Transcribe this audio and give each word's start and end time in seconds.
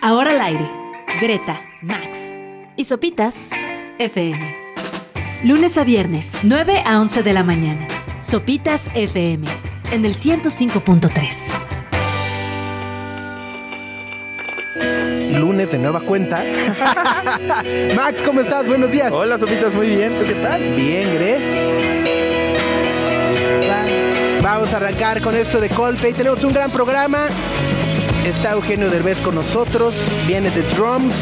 Ahora 0.00 0.32
al 0.32 0.40
aire. 0.40 0.68
Greta, 1.20 1.60
Max 1.80 2.34
y 2.76 2.84
Sopitas 2.84 3.50
FM. 3.98 4.56
Lunes 5.44 5.78
a 5.78 5.84
viernes, 5.84 6.38
9 6.42 6.82
a 6.84 7.00
11 7.00 7.22
de 7.22 7.32
la 7.32 7.42
mañana. 7.42 7.86
Sopitas 8.20 8.88
FM 8.94 9.46
en 9.92 10.04
el 10.04 10.14
105.3. 10.14 11.52
Lunes 15.38 15.72
de 15.72 15.78
nueva 15.78 16.00
cuenta. 16.00 16.44
Max, 17.94 18.22
¿cómo 18.22 18.40
estás? 18.40 18.66
Buenos 18.66 18.90
días. 18.90 19.12
Hola, 19.12 19.38
Sopitas, 19.38 19.72
muy 19.72 19.88
bien. 19.88 20.18
¿Tú 20.18 20.26
qué 20.26 20.34
tal? 20.34 20.60
Bien, 20.74 21.14
Gre. 21.14 21.66
Vamos 24.42 24.72
a 24.72 24.76
arrancar 24.76 25.20
con 25.22 25.34
esto 25.34 25.60
de 25.60 25.68
Coldplay. 25.68 26.12
Tenemos 26.12 26.44
un 26.44 26.52
gran 26.52 26.70
programa. 26.70 27.28
Está 28.26 28.50
Eugenio 28.54 28.90
Derbez 28.90 29.20
con 29.20 29.36
nosotros. 29.36 29.94
Viene 30.26 30.50
de 30.50 30.62
Drums. 30.74 31.14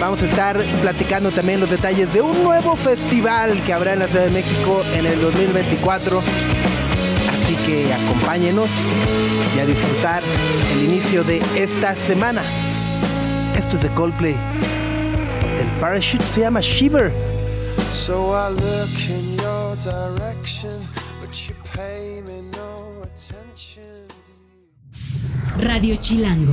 Vamos 0.00 0.22
a 0.22 0.24
estar 0.24 0.56
platicando 0.80 1.30
también 1.30 1.60
los 1.60 1.68
detalles 1.68 2.10
de 2.14 2.22
un 2.22 2.42
nuevo 2.42 2.76
festival 2.76 3.60
que 3.66 3.74
habrá 3.74 3.92
en 3.92 3.98
la 3.98 4.08
Ciudad 4.08 4.24
de 4.24 4.30
México 4.30 4.82
en 4.94 5.04
el 5.04 5.20
2024. 5.20 6.18
Así 6.18 7.56
que 7.66 7.92
acompáñenos 7.92 8.70
y 9.54 9.58
a 9.60 9.66
disfrutar 9.66 10.22
el 10.72 10.84
inicio 10.84 11.24
de 11.24 11.42
esta 11.56 11.94
semana. 11.94 12.42
Esto 13.54 13.76
es 13.76 13.82
de 13.82 13.90
Coldplay. 13.90 14.34
El 15.60 15.66
parachute 15.78 16.24
se 16.24 16.40
llama 16.40 16.60
Shiver. 16.62 17.12
So 17.90 18.32
I 18.32 18.48
look 18.48 19.10
in 19.10 19.36
your 19.36 19.76
direction, 19.76 20.72
but 21.20 21.34
you 21.34 21.54
pay 21.74 22.22
no. 22.52 22.65
Radio 25.60 25.96
Chilango. 26.00 26.52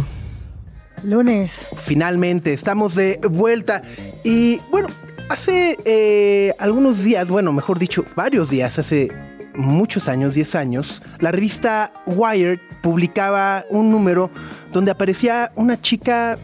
Lunes. 1.04 1.68
Finalmente, 1.84 2.54
estamos 2.54 2.96
de 2.96 3.20
vuelta. 3.30 3.84
Y 4.24 4.60
bueno, 4.72 4.88
hace 5.30 5.78
eh, 5.86 6.54
algunos 6.60 7.04
días, 7.04 7.28
bueno, 7.28 7.52
mejor 7.52 7.80
dicho, 7.80 8.06
varios 8.16 8.50
días, 8.50 8.80
hace 8.80 9.12
muchos 9.56 10.08
años, 10.08 10.34
10 10.34 10.56
años, 10.56 11.02
la 11.20 11.32
revista 11.32 11.92
Wired 12.06 12.60
publicaba 12.82 13.66
un 13.70 13.92
número 13.92 14.32
donde 14.72 14.92
aparecía 14.92 15.52
una 15.56 15.80
chica 15.80 16.38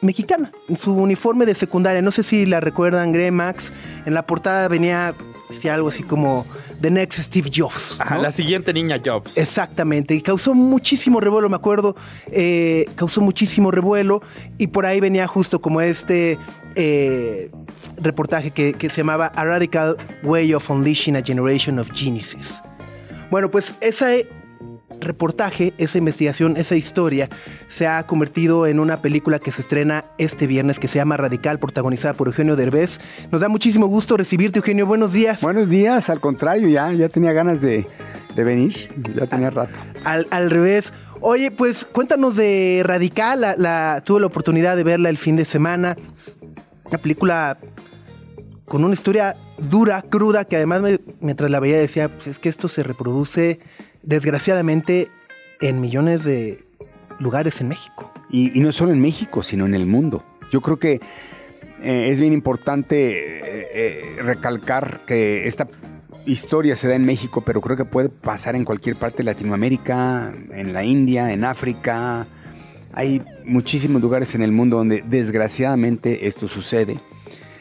mexicana 0.00 0.52
en 0.68 0.76
su 0.76 0.94
uniforme 0.94 1.44
de 1.44 1.54
secundaria. 1.54 2.02
No 2.02 2.12
sé 2.12 2.22
si 2.22 2.46
la 2.46 2.60
recuerdan, 2.60 3.12
Gremax. 3.12 3.72
En 4.06 4.14
la 4.14 4.22
portada 4.22 4.68
venía, 4.68 5.14
decía 5.50 5.74
algo 5.74 5.88
así 5.88 6.02
como 6.02 6.46
The 6.84 6.90
Next 6.90 7.18
Steve 7.18 7.50
Jobs. 7.50 7.96
Ajá, 7.98 8.16
¿no? 8.16 8.22
la 8.22 8.30
siguiente 8.30 8.70
niña 8.74 9.00
Jobs. 9.02 9.32
Exactamente, 9.36 10.14
y 10.14 10.20
causó 10.20 10.52
muchísimo 10.52 11.18
revuelo, 11.18 11.48
me 11.48 11.56
acuerdo, 11.56 11.96
eh, 12.30 12.84
causó 12.94 13.22
muchísimo 13.22 13.70
revuelo 13.70 14.20
y 14.58 14.66
por 14.66 14.84
ahí 14.84 15.00
venía 15.00 15.26
justo 15.26 15.62
como 15.62 15.80
este 15.80 16.38
eh, 16.74 17.50
reportaje 17.96 18.50
que, 18.50 18.74
que 18.74 18.90
se 18.90 18.98
llamaba 18.98 19.28
A 19.28 19.46
Radical 19.46 19.96
Way 20.24 20.52
of 20.52 20.68
Unleashing 20.68 21.16
a 21.16 21.22
Generation 21.22 21.78
of 21.78 21.90
Geniuses. 21.90 22.60
Bueno, 23.30 23.50
pues 23.50 23.72
ese 23.80 24.28
reportaje, 25.04 25.72
esa 25.78 25.98
investigación, 25.98 26.56
esa 26.56 26.74
historia 26.76 27.28
se 27.68 27.86
ha 27.86 28.02
convertido 28.06 28.66
en 28.66 28.80
una 28.80 29.00
película 29.02 29.38
que 29.38 29.52
se 29.52 29.60
estrena 29.62 30.04
este 30.18 30.46
viernes 30.46 30.78
que 30.78 30.88
se 30.88 30.96
llama 30.96 31.16
Radical, 31.16 31.58
protagonizada 31.58 32.14
por 32.14 32.28
Eugenio 32.28 32.56
Derbez. 32.56 32.98
Nos 33.30 33.40
da 33.40 33.48
muchísimo 33.48 33.86
gusto 33.86 34.16
recibirte, 34.16 34.58
Eugenio. 34.58 34.86
Buenos 34.86 35.12
días. 35.12 35.40
Buenos 35.42 35.68
días, 35.68 36.10
al 36.10 36.20
contrario, 36.20 36.68
ya, 36.68 36.92
ya 36.92 37.08
tenía 37.08 37.32
ganas 37.32 37.60
de, 37.60 37.86
de 38.34 38.44
venir, 38.44 38.72
ya 39.14 39.26
tenía 39.26 39.50
rato. 39.50 39.78
Al, 40.04 40.26
al 40.30 40.50
revés. 40.50 40.92
Oye, 41.20 41.50
pues 41.50 41.84
cuéntanos 41.84 42.36
de 42.36 42.82
Radical. 42.84 43.40
La, 43.40 43.54
la- 43.56 44.02
tuve 44.04 44.20
la 44.20 44.26
oportunidad 44.26 44.76
de 44.76 44.84
verla 44.84 45.08
el 45.08 45.16
fin 45.18 45.36
de 45.36 45.44
semana. 45.44 45.96
Una 46.84 46.98
película 46.98 47.56
con 48.66 48.84
una 48.84 48.94
historia 48.94 49.36
dura, 49.58 50.02
cruda, 50.02 50.44
que 50.44 50.56
además 50.56 50.82
me- 50.82 51.00
mientras 51.20 51.50
la 51.50 51.60
veía 51.60 51.78
decía, 51.78 52.08
pues 52.08 52.26
es 52.26 52.38
que 52.38 52.48
esto 52.48 52.68
se 52.68 52.82
reproduce 52.82 53.60
desgraciadamente 54.04 55.08
en 55.60 55.80
millones 55.80 56.24
de 56.24 56.64
lugares 57.18 57.60
en 57.60 57.68
México. 57.68 58.12
Y, 58.30 58.60
no 58.60 58.72
solo 58.72 58.92
en 58.92 59.00
México, 59.00 59.42
sino 59.42 59.66
en 59.66 59.74
el 59.74 59.86
mundo. 59.86 60.24
Yo 60.50 60.60
creo 60.60 60.78
que 60.78 61.00
eh, 61.80 62.08
es 62.10 62.20
bien 62.20 62.32
importante 62.32 63.12
eh, 63.12 63.68
eh, 63.72 64.22
recalcar 64.22 65.00
que 65.06 65.46
esta 65.46 65.68
historia 66.26 66.76
se 66.76 66.88
da 66.88 66.94
en 66.94 67.04
México, 67.04 67.42
pero 67.44 67.60
creo 67.60 67.76
que 67.76 67.84
puede 67.84 68.08
pasar 68.08 68.56
en 68.56 68.64
cualquier 68.64 68.96
parte 68.96 69.18
de 69.18 69.24
Latinoamérica, 69.24 70.32
en 70.52 70.72
la 70.72 70.84
India, 70.84 71.32
en 71.32 71.44
África. 71.44 72.26
Hay 72.92 73.22
muchísimos 73.44 74.00
lugares 74.00 74.34
en 74.34 74.42
el 74.42 74.52
mundo 74.52 74.78
donde 74.78 75.02
desgraciadamente 75.06 76.26
esto 76.26 76.48
sucede. 76.48 76.98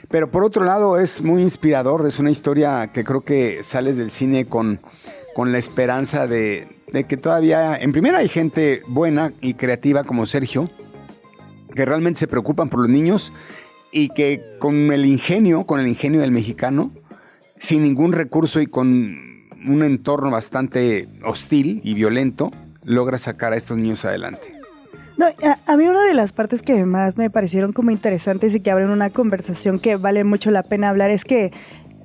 Pero 0.10 0.30
por 0.30 0.44
otro 0.44 0.64
lado 0.64 1.00
es 1.00 1.22
muy 1.22 1.42
inspirador, 1.42 2.06
es 2.06 2.20
una 2.20 2.30
historia 2.30 2.92
que 2.94 3.04
creo 3.04 3.22
que 3.22 3.64
sales 3.64 3.98
del 3.98 4.12
cine 4.12 4.46
con, 4.46 4.80
con 5.36 5.52
la 5.52 5.58
esperanza 5.58 6.28
de, 6.28 6.68
de 6.92 7.04
que 7.06 7.18
todavía, 7.18 7.76
en 7.76 7.92
primera 7.92 8.20
hay 8.20 8.30
gente 8.30 8.82
buena 8.88 9.34
y 9.42 9.56
creativa 9.56 10.04
como 10.04 10.26
Sergio, 10.26 10.70
que 11.74 11.86
realmente 11.86 12.20
se 12.20 12.28
preocupan 12.28 12.70
por 12.70 12.82
los 12.82 12.90
niños 12.90 13.34
y 13.92 14.10
que 14.10 14.58
con 14.60 14.92
el 14.92 15.06
ingenio, 15.06 15.66
con 15.66 15.80
el 15.80 15.88
ingenio 15.88 16.22
del 16.22 16.32
mexicano, 16.32 16.92
sin 17.58 17.84
ningún 17.84 18.14
recurso 18.14 18.62
y 18.62 18.68
con 18.68 18.88
un 19.66 19.84
entorno 19.84 20.30
bastante 20.30 21.08
hostil 21.24 21.82
y 21.84 21.94
violento, 21.94 22.52
logra 22.84 23.18
sacar 23.18 23.54
a 23.54 23.56
estos 23.56 23.78
niños 23.78 24.06
adelante. 24.06 24.54
No, 25.18 25.28
a, 25.28 25.60
a 25.66 25.78
mí 25.78 25.88
una 25.88 26.04
de 26.06 26.14
las 26.14 26.32
partes 26.32 26.62
que 26.62 26.86
más 26.86 27.18
me 27.18 27.30
parecieron 27.30 27.72
como 27.72 27.92
interesantes 27.92 28.54
y 28.56 28.60
que 28.60 28.72
abren 28.72 28.90
una 28.90 29.12
conversación 29.12 29.80
que 29.80 29.96
vale 29.96 30.24
mucho 30.24 30.52
la 30.52 30.64
pena 30.64 30.90
hablar 30.90 31.12
es 31.12 31.24
que 31.24 31.52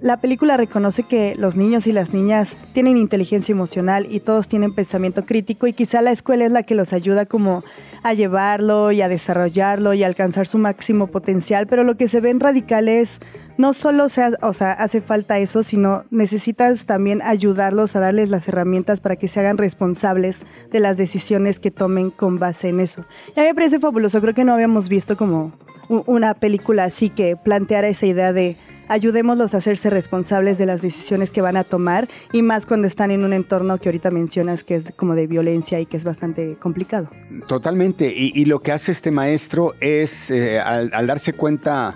la 0.00 0.16
película 0.18 0.56
reconoce 0.56 1.02
que 1.02 1.34
los 1.36 1.56
niños 1.56 1.86
y 1.86 1.92
las 1.92 2.14
niñas 2.14 2.48
tienen 2.72 2.96
inteligencia 2.96 3.52
emocional 3.52 4.06
y 4.10 4.20
todos 4.20 4.46
tienen 4.46 4.74
pensamiento 4.74 5.24
crítico 5.24 5.66
y 5.66 5.72
quizá 5.72 6.02
la 6.02 6.12
escuela 6.12 6.44
es 6.44 6.52
la 6.52 6.62
que 6.62 6.74
los 6.74 6.92
ayuda 6.92 7.26
como 7.26 7.64
a 8.02 8.14
llevarlo 8.14 8.92
y 8.92 9.02
a 9.02 9.08
desarrollarlo 9.08 9.94
y 9.94 10.04
a 10.04 10.06
alcanzar 10.06 10.46
su 10.46 10.58
máximo 10.58 11.08
potencial, 11.08 11.66
pero 11.66 11.82
lo 11.82 11.96
que 11.96 12.06
se 12.06 12.20
ve 12.20 12.30
en 12.30 12.40
radical 12.40 12.88
es 12.88 13.18
no 13.56 13.72
solo 13.72 14.08
sea, 14.08 14.30
o 14.40 14.52
sea, 14.52 14.72
hace 14.72 15.00
falta 15.00 15.40
eso, 15.40 15.64
sino 15.64 16.04
necesitas 16.10 16.86
también 16.86 17.20
ayudarlos 17.22 17.96
a 17.96 18.00
darles 18.00 18.30
las 18.30 18.46
herramientas 18.46 19.00
para 19.00 19.16
que 19.16 19.26
se 19.26 19.40
hagan 19.40 19.58
responsables 19.58 20.42
de 20.70 20.78
las 20.78 20.96
decisiones 20.96 21.58
que 21.58 21.72
tomen 21.72 22.10
con 22.10 22.38
base 22.38 22.68
en 22.68 22.78
eso. 22.78 23.04
Y 23.34 23.40
a 23.40 23.42
mí 23.42 23.48
me 23.48 23.54
parece 23.56 23.80
fabuloso, 23.80 24.20
creo 24.20 24.34
que 24.34 24.44
no 24.44 24.54
habíamos 24.54 24.88
visto 24.88 25.16
como 25.16 25.52
una 25.88 26.34
película 26.34 26.84
así 26.84 27.10
que 27.10 27.34
planteara 27.34 27.88
esa 27.88 28.06
idea 28.06 28.32
de 28.32 28.56
ayudémoslos 28.88 29.54
a 29.54 29.58
hacerse 29.58 29.90
responsables 29.90 30.58
de 30.58 30.66
las 30.66 30.82
decisiones 30.82 31.30
que 31.30 31.40
van 31.42 31.56
a 31.56 31.64
tomar 31.64 32.08
y 32.32 32.42
más 32.42 32.66
cuando 32.66 32.86
están 32.86 33.10
en 33.10 33.24
un 33.24 33.32
entorno 33.32 33.78
que 33.78 33.88
ahorita 33.88 34.10
mencionas 34.10 34.64
que 34.64 34.76
es 34.76 34.92
como 34.96 35.14
de 35.14 35.26
violencia 35.26 35.78
y 35.80 35.86
que 35.86 35.96
es 35.96 36.04
bastante 36.04 36.56
complicado. 36.60 37.08
Totalmente. 37.46 38.12
Y, 38.14 38.32
y 38.34 38.44
lo 38.46 38.60
que 38.60 38.72
hace 38.72 38.92
este 38.92 39.10
maestro 39.10 39.74
es, 39.80 40.30
eh, 40.30 40.58
al, 40.60 40.90
al 40.92 41.06
darse 41.06 41.32
cuenta 41.32 41.94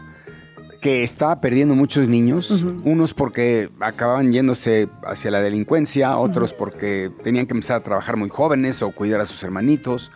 que 0.81 1.05
estaba 1.05 1.41
perdiendo 1.41 1.77
muchos 1.77 2.09
niños, 2.09 2.51
unos 2.85 3.15
porque 3.15 3.69
acababan 3.79 4.33
yéndose 4.33 4.89
hacia 5.07 5.31
la 5.31 5.41
delincuencia, 5.41 6.17
otros 6.17 6.53
porque 6.53 7.09
tenían 7.23 7.47
que 7.47 7.53
empezar 7.53 7.77
a 7.77 7.81
trabajar 7.85 8.17
muy 8.17 8.29
jóvenes 8.29 8.83
o 8.83 8.91
cuidar 8.91 9.21
a 9.21 9.27
sus 9.27 9.41
hermanitos, 9.45 10.11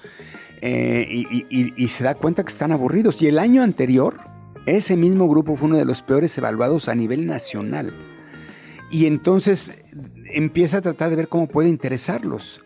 eh, 0.62 1.06
y, 1.08 1.20
y- 1.30 1.46
y- 1.50 1.72
y 1.76 1.88
se 1.88 2.02
da 2.02 2.16
cuenta 2.16 2.42
que 2.42 2.48
están 2.50 2.72
aburridos. 2.72 3.22
Y 3.22 3.28
el 3.28 3.38
año 3.38 3.62
anterior, 3.62 4.18
ese 4.66 4.96
mismo 4.96 5.28
grupo 5.28 5.56
fue 5.56 5.68
uno 5.68 5.78
de 5.78 5.84
los 5.84 6.02
peores 6.02 6.36
evaluados 6.36 6.88
a 6.88 6.94
nivel 6.94 7.26
nacional. 7.26 7.94
Y 8.90 9.06
entonces 9.06 9.82
empieza 10.32 10.78
a 10.78 10.82
tratar 10.82 11.10
de 11.10 11.16
ver 11.16 11.28
cómo 11.28 11.46
puede 11.46 11.68
interesarlos. 11.68 12.60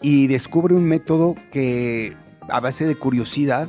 Y 0.00 0.26
descubre 0.26 0.74
un 0.74 0.84
método 0.84 1.36
que 1.52 2.14
a 2.48 2.60
base 2.60 2.86
de 2.86 2.96
curiosidad 2.96 3.68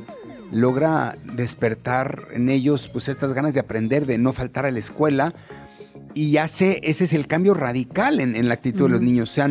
logra 0.52 1.18
despertar 1.36 2.24
en 2.34 2.50
ellos 2.50 2.90
pues 2.92 3.08
estas 3.08 3.34
ganas 3.34 3.54
de 3.54 3.60
aprender, 3.60 4.06
de 4.06 4.18
no 4.18 4.34
faltar 4.34 4.66
a 4.66 4.72
la 4.72 4.80
escuela. 4.80 5.34
Y 6.14 6.38
hace, 6.38 6.80
ese 6.84 7.04
es 7.06 7.14
el 7.14 7.28
cambio 7.28 7.54
radical 7.54 8.20
en, 8.20 8.36
en 8.36 8.48
la 8.48 8.56
actitud 8.56 8.86
de 8.86 8.94
los 8.94 9.02
niños. 9.02 9.32
O 9.32 9.34
sea, 9.34 9.50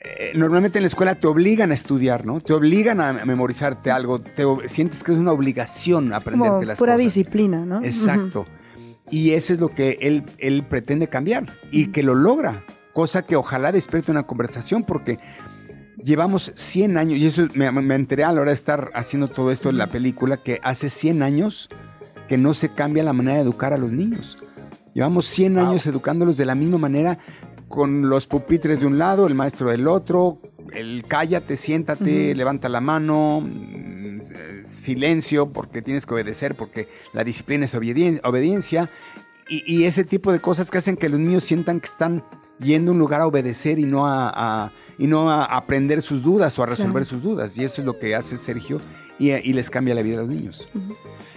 eh, 0.00 0.32
normalmente 0.34 0.78
en 0.78 0.82
la 0.82 0.88
escuela 0.88 1.14
te 1.14 1.26
obligan 1.26 1.70
a 1.70 1.74
estudiar, 1.74 2.26
¿no? 2.26 2.40
Te 2.40 2.52
obligan 2.52 3.00
a 3.00 3.24
memorizarte 3.24 3.90
algo, 3.90 4.20
te 4.20 4.44
sientes 4.68 5.02
que 5.02 5.12
es 5.12 5.18
una 5.18 5.32
obligación 5.32 6.04
Como 6.04 6.16
aprenderte 6.16 6.66
las 6.66 6.78
pura 6.78 6.94
cosas. 6.94 7.14
disciplina, 7.14 7.64
¿no? 7.64 7.82
Exacto. 7.82 8.46
Y 9.10 9.30
eso 9.32 9.52
es 9.52 9.60
lo 9.60 9.68
que 9.68 9.98
él, 10.00 10.24
él 10.38 10.64
pretende 10.68 11.08
cambiar 11.08 11.46
y 11.70 11.92
que 11.92 12.02
lo 12.02 12.14
logra, 12.14 12.64
cosa 12.92 13.22
que 13.22 13.36
ojalá 13.36 13.72
despierte 13.72 14.10
una 14.10 14.24
conversación 14.24 14.82
porque 14.84 15.18
llevamos 16.02 16.52
100 16.54 16.96
años, 16.98 17.18
y 17.18 17.26
eso 17.26 17.46
me, 17.54 17.70
me 17.70 17.94
enteré 17.94 18.24
a 18.24 18.32
la 18.32 18.40
hora 18.40 18.50
de 18.50 18.54
estar 18.56 18.90
haciendo 18.94 19.28
todo 19.28 19.50
esto 19.50 19.70
en 19.70 19.78
la 19.78 19.86
película, 19.86 20.38
que 20.38 20.60
hace 20.62 20.90
100 20.90 21.22
años 21.22 21.68
que 22.28 22.36
no 22.36 22.52
se 22.54 22.68
cambia 22.68 23.02
la 23.02 23.12
manera 23.12 23.36
de 23.36 23.42
educar 23.42 23.72
a 23.72 23.78
los 23.78 23.92
niños. 23.92 24.38
Llevamos 24.92 25.26
100 25.26 25.58
años 25.58 25.86
educándolos 25.86 26.36
de 26.36 26.46
la 26.46 26.54
misma 26.54 26.78
manera, 26.78 27.18
con 27.68 28.08
los 28.08 28.26
pupitres 28.26 28.80
de 28.80 28.86
un 28.86 28.98
lado, 28.98 29.26
el 29.26 29.34
maestro 29.34 29.70
del 29.70 29.88
otro, 29.88 30.40
el 30.72 31.04
cállate, 31.06 31.56
siéntate, 31.56 32.34
levanta 32.34 32.68
la 32.68 32.80
mano, 32.80 33.40
mm, 33.42 34.20
eh, 34.20 34.60
silencio, 34.64 35.52
porque 35.52 35.82
tienes 35.82 36.06
que 36.06 36.14
obedecer, 36.14 36.54
porque 36.54 36.88
la 37.12 37.24
disciplina 37.24 37.64
es 37.64 37.74
obedien- 37.74 38.20
obediencia, 38.24 38.88
y, 39.48 39.62
y 39.66 39.84
ese 39.84 40.04
tipo 40.04 40.32
de 40.32 40.40
cosas 40.40 40.70
que 40.70 40.78
hacen 40.78 40.96
que 40.96 41.08
los 41.08 41.20
niños 41.20 41.44
sientan 41.44 41.80
que 41.80 41.86
están 41.88 42.24
yendo 42.58 42.90
a 42.90 42.94
un 42.94 42.98
lugar 42.98 43.20
a 43.20 43.26
obedecer 43.26 43.78
y 43.78 43.84
no 43.84 44.06
a, 44.06 44.30
a- 44.64 44.72
y 44.98 45.06
no 45.06 45.30
a 45.30 45.44
aprender 45.44 46.00
sus 46.02 46.22
dudas 46.22 46.58
o 46.58 46.62
a 46.62 46.66
resolver 46.66 46.92
Claro. 47.02 47.04
sus 47.04 47.22
dudas. 47.22 47.58
Y 47.58 47.64
eso 47.64 47.82
es 47.82 47.86
lo 47.86 47.98
que 47.98 48.14
hace 48.14 48.36
Sergio 48.38 48.80
y, 49.18 49.30
y 49.32 49.52
les 49.52 49.68
cambia 49.70 49.94
la 49.94 50.00
vida 50.02 50.18
a 50.18 50.20
los 50.22 50.30
niños. 50.30 50.66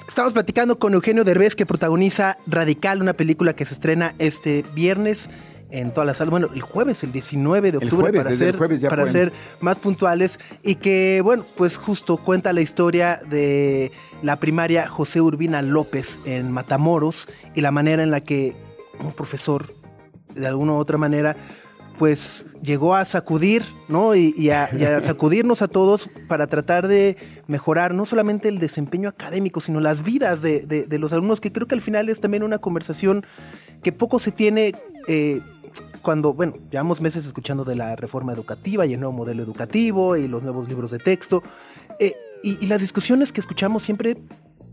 Estamos 0.08 0.32
platicando 0.34 0.80
con 0.80 0.94
Eugenio 0.94 1.24
Derbez, 1.26 1.56
que 1.56 1.66
protagoniza 1.66 2.38
Radical, 2.48 3.02
una 3.02 3.14
película 3.14 3.54
que 3.56 3.66
se 3.66 3.74
estrena 3.74 4.16
este 4.18 4.64
viernes 4.74 5.30
en 5.72 5.92
todas 5.92 6.08
las 6.08 6.18
salas. 6.18 6.32
Bueno, 6.32 6.50
el 6.54 6.62
jueves, 6.62 7.04
el 7.04 7.12
19 7.12 7.72
de 7.72 7.78
octubre, 7.78 8.10
jueves, 8.12 8.24
para, 8.24 8.36
ser, 8.36 8.58
para 8.58 9.04
pueden. 9.04 9.12
ser 9.12 9.34
más 9.62 9.78
puntuales. 9.78 10.40
Y 10.64 10.76
que, 10.76 11.22
bueno, 11.24 11.44
pues 11.58 11.78
justo 11.78 12.18
cuenta 12.18 12.54
la 12.54 12.62
historia 12.62 13.20
de 13.30 13.92
la 14.24 14.36
primaria 14.38 14.88
José 14.88 15.22
Urbina 15.22 15.62
López 15.62 16.18
en 16.26 16.52
Matamoros 16.52 17.28
y 17.56 17.62
la 17.62 17.72
manera 17.72 18.04
en 18.04 18.12
la 18.12 18.22
que 18.22 18.56
un 19.00 19.12
profesor, 19.14 19.74
de 20.36 20.48
alguna 20.48 20.74
u 20.74 20.76
otra 20.76 20.98
manera, 20.98 21.36
pues 21.98 22.46
llegó 22.64 22.96
a 22.96 23.04
sacudir, 23.04 23.64
¿no? 23.90 24.16
Y, 24.16 24.34
y 24.38 24.52
a, 24.52 24.70
y 24.76 24.84
a 24.86 25.02
sacudirnos 25.04 25.62
a 25.62 25.68
todos 25.68 26.10
para 26.30 26.48
tratar 26.48 26.88
de 26.88 27.18
mejorar 27.48 27.94
no 27.94 28.06
solamente 28.06 28.48
el 28.48 28.58
desempeño 28.60 29.10
académico, 29.10 29.60
sino 29.60 29.80
las 29.82 30.02
vidas 30.04 30.42
de, 30.42 30.62
de- 30.66 30.86
de 30.86 31.00
los 31.00 31.12
alumnos, 31.12 31.42
que 31.42 31.52
creo 31.52 31.68
que 31.68 31.76
al 31.76 31.82
final 31.82 32.08
es 32.10 32.22
también 32.22 32.44
una 32.44 32.58
conversación 32.60 33.26
que 33.84 33.92
poco 33.92 34.20
se 34.20 34.32
tiene 34.32 34.74
eh, 35.08 35.42
cuando, 36.00 36.34
bueno, 36.34 36.54
llevamos 36.72 37.02
meses 37.02 37.26
escuchando 37.26 37.64
de 37.66 37.76
la 37.76 37.96
reforma 37.96 38.34
educativa 38.34 38.86
y 38.86 38.94
el 38.94 39.00
nuevo 39.00 39.14
modelo 39.14 39.44
educativo 39.44 40.16
y 40.18 40.28
los 40.28 40.44
nuevos 40.44 40.68
libros 40.68 40.92
de 40.92 41.00
texto, 41.00 41.44
eh, 42.00 42.14
y, 42.44 42.64
y 42.64 42.68
las 42.68 42.82
discusiones 42.82 43.32
que 43.32 43.42
escuchamos 43.42 43.84
siempre 43.84 44.18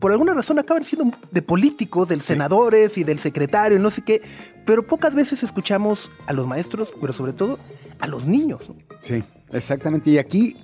por 0.00 0.12
alguna 0.12 0.34
razón 0.34 0.58
acaban 0.58 0.84
siendo 0.84 1.16
de 1.30 1.42
políticos, 1.42 2.08
del 2.08 2.20
senadores 2.20 2.98
y 2.98 3.04
del 3.04 3.18
secretario, 3.18 3.78
no 3.78 3.90
sé 3.90 4.02
qué, 4.02 4.20
pero 4.66 4.82
pocas 4.82 5.14
veces 5.14 5.42
escuchamos 5.42 6.10
a 6.26 6.32
los 6.34 6.46
maestros, 6.46 6.92
pero 7.00 7.12
sobre 7.14 7.32
todo 7.32 7.58
a 7.98 8.06
los 8.06 8.26
niños. 8.26 8.68
¿no? 8.68 8.76
Sí, 9.00 9.22
exactamente. 9.52 10.10
Y 10.10 10.18
aquí, 10.18 10.54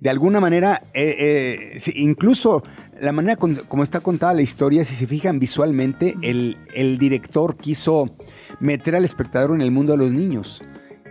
de 0.00 0.08
alguna 0.08 0.40
manera, 0.40 0.82
eh, 0.94 1.76
eh, 1.84 1.92
incluso 1.96 2.64
la 2.98 3.12
manera 3.12 3.36
con- 3.36 3.56
como 3.68 3.82
está 3.82 4.00
contada 4.00 4.32
la 4.32 4.42
historia, 4.42 4.84
si 4.84 4.94
se 4.94 5.06
fijan 5.06 5.38
visualmente, 5.38 6.14
el, 6.22 6.56
el 6.74 6.96
director 6.96 7.56
quiso 7.56 8.10
meter 8.62 8.94
al 8.96 9.04
espectador 9.04 9.54
en 9.54 9.60
el 9.60 9.70
mundo 9.70 9.92
de 9.92 9.98
los 9.98 10.12
niños. 10.12 10.62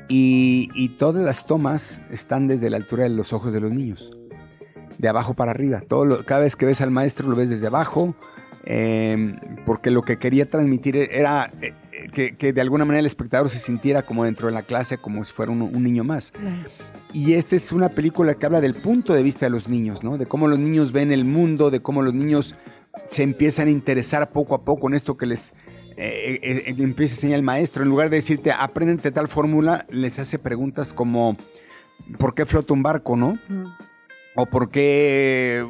Y, 0.09 0.69
y 0.74 0.89
todas 0.98 1.24
las 1.24 1.45
tomas 1.45 2.01
están 2.09 2.48
desde 2.48 2.69
la 2.69 2.77
altura 2.77 3.03
de 3.03 3.09
los 3.09 3.31
ojos 3.33 3.53
de 3.53 3.59
los 3.62 3.71
niños. 3.71 4.18
De 4.98 5.07
abajo 5.07 5.33
para 5.36 5.51
arriba. 5.51 5.81
Todo 5.88 6.06
lo- 6.06 6.25
cada 6.25 6.42
vez 6.42 6.56
que 6.56 6.65
ves 6.65 6.81
al 6.81 6.92
maestro 6.92 7.30
lo 7.30 7.36
ves 7.36 7.50
desde 7.50 7.68
abajo. 7.68 8.15
eh, 8.63 9.36
porque 9.65 9.89
lo 9.89 10.03
que 10.03 10.18
quería 10.19 10.48
transmitir 10.48 10.95
era 10.95 11.50
eh, 11.63 11.74
eh, 11.92 12.09
que, 12.13 12.36
que 12.36 12.53
de 12.53 12.62
alguna 12.62 12.86
manera 12.86 13.00
el 13.00 13.07
espectador 13.07 13.50
se 13.50 13.57
sintiera 13.57 14.04
como 14.04 14.24
dentro 14.24 14.47
de 14.50 14.54
la 14.54 14.62
clase, 14.62 15.00
como 15.00 15.24
si 15.24 15.33
fuera 15.33 15.51
un- 15.51 15.63
un 15.63 15.81
niño 15.83 16.04
más. 16.04 16.31
Y 17.12 17.33
esta 17.33 17.56
es 17.56 17.71
una 17.71 17.89
película 17.89 18.36
que 18.36 18.45
habla 18.45 18.62
del 18.62 18.75
punto 18.75 19.13
de 19.15 19.24
vista 19.24 19.47
de 19.47 19.50
los 19.50 19.68
niños, 19.68 20.04
¿no? 20.04 20.19
De 20.19 20.27
cómo 20.27 20.47
los 20.47 20.59
niños 20.59 20.92
ven 20.92 21.12
el 21.12 21.25
mundo, 21.25 21.71
de 21.71 21.80
cómo 21.81 22.04
los 22.04 22.13
niños 22.13 22.54
se 23.07 23.24
empiezan 23.24 23.68
a 23.68 23.71
interesar 23.71 24.30
poco 24.31 24.54
a 24.54 24.63
poco 24.63 24.88
en 24.88 24.94
esto 24.94 25.15
que 25.18 25.25
les 25.25 25.54
eh, 25.98 26.40
eh, 26.42 26.64
eh, 26.68 26.76
empieza 26.78 27.14
a 27.14 27.18
enseñar 27.18 27.40
el 27.40 27.44
maestro. 27.44 27.84
En 27.84 27.90
lugar 27.90 28.10
de 28.10 28.18
decirte, 28.18 28.52
apréndete 28.52 29.12
tal 29.12 29.28
fórmula, 29.28 29.86
les 29.90 30.20
hace 30.20 30.40
preguntas 30.40 30.94
como, 30.94 31.38
¿por 32.18 32.34
qué 32.34 32.46
flota 32.46 32.74
un 32.74 32.84
barco, 32.84 33.16
no? 33.16 33.40
O 34.36 34.46
por 34.46 34.70
qué 34.70 35.66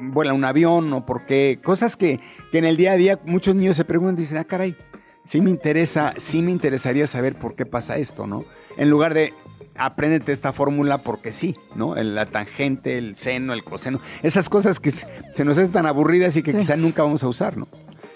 vuela 0.00 0.32
un 0.32 0.44
avión, 0.44 0.92
o 0.92 1.04
por 1.04 1.24
qué... 1.26 1.58
Cosas 1.62 1.96
que, 1.96 2.20
que 2.52 2.58
en 2.58 2.64
el 2.64 2.76
día 2.76 2.92
a 2.92 2.96
día 2.96 3.18
muchos 3.24 3.54
niños 3.54 3.76
se 3.76 3.84
preguntan 3.84 4.16
y 4.18 4.22
dicen, 4.22 4.38
ah, 4.38 4.44
caray, 4.44 4.76
sí 5.24 5.40
me 5.40 5.50
interesa, 5.50 6.14
sí 6.16 6.42
me 6.42 6.50
interesaría 6.50 7.06
saber 7.06 7.34
por 7.36 7.54
qué 7.54 7.66
pasa 7.66 7.96
esto, 7.96 8.26
¿no? 8.26 8.44
En 8.76 8.90
lugar 8.90 9.14
de 9.14 9.32
apréndete 9.78 10.32
esta 10.32 10.52
fórmula 10.52 10.98
porque 10.98 11.32
sí, 11.32 11.56
¿no? 11.74 11.94
La 11.94 12.26
tangente, 12.26 12.98
el 12.98 13.16
seno, 13.16 13.52
el 13.52 13.64
coseno, 13.64 14.00
esas 14.22 14.48
cosas 14.48 14.80
que 14.80 14.90
se, 14.90 15.06
nos 15.44 15.56
hacen 15.56 15.72
tan 15.72 15.86
aburridas 15.86 16.36
y 16.36 16.42
que 16.42 16.52
quizá 16.52 16.76
nunca 16.76 17.02
vamos 17.02 17.22
a 17.22 17.28
usar, 17.28 17.56
¿no? 17.56 17.68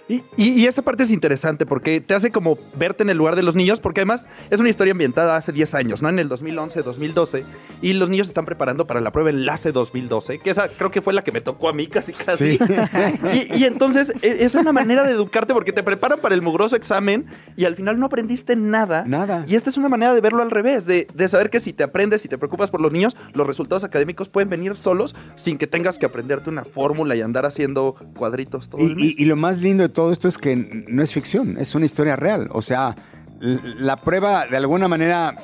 Y, 0.09 0.23
y- 0.37 0.51
y 0.61 0.67
esa 0.67 0.83
parte 0.83 1.05
es 1.05 1.11
interesante 1.11 1.65
porque 1.65 2.01
te 2.01 2.15
hace 2.15 2.31
como 2.31 2.59
verte 2.77 3.03
en 3.03 3.11
el 3.11 3.17
lugar 3.17 3.37
de 3.37 3.43
los 3.43 3.55
niños, 3.57 3.81
porque 3.81 4.01
además 4.01 4.27
es 4.51 4.59
una 4.61 4.69
historia 4.69 4.93
ambientada 4.93 5.37
hace 5.37 5.53
10 5.53 5.75
años, 5.75 6.03
¿no? 6.03 6.09
En 6.09 6.19
el 6.19 6.29
2011, 6.29 6.83
2012, 6.83 7.45
y 7.81 7.93
los 7.95 8.11
niños 8.11 8.27
se 8.27 8.33
están 8.33 8.45
preparando 8.45 8.87
para 8.87 9.01
la 9.01 9.11
prueba 9.13 9.31
Enlace 9.31 9.73
2012, 9.73 10.41
que 10.41 10.51
esa 10.51 10.69
creo 10.69 10.91
que 10.91 11.01
fue 11.01 11.13
la 11.15 11.23
que 11.25 11.33
me 11.33 11.41
tocó 11.41 11.69
a 11.69 11.73
mí 11.73 11.87
casi 11.87 12.13
casi. 12.13 12.59
Sí. 12.59 12.65
y, 13.53 13.59
y 13.61 13.65
entonces 13.65 14.13
e- 14.23 14.39
es 14.45 14.55
una 14.55 14.73
manera 14.73 15.05
de 15.05 15.13
educarte 15.13 15.53
porque 15.55 15.73
te 15.73 15.83
preparan 15.83 16.21
para 16.21 16.35
el 16.35 16.43
mugroso 16.43 16.77
examen 16.77 17.27
y 17.57 17.65
al 17.65 17.77
final 17.77 17.99
no 17.99 18.07
aprendiste 18.07 18.57
nada. 18.57 19.05
Nada. 19.07 19.45
Y 19.49 19.55
esta 19.55 19.71
es 19.71 19.77
una 19.77 19.89
manera 19.89 20.15
de 20.15 20.21
verlo 20.21 20.43
al 20.43 20.51
revés, 20.51 20.85
de, 20.85 21.07
de 21.15 21.29
saber 21.29 21.49
que 21.49 21.61
si 21.61 21.73
te 21.73 21.85
aprendes 21.85 22.25
y 22.25 22.29
te 22.29 22.39
preocupas 22.39 22.71
por 22.71 22.81
los 22.81 22.93
niños, 22.93 23.17
los 23.35 23.47
resultados 23.47 23.85
académicos 23.85 24.29
pueden 24.29 24.51
venir 24.51 24.77
solos 24.77 25.15
sin 25.37 25.59
que 25.59 25.67
tengas 25.67 25.97
que 25.97 26.07
aprenderte 26.07 26.51
una 26.51 26.65
fórmula 26.65 27.15
y 27.17 27.23
andar 27.23 27.47
haciendo 27.47 27.95
cuadritos 28.17 28.69
todo 28.69 28.81
el 28.83 28.97
mes. 28.97 29.15
y 29.19 29.25
lo 29.25 29.37
más 29.37 29.59
lindo 29.59 29.83
de 29.85 29.89
todo 29.93 30.13
esto 30.13 30.29
es 30.29 30.39
que 30.39 30.57
no 30.89 31.03
es 31.03 31.13
ficción, 31.13 31.57
es 31.59 31.75
una 31.75 31.85
historia 31.87 32.17
real. 32.17 32.49
O 32.53 32.63
sea, 32.63 32.97
la 33.41 33.97
prueba, 33.97 34.47
de 34.47 34.57
alguna 34.57 34.89
manera, 34.89 35.37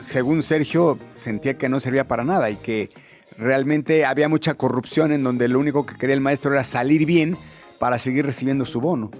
según 0.00 0.42
Sergio, 0.42 0.98
sentía 1.16 1.54
que 1.58 1.68
no 1.68 1.80
servía 1.80 2.06
para 2.06 2.24
nada 2.24 2.50
y 2.50 2.56
que 2.56 2.90
realmente 3.38 4.04
había 4.04 4.28
mucha 4.28 4.54
corrupción 4.54 5.12
en 5.12 5.22
donde 5.24 5.48
lo 5.48 5.58
único 5.58 5.86
que 5.86 5.96
quería 5.96 6.14
el 6.14 6.20
maestro 6.20 6.52
era 6.52 6.64
salir 6.64 7.04
bien 7.06 7.36
para 7.78 7.98
seguir 7.98 8.24
recibiendo 8.26 8.66
su 8.66 8.80
bono. 8.80 9.10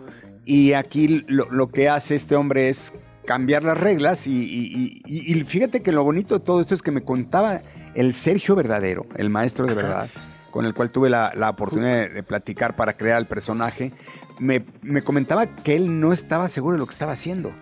Y 0.45 0.73
aquí 0.75 1.25
lo, 1.27 1.51
lo 1.51 1.69
que 1.69 1.89
hace 1.89 2.15
este 2.15 2.37
hombre 2.37 2.69
es 2.69 2.93
cambiar 3.27 3.65
las 3.65 3.79
reglas 3.79 4.27
y, 4.27 4.33
y- 4.33 5.03
y- 5.07 5.33
y 5.39 5.43
fíjate 5.45 5.83
que 5.83 5.91
lo 5.93 6.05
bonito 6.05 6.39
de 6.39 6.45
todo 6.45 6.61
esto 6.61 6.75
es 6.75 6.83
que 6.83 6.91
me 6.91 7.03
contaba 7.03 7.63
el 7.95 8.15
Sergio 8.15 8.55
verdadero, 8.55 9.07
el 9.17 9.31
maestro 9.31 9.65
de 9.67 9.75
verdad, 9.75 10.11
con 10.51 10.67
el 10.67 10.75
cual 10.75 10.91
tuve 10.91 11.09
la, 11.09 11.33
la 11.35 11.51
oportunidad 11.51 12.01
de, 12.03 12.09
de 12.11 12.23
platicar 12.23 12.77
para 12.77 12.93
crear 12.93 13.19
el 13.19 13.27
personaje, 13.27 13.93
me, 14.39 14.65
me 14.83 15.03
comentaba 15.03 15.47
que 15.47 15.77
él 15.77 16.01
no 16.01 16.13
estaba 16.13 16.49
seguro 16.49 16.75
de 16.75 16.81
lo 16.81 16.87
que 16.87 16.93
estaba 16.93 17.13
haciendo. 17.13 17.53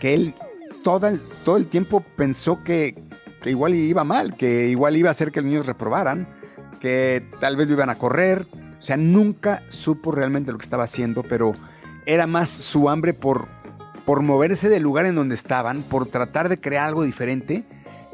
Que 0.00 0.14
él 0.14 0.34
todo 0.86 1.08
el, 1.08 1.20
todo 1.44 1.56
el 1.56 1.66
tiempo 1.66 2.00
pensó 2.16 2.62
que, 2.62 2.94
que 3.42 3.50
igual 3.50 3.74
iba 3.74 4.04
mal, 4.04 4.36
que 4.36 4.68
igual 4.68 4.96
iba 4.96 5.08
a 5.08 5.10
hacer 5.10 5.32
que 5.32 5.40
los 5.40 5.50
niños 5.50 5.66
reprobaran, 5.66 6.28
que 6.80 7.24
tal 7.40 7.56
vez 7.56 7.66
lo 7.66 7.74
iban 7.74 7.90
a 7.90 7.96
correr. 7.96 8.46
O 8.78 8.82
sea, 8.82 8.96
nunca 8.96 9.64
supo 9.68 10.12
realmente 10.12 10.52
lo 10.52 10.58
que 10.58 10.64
estaba 10.64 10.84
haciendo, 10.84 11.24
pero 11.24 11.54
era 12.06 12.28
más 12.28 12.50
su 12.50 12.88
hambre 12.88 13.14
por, 13.14 13.48
por 14.04 14.22
moverse 14.22 14.68
del 14.68 14.84
lugar 14.84 15.06
en 15.06 15.16
donde 15.16 15.34
estaban, 15.34 15.82
por 15.82 16.06
tratar 16.06 16.48
de 16.48 16.60
crear 16.60 16.86
algo 16.86 17.02
diferente, 17.02 17.64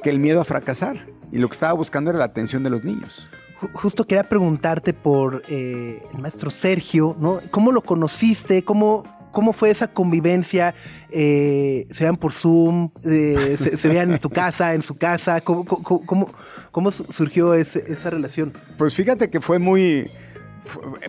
que 0.02 0.08
el 0.08 0.18
miedo 0.18 0.40
a 0.40 0.44
fracasar. 0.44 1.06
Y 1.30 1.36
lo 1.38 1.48
que 1.48 1.54
estaba 1.54 1.74
buscando 1.74 2.08
era 2.08 2.18
la 2.18 2.24
atención 2.24 2.62
de 2.62 2.70
los 2.70 2.84
niños. 2.84 3.28
Ju- 3.62 3.70
Justo 3.72 4.04
quería 4.06 4.24
preguntarte 4.24 4.92
por 4.92 5.42
eh, 5.48 6.02
el 6.14 6.20
maestro 6.20 6.50
Sergio, 6.50 7.16
¿no? 7.18 7.40
¿Cómo 7.50 7.72
lo 7.72 7.80
conociste? 7.80 8.62
¿Cómo, 8.64 9.04
cómo 9.32 9.52
fue 9.52 9.70
esa 9.70 9.88
convivencia? 9.88 10.74
Eh, 11.10 11.86
¿Se 11.90 12.04
vean 12.04 12.16
por 12.16 12.32
Zoom? 12.32 12.90
Eh, 13.04 13.56
se, 13.58 13.76
se 13.78 13.88
vean 13.88 14.12
en 14.12 14.18
tu 14.18 14.28
casa, 14.30 14.74
en 14.74 14.82
su 14.82 14.96
casa? 14.96 15.40
¿Cómo, 15.40 15.64
cómo, 15.64 16.04
cómo- 16.06 16.28
cómo 16.70 16.90
su- 16.90 17.04
surgió 17.04 17.54
ese- 17.54 17.84
esa 17.92 18.10
relación? 18.10 18.52
Pues 18.78 18.94
fíjate 18.94 19.30
que 19.30 19.40
fue 19.40 19.58
muy... 19.58 20.08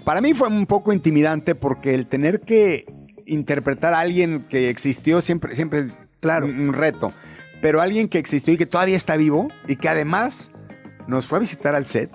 para 0.03 0.21
mí 0.21 0.33
fue 0.33 0.47
un 0.47 0.65
poco 0.65 0.93
intimidante 0.93 1.55
porque 1.55 1.93
el 1.95 2.07
tener 2.07 2.41
que 2.41 2.85
interpretar 3.25 3.93
a 3.93 3.99
alguien 4.01 4.43
que 4.49 4.69
existió 4.69 5.21
siempre, 5.21 5.55
siempre 5.55 5.79
es 5.79 5.85
Claro. 6.19 6.45
un, 6.45 6.59
un 6.59 6.73
reto. 6.73 7.11
Pero 7.61 7.81
alguien 7.81 8.09
que 8.09 8.17
existió 8.17 8.53
y 8.53 8.57
que 8.57 8.65
todavía 8.65 8.95
está 8.97 9.15
vivo 9.15 9.47
y 9.67 9.77
que 9.77 9.87
además 9.89 10.51
nos 11.07 11.27
fue 11.27 11.37
a 11.37 11.39
visitar 11.39 11.75
al 11.75 11.85
set. 11.85 12.09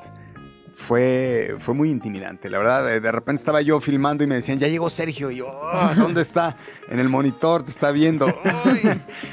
Fue, 0.80 1.56
fue 1.58 1.74
muy 1.74 1.90
intimidante, 1.90 2.48
la 2.48 2.58
verdad. 2.58 2.86
De, 2.86 3.00
de 3.00 3.10
repente 3.12 3.40
estaba 3.40 3.60
yo 3.62 3.80
filmando 3.80 4.22
y 4.22 4.28
me 4.28 4.36
decían, 4.36 4.60
ya 4.60 4.68
llegó 4.68 4.88
Sergio. 4.88 5.28
Y 5.32 5.36
yo, 5.38 5.48
"Oh, 5.48 5.90
¿dónde 5.96 6.22
está? 6.22 6.56
En 6.88 7.00
el 7.00 7.08
monitor, 7.08 7.64
te 7.64 7.70
está 7.70 7.90
viendo. 7.90 8.26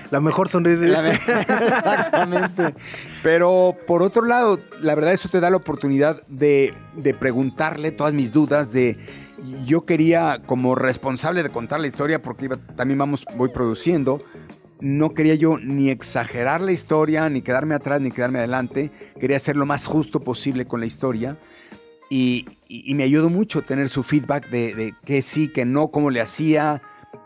La 0.09 0.21
mejor 0.21 0.49
sonrisa. 0.49 0.81
La 0.81 1.01
ve- 1.01 1.11
Exactamente. 1.27 2.73
Pero 3.21 3.75
por 3.85 4.01
otro 4.01 4.23
lado, 4.25 4.59
la 4.81 4.95
verdad 4.95 5.13
eso 5.13 5.29
te 5.29 5.39
da 5.39 5.51
la 5.51 5.57
oportunidad 5.57 6.23
de, 6.27 6.73
de 6.95 7.13
preguntarle 7.13 7.91
todas 7.91 8.13
mis 8.15 8.31
dudas, 8.31 8.73
de 8.73 8.97
yo 9.65 9.85
quería 9.85 10.41
como 10.47 10.73
responsable 10.73 11.43
de 11.43 11.49
contar 11.49 11.79
la 11.79 11.85
historia, 11.87 12.23
porque 12.23 12.45
iba- 12.45 12.57
también 12.75 12.97
vamos, 12.97 13.23
voy 13.35 13.49
produciendo, 13.49 14.19
no 14.79 15.11
quería 15.11 15.35
yo 15.35 15.57
ni 15.57 15.89
exagerar 15.89 16.61
la 16.61 16.71
historia, 16.71 17.29
ni 17.29 17.41
quedarme 17.41 17.75
atrás, 17.75 18.01
ni 18.01 18.11
quedarme 18.11 18.39
adelante, 18.39 18.91
quería 19.19 19.39
ser 19.39 19.55
lo 19.55 19.65
más 19.65 19.85
justo 19.85 20.19
posible 20.19 20.65
con 20.65 20.79
la 20.79 20.85
historia. 20.85 21.37
Y, 22.09 22.45
me 22.69 23.03
ayudó 23.03 23.29
mucho 23.29 23.61
tener 23.63 23.89
su 23.89 24.03
feedback 24.03 24.49
de, 24.49 24.73
de 24.75 24.93
que 25.05 25.21
sí, 25.21 25.47
que 25.47 25.65
no, 25.65 25.89
cómo 25.89 26.09
le 26.09 26.21
hacía. 26.21 26.81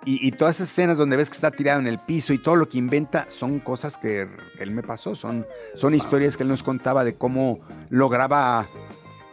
Y, 0.06 0.25
y 0.25 0.32
todas 0.32 0.58
esas 0.58 0.70
escenas 0.70 0.98
donde 0.98 1.18
ves 1.18 1.29
que 1.29 1.36
está 1.36 1.51
tirado 1.51 1.79
en 1.79 1.88
el 1.88 2.00
piso 2.00 2.34
y 2.34 2.38
todo 2.38 2.56
lo 2.56 2.70
que 2.70 2.77
inventa 2.77 3.25
son 3.29 3.60
cosas 3.60 3.98
que 3.98 4.27
él 4.60 4.72
me 4.72 4.84
pasó, 4.84 5.15
son, 5.15 5.46
son 5.75 5.94
historias 5.94 6.38
que 6.38 6.44
él 6.44 6.50
nos 6.50 6.63
contaba 6.63 7.03
de 7.03 7.15
cómo 7.15 7.60
lograba 7.89 8.68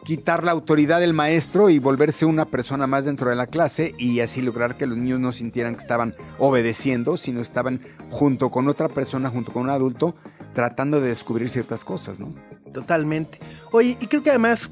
quitar 0.07 0.45
la 0.45 0.53
autoridad 0.53 1.01
del 1.01 1.15
maestro 1.15 1.69
y 1.69 1.81
volverse 1.81 2.25
una 2.25 2.45
persona 2.45 2.87
más 2.87 3.05
dentro 3.05 3.29
de 3.29 3.35
la 3.35 3.49
clase 3.49 3.93
y 3.99 4.21
así 4.21 4.41
lograr 4.41 4.77
que 4.77 4.87
los 4.87 4.97
niños 4.97 5.19
no 5.19 5.33
sintieran 5.33 5.75
que 5.75 5.83
estaban 5.83 6.15
obedeciendo, 6.39 7.17
sino 7.17 7.41
estaban 7.41 7.81
junto 8.11 8.51
con 8.51 8.69
otra 8.69 8.89
persona, 8.89 9.31
junto 9.31 9.53
con 9.53 9.65
un 9.65 9.71
adulto, 9.71 10.15
tratando 10.55 11.01
de 11.01 11.09
descubrir 11.09 11.51
ciertas 11.51 11.85
cosas, 11.85 12.19
¿no? 12.19 12.35
Totalmente. 12.73 13.39
Oye, 13.73 13.97
y 14.01 14.07
creo 14.07 14.23
que 14.23 14.31
además, 14.31 14.71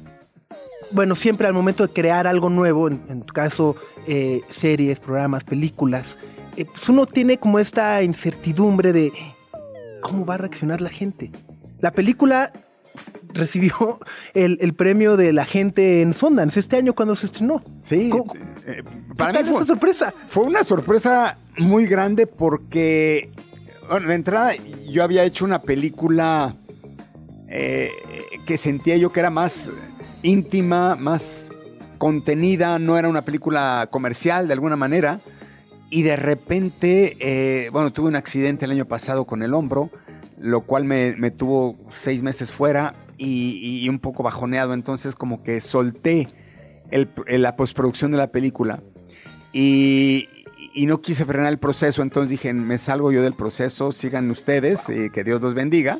bueno, 0.91 1.15
siempre 1.15 1.47
al 1.47 1.53
momento 1.53 1.85
de 1.87 1.93
crear 1.93 2.27
algo 2.27 2.49
nuevo, 2.49 2.87
en, 2.87 3.21
tu 3.21 3.33
caso, 3.33 3.75
eh, 4.07 4.41
series, 4.49 4.99
programas, 4.99 5.43
películas, 5.43 6.17
eh, 6.57 6.65
pues 6.65 6.87
uno 6.89 7.05
tiene 7.05 7.37
como 7.37 7.59
esta 7.59 8.01
incertidumbre 8.03 8.93
de 8.93 9.11
cómo 10.01 10.25
va 10.25 10.35
a 10.35 10.37
reaccionar 10.37 10.81
la 10.81 10.89
gente. 10.89 11.31
La 11.81 11.91
película 11.91 12.51
recibió 13.35 13.99
el, 14.33 14.57
el 14.61 14.73
premio 14.73 15.17
de 15.17 15.31
la 15.33 15.45
gente 15.45 16.01
en 16.01 16.13
Sundance 16.13 16.59
este 16.59 16.77
año 16.77 16.93
cuando 16.95 17.15
se 17.15 17.27
estrenó. 17.27 17.61
Sí, 17.83 18.09
¿Cómo- 18.09 18.33
eh, 18.65 18.81
¿Qué 18.83 19.15
para 19.15 19.31
mí 19.31 19.37
tal 19.37 19.45
fue, 19.45 19.55
esa 19.57 19.65
sorpresa? 19.65 20.13
fue 20.29 20.43
una 20.45 20.63
sorpresa 20.63 21.37
muy 21.59 21.85
grande 21.85 22.25
porque, 22.27 23.29
bueno, 23.89 24.07
de 24.09 24.15
entrada 24.15 24.53
yo 24.89 25.03
había 25.03 25.23
hecho 25.23 25.45
una 25.45 25.59
película 25.59 26.55
eh, 27.49 27.91
que 28.47 28.57
sentía 28.57 28.97
yo 28.97 29.11
que 29.11 29.19
era 29.19 29.29
más 29.29 29.71
íntima, 30.23 30.95
más 30.95 31.51
contenida, 31.97 32.79
no 32.79 32.97
era 32.97 33.07
una 33.07 33.21
película 33.21 33.87
comercial 33.91 34.47
de 34.47 34.53
alguna 34.53 34.75
manera. 34.75 35.19
Y 35.89 36.01
de 36.01 36.15
repente, 36.15 37.15
eh, 37.19 37.69
bueno, 37.71 37.91
tuve 37.93 38.07
un 38.07 38.15
accidente 38.15 38.65
el 38.65 38.71
año 38.71 38.85
pasado 38.85 39.25
con 39.25 39.43
el 39.43 39.53
hombro, 39.53 39.91
lo 40.39 40.61
cual 40.61 40.83
me, 40.83 41.15
me 41.17 41.31
tuvo 41.31 41.77
seis 41.91 42.21
meses 42.23 42.51
fuera 42.51 42.93
y, 43.17 43.79
y 43.83 43.89
un 43.89 43.99
poco 43.99 44.23
bajoneado. 44.23 44.73
Entonces 44.73 45.15
como 45.15 45.43
que 45.43 45.61
solté 45.61 46.27
el- 46.91 47.09
la 47.27 47.55
postproducción 47.55 48.11
de 48.11 48.17
la 48.17 48.27
película 48.27 48.81
y, 49.53 50.27
y 50.73 50.85
no 50.85 51.01
quise 51.01 51.25
frenar 51.25 51.49
el 51.51 51.57
proceso. 51.57 52.01
Entonces 52.01 52.29
dije, 52.29 52.53
me 52.53 52.77
salgo 52.77 53.11
yo 53.11 53.21
del 53.21 53.33
proceso, 53.33 53.91
sigan 53.91 54.29
ustedes, 54.31 54.89
eh, 54.89 55.09
que 55.13 55.23
Dios 55.23 55.41
los 55.41 55.53
bendiga. 55.53 55.99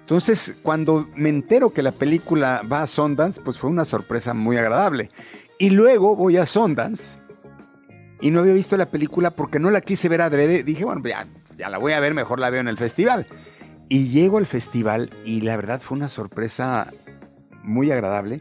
Entonces, 0.00 0.56
cuando 0.62 1.08
me 1.16 1.30
entero 1.30 1.70
que 1.72 1.82
la 1.82 1.90
película 1.92 2.60
va 2.70 2.82
a 2.82 2.86
Sundance, 2.86 3.40
pues 3.42 3.58
fue 3.58 3.70
una 3.70 3.86
sorpresa 3.86 4.34
muy 4.34 4.58
agradable. 4.58 5.10
Y 5.58 5.70
luego 5.70 6.14
voy 6.14 6.36
a 6.36 6.44
Sundance 6.44 7.16
y 8.20 8.30
no 8.30 8.40
había 8.40 8.52
visto 8.52 8.76
la 8.76 8.86
película 8.86 9.30
porque 9.30 9.58
no 9.58 9.70
la 9.70 9.80
quise 9.80 10.10
ver 10.10 10.20
adrede. 10.20 10.62
Dije, 10.62 10.84
bueno, 10.84 11.00
ya, 11.06 11.26
ya 11.56 11.70
la 11.70 11.78
voy 11.78 11.92
a 11.92 12.00
ver, 12.00 12.12
mejor 12.12 12.38
la 12.38 12.50
veo 12.50 12.60
en 12.60 12.68
el 12.68 12.76
festival. 12.76 13.26
Y 13.88 14.08
llego 14.08 14.38
al 14.38 14.46
festival 14.46 15.10
y 15.24 15.42
la 15.42 15.56
verdad 15.56 15.80
fue 15.80 15.96
una 15.96 16.08
sorpresa 16.08 16.88
muy 17.62 17.90
agradable 17.90 18.40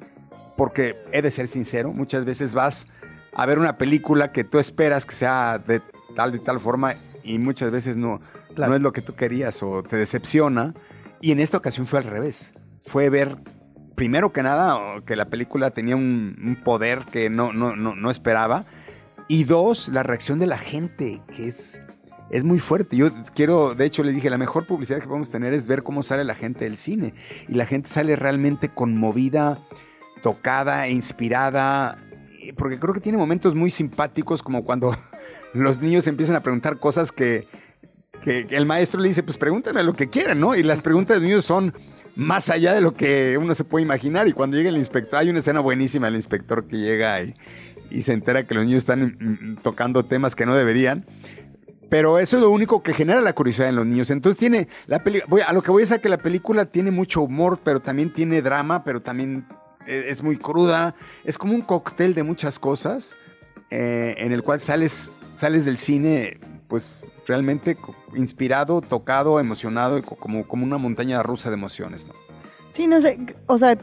porque 0.58 0.96
he 1.12 1.22
de 1.22 1.32
ser 1.32 1.48
sincero, 1.48 1.92
muchas 1.92 2.26
veces 2.26 2.54
vas 2.54 2.88
a 3.34 3.46
ver 3.46 3.60
una 3.60 3.78
película 3.78 4.32
que 4.32 4.44
tú 4.44 4.60
esperas 4.60 5.06
que 5.06 5.16
sea 5.16 5.58
de 5.60 5.82
tal 6.16 6.36
y 6.36 6.40
tal 6.40 6.60
forma 6.60 6.94
y 7.24 7.40
muchas 7.40 7.72
veces 7.72 7.98
no, 7.98 8.22
Claro. 8.54 8.70
no 8.72 8.76
es 8.76 8.82
lo 8.82 8.94
que 8.94 9.02
tú 9.02 9.16
querías 9.16 9.64
o 9.64 9.82
te 9.84 9.96
decepciona. 9.98 10.74
Y 11.22 11.32
en 11.32 11.40
esta 11.40 11.58
ocasión 11.58 11.88
fue 11.88 12.00
al 12.00 12.06
revés. 12.06 12.54
Fue 12.86 13.10
ver, 13.10 13.38
primero 13.96 14.32
que 14.32 14.44
nada, 14.44 15.02
que 15.06 15.16
la 15.16 15.26
película 15.26 15.72
tenía 15.72 15.96
un, 15.96 16.38
un 16.44 16.56
poder 16.64 17.06
que 17.12 17.30
no, 17.30 17.54
no, 17.54 17.76
no, 17.76 17.96
no 17.96 18.12
esperaba. 18.12 18.66
Y 19.28 19.46
dos, 19.46 19.88
la 19.88 20.04
reacción 20.04 20.38
de 20.38 20.48
la 20.48 20.58
gente, 20.58 21.22
que 21.36 21.48
es, 21.48 21.82
es 22.34 22.44
muy 22.44 22.58
fuerte. 22.58 22.98
Yo 22.98 23.12
quiero, 23.36 23.76
de 23.76 23.86
hecho, 23.86 24.02
les 24.04 24.16
dije, 24.16 24.28
la 24.32 24.40
mejor 24.40 24.66
publicidad 24.66 25.00
que 25.00 25.06
podemos 25.06 25.30
tener 25.30 25.54
es 25.54 25.68
ver 25.68 25.84
cómo 25.84 26.02
sale 26.02 26.24
la 26.24 26.34
gente 26.34 26.66
del 26.66 26.78
cine. 26.78 27.14
Y 27.48 27.54
la 27.54 27.68
gente 27.68 27.90
sale 27.90 28.16
realmente 28.16 28.70
conmovida, 28.70 29.60
tocada, 30.24 30.90
inspirada. 30.90 31.96
eh, 32.42 32.52
Porque 32.58 32.80
creo 32.80 32.96
que 32.96 33.02
tiene 33.02 33.20
momentos 33.20 33.54
muy 33.54 33.70
simpáticos, 33.70 34.42
como 34.42 34.66
cuando 34.66 34.98
los 35.54 35.80
niños 35.80 36.08
empiezan 36.08 36.36
a 36.36 36.40
preguntar 36.40 36.80
cosas 36.80 37.12
que, 37.12 37.48
el 38.26 38.66
maestro 38.66 39.00
le 39.00 39.10
dice, 39.10 39.22
pues 39.22 39.38
pregúntame 39.38 39.84
lo 39.84 39.94
que 39.94 40.10
quieran, 40.10 40.40
¿no? 40.40 40.56
Y 40.56 40.64
las 40.64 40.82
preguntas 40.82 41.16
de 41.16 41.20
los 41.20 41.28
niños 41.28 41.46
son 41.46 41.72
más 42.16 42.50
allá 42.50 42.74
de 42.74 42.82
lo 42.82 42.96
que 42.96 43.38
uno 43.38 43.54
se 43.54 43.64
puede 43.64 43.84
imaginar. 43.84 44.28
Y 44.28 44.32
cuando 44.32 44.58
llega 44.58 44.70
el 44.70 44.78
inspector, 44.78 45.20
hay 45.20 45.30
una 45.30 45.38
escena 45.38 45.60
buenísima 45.60 46.08
del 46.08 46.16
inspector 46.16 46.66
que 46.66 46.78
llega 46.78 47.22
y, 47.22 47.36
se 48.02 48.14
entera 48.14 48.44
que 48.44 48.56
los 48.56 48.66
niños 48.66 48.78
están 48.80 49.18
mm, 49.20 49.58
tocando 49.62 50.04
temas 50.04 50.34
que 50.34 50.48
no 50.48 50.56
deberían. 50.56 51.06
Pero 51.94 52.18
eso 52.18 52.38
es 52.38 52.42
lo 52.42 52.50
único 52.50 52.82
que 52.82 52.92
genera 52.92 53.22
la 53.22 53.34
curiosidad 53.34 53.70
en 53.70 53.76
los 53.76 53.86
niños. 53.86 54.10
Entonces 54.10 54.40
tiene 54.40 54.68
la 54.88 55.04
voy, 55.28 55.42
a 55.42 55.54
lo 55.54 55.62
que 55.62 55.70
voy 55.70 55.84
es 55.84 55.92
a 55.92 56.00
que 56.00 56.10
la 56.10 56.18
película 56.18 56.66
tiene 56.66 56.90
mucho 56.90 57.22
humor, 57.22 57.60
pero 57.64 57.82
también 57.82 58.12
tiene 58.12 58.42
drama, 58.42 58.84
pero 58.84 59.04
también 59.04 59.46
eh, 59.86 60.06
es 60.08 60.24
muy 60.24 60.38
cruda. 60.38 60.96
Es 61.24 61.38
como 61.38 61.54
un 61.54 61.62
cóctel 61.62 62.16
de 62.16 62.24
muchas 62.24 62.58
cosas 62.58 63.16
eh, 63.70 64.16
en 64.18 64.32
el 64.32 64.42
cual 64.42 64.60
sales, 64.60 65.20
sales 65.38 65.66
del 65.66 65.78
cine, 65.78 66.40
pues 66.68 67.04
realmente 67.28 67.78
inspirado, 68.16 68.82
tocado, 68.82 69.40
emocionado, 69.40 70.02
como, 70.02 70.48
como 70.48 70.66
una 70.66 70.80
montaña 70.80 71.22
rusa 71.22 71.52
de 71.52 71.58
emociones. 71.58 72.08
Sí, 72.74 72.88
no 72.88 73.02
sé, 73.02 73.20
o 73.46 73.60
sea, 73.60 73.78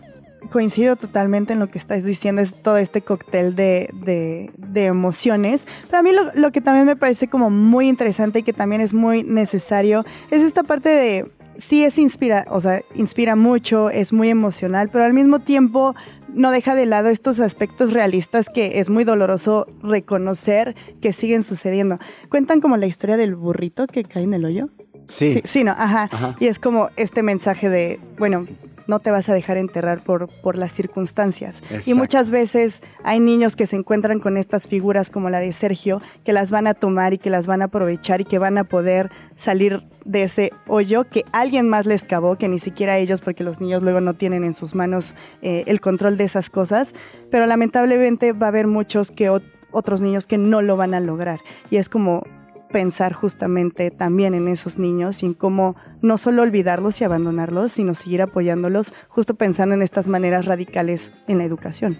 coincido 0.50 0.96
totalmente 0.96 1.52
en 1.52 1.58
lo 1.58 1.68
que 1.68 1.78
estás 1.78 2.02
diciendo, 2.04 2.40
es 2.42 2.54
todo 2.54 2.76
este 2.78 3.02
cóctel 3.02 3.54
de, 3.54 3.90
de- 3.92 4.50
de 4.56 4.84
emociones, 4.86 5.62
pero 5.86 5.98
a 5.98 6.02
mí 6.02 6.12
lo, 6.12 6.32
lo 6.34 6.50
que 6.52 6.60
también 6.60 6.86
me 6.86 6.96
parece 6.96 7.28
como 7.28 7.50
muy 7.50 7.88
interesante 7.88 8.40
y 8.40 8.42
que 8.42 8.52
también 8.52 8.80
es 8.80 8.92
muy 8.94 9.22
necesario 9.22 10.04
es 10.30 10.42
esta 10.42 10.62
parte 10.62 10.88
de, 10.88 11.26
sí 11.58 11.84
es 11.84 11.98
inspira, 11.98 12.46
o 12.50 12.60
sea, 12.60 12.80
inspira 12.94 13.36
mucho, 13.36 13.90
es 13.90 14.12
muy 14.12 14.28
emocional, 14.30 14.88
pero 14.90 15.04
al 15.04 15.12
mismo 15.12 15.40
tiempo 15.40 15.94
no 16.32 16.52
deja 16.52 16.74
de 16.76 16.86
lado 16.86 17.08
estos 17.08 17.40
aspectos 17.40 17.92
realistas 17.92 18.46
que 18.48 18.78
es 18.78 18.88
muy 18.88 19.02
doloroso 19.04 19.66
reconocer 19.82 20.74
que 21.02 21.12
siguen 21.12 21.42
sucediendo. 21.42 21.98
Cuentan 22.28 22.60
como 22.60 22.76
la 22.76 22.86
historia 22.86 23.16
del 23.16 23.34
burrito 23.34 23.86
que 23.86 24.04
cae 24.04 24.22
en 24.22 24.34
el 24.34 24.44
hoyo. 24.44 24.68
Sí. 25.08 25.32
Sí, 25.34 25.42
sí, 25.44 25.64
no, 25.64 25.72
ajá. 25.72 26.08
Ajá. 26.12 26.36
Y 26.38 26.46
es 26.46 26.60
como 26.60 26.88
este 26.96 27.22
mensaje 27.24 27.68
de, 27.68 27.98
bueno, 28.18 28.46
no 28.86 28.98
te 29.00 29.10
vas 29.10 29.28
a 29.28 29.34
dejar 29.34 29.56
enterrar 29.56 30.02
por, 30.02 30.28
por 30.42 30.56
las 30.56 30.72
circunstancias. 30.72 31.62
Y 31.86 31.94
muchas 31.94 32.30
veces 32.30 32.82
hay 33.04 33.20
niños 33.20 33.56
que 33.56 33.66
se 33.66 33.76
encuentran 33.76 34.18
con 34.20 34.36
estas 34.36 34.66
figuras 34.68 35.10
como 35.10 35.30
la 35.30 35.40
de 35.40 35.52
Sergio, 35.52 36.00
que 36.24 36.32
las 36.32 36.50
van 36.50 36.66
a 36.66 36.74
tomar 36.74 37.12
y 37.14 37.18
que 37.18 37.30
las 37.30 37.46
van 37.46 37.62
a 37.62 37.66
aprovechar 37.66 38.20
y 38.20 38.24
que 38.24 38.38
van 38.38 38.58
a 38.58 38.64
poder 38.64 39.10
salir 39.36 39.82
de 40.04 40.22
ese 40.22 40.52
hoyo 40.66 41.04
que 41.08 41.24
alguien 41.32 41.68
más 41.68 41.86
les 41.86 42.02
cavó, 42.02 42.36
que 42.36 42.48
ni 42.48 42.58
siquiera 42.58 42.98
ellos, 42.98 43.20
porque 43.20 43.44
los 43.44 43.60
niños 43.60 43.82
luego 43.82 44.00
no 44.00 44.14
tienen 44.14 44.44
en 44.44 44.52
sus 44.54 44.74
manos 44.74 45.14
eh, 45.42 45.64
el 45.66 45.80
control 45.80 46.16
de 46.16 46.24
esas 46.24 46.50
cosas. 46.50 46.94
Pero 47.30 47.46
lamentablemente 47.46 48.32
va 48.32 48.46
a 48.46 48.48
haber 48.50 48.66
muchos 48.66 49.10
que 49.10 49.30
ot- 49.30 49.42
otros 49.70 50.00
niños 50.02 50.26
que 50.26 50.36
no 50.38 50.62
lo 50.62 50.76
van 50.76 50.94
a 50.94 51.00
lograr. 51.00 51.38
Y 51.70 51.76
es 51.76 51.88
como 51.88 52.24
pensar 52.72 53.12
justamente 53.12 53.90
también 53.90 54.34
en 54.34 54.48
esos 54.48 54.78
niños 54.78 55.22
y 55.22 55.26
en 55.26 55.34
cómo 55.34 55.76
no 56.02 56.18
solo 56.18 56.42
olvidarlos 56.42 57.00
y 57.00 57.04
abandonarlos, 57.04 57.72
sino 57.72 57.94
seguir 57.94 58.22
apoyándolos, 58.22 58.92
justo 59.08 59.34
pensando 59.34 59.74
en 59.74 59.82
estas 59.82 60.06
maneras 60.08 60.46
radicales 60.46 61.10
en 61.28 61.38
la 61.38 61.44
educación. 61.44 61.96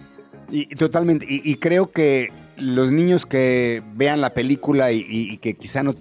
Y, 0.50 0.66
totalmente. 0.74 1.26
Y, 1.28 1.42
y 1.44 1.56
creo 1.56 1.90
que 1.92 2.30
los 2.56 2.90
niños 2.90 3.24
que 3.26 3.82
vean 3.94 4.20
la 4.20 4.34
película 4.34 4.92
y, 4.92 4.98
y- 5.00 5.30
y 5.32 5.36
que 5.38 5.54
quizá 5.54 5.82
no, 5.82 5.94